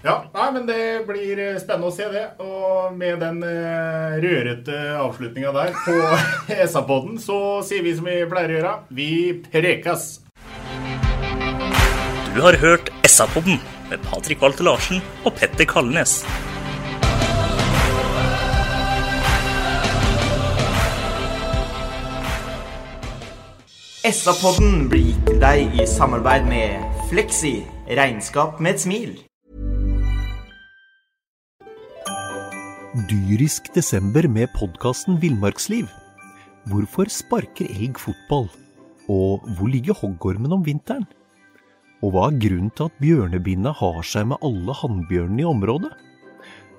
Ja, 0.00 0.14
nei, 0.32 0.46
men 0.54 0.64
det 0.68 1.04
blir 1.08 1.36
eh, 1.36 1.58
spennende 1.60 1.90
å 1.90 1.92
se 1.92 2.06
det. 2.08 2.24
Og 2.40 2.94
med 2.96 3.20
den 3.20 3.42
uh, 3.44 4.16
rørete 4.22 4.78
avslutninga 4.96 5.52
der 5.52 5.74
på 5.84 5.96
SA-podden, 6.72 7.18
så 7.20 7.60
sier 7.66 7.84
vi 7.84 7.92
som 7.98 8.08
vi 8.08 8.16
pleier 8.30 8.54
å 8.54 8.58
gjøre. 8.58 8.74
Vi 8.96 9.10
prekas! 9.50 10.08
Du 12.30 12.40
har 12.46 12.56
hørt 12.62 12.88
SA-podden 13.04 13.60
med 13.90 14.00
Patrik 14.06 14.40
Walter 14.40 14.70
Larsen 14.70 15.04
og 15.26 15.34
Petter 15.36 15.68
Kalnes. 15.68 16.22
SA-podden 24.10 24.88
blir 24.90 25.04
gitt 25.06 25.26
til 25.28 25.36
deg 25.38 25.74
i 25.78 25.84
samarbeid 25.86 26.46
med 26.48 27.02
Fleksi 27.10 27.60
regnskap 27.94 28.58
med 28.58 28.74
et 28.74 28.82
smil. 28.82 29.12
dyrisk 33.06 33.68
desember 33.74 34.26
med 34.26 34.50
podkasten 34.56 35.20
Villmarksliv. 35.22 35.86
Hvorfor 36.66 37.06
sparker 37.06 37.70
elg 37.70 38.00
fotball? 38.02 38.48
Og 39.06 39.46
hvor 39.54 39.70
ligger 39.70 39.94
hoggormen 39.94 40.58
om 40.58 40.66
vinteren? 40.66 41.06
Og 42.02 42.16
hva 42.16 42.26
er 42.32 42.42
grunnen 42.42 42.74
til 42.74 42.90
at 42.90 42.98
bjørnebinna 42.98 43.76
har 43.78 44.02
seg 44.02 44.26
med 44.32 44.42
alle 44.42 44.74
hannbjørnene 44.74 45.44
i 45.44 45.50
området? 45.54 45.94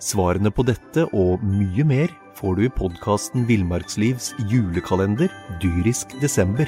Svarene 0.04 0.52
på 0.52 0.68
dette 0.68 1.08
og 1.16 1.44
mye 1.48 1.88
mer 1.88 2.12
får 2.36 2.60
du 2.60 2.68
i 2.68 2.76
podkasten 2.76 3.48
Villmarkslivs 3.48 4.34
julekalender 4.52 5.32
dyrisk 5.64 6.20
desember, 6.20 6.68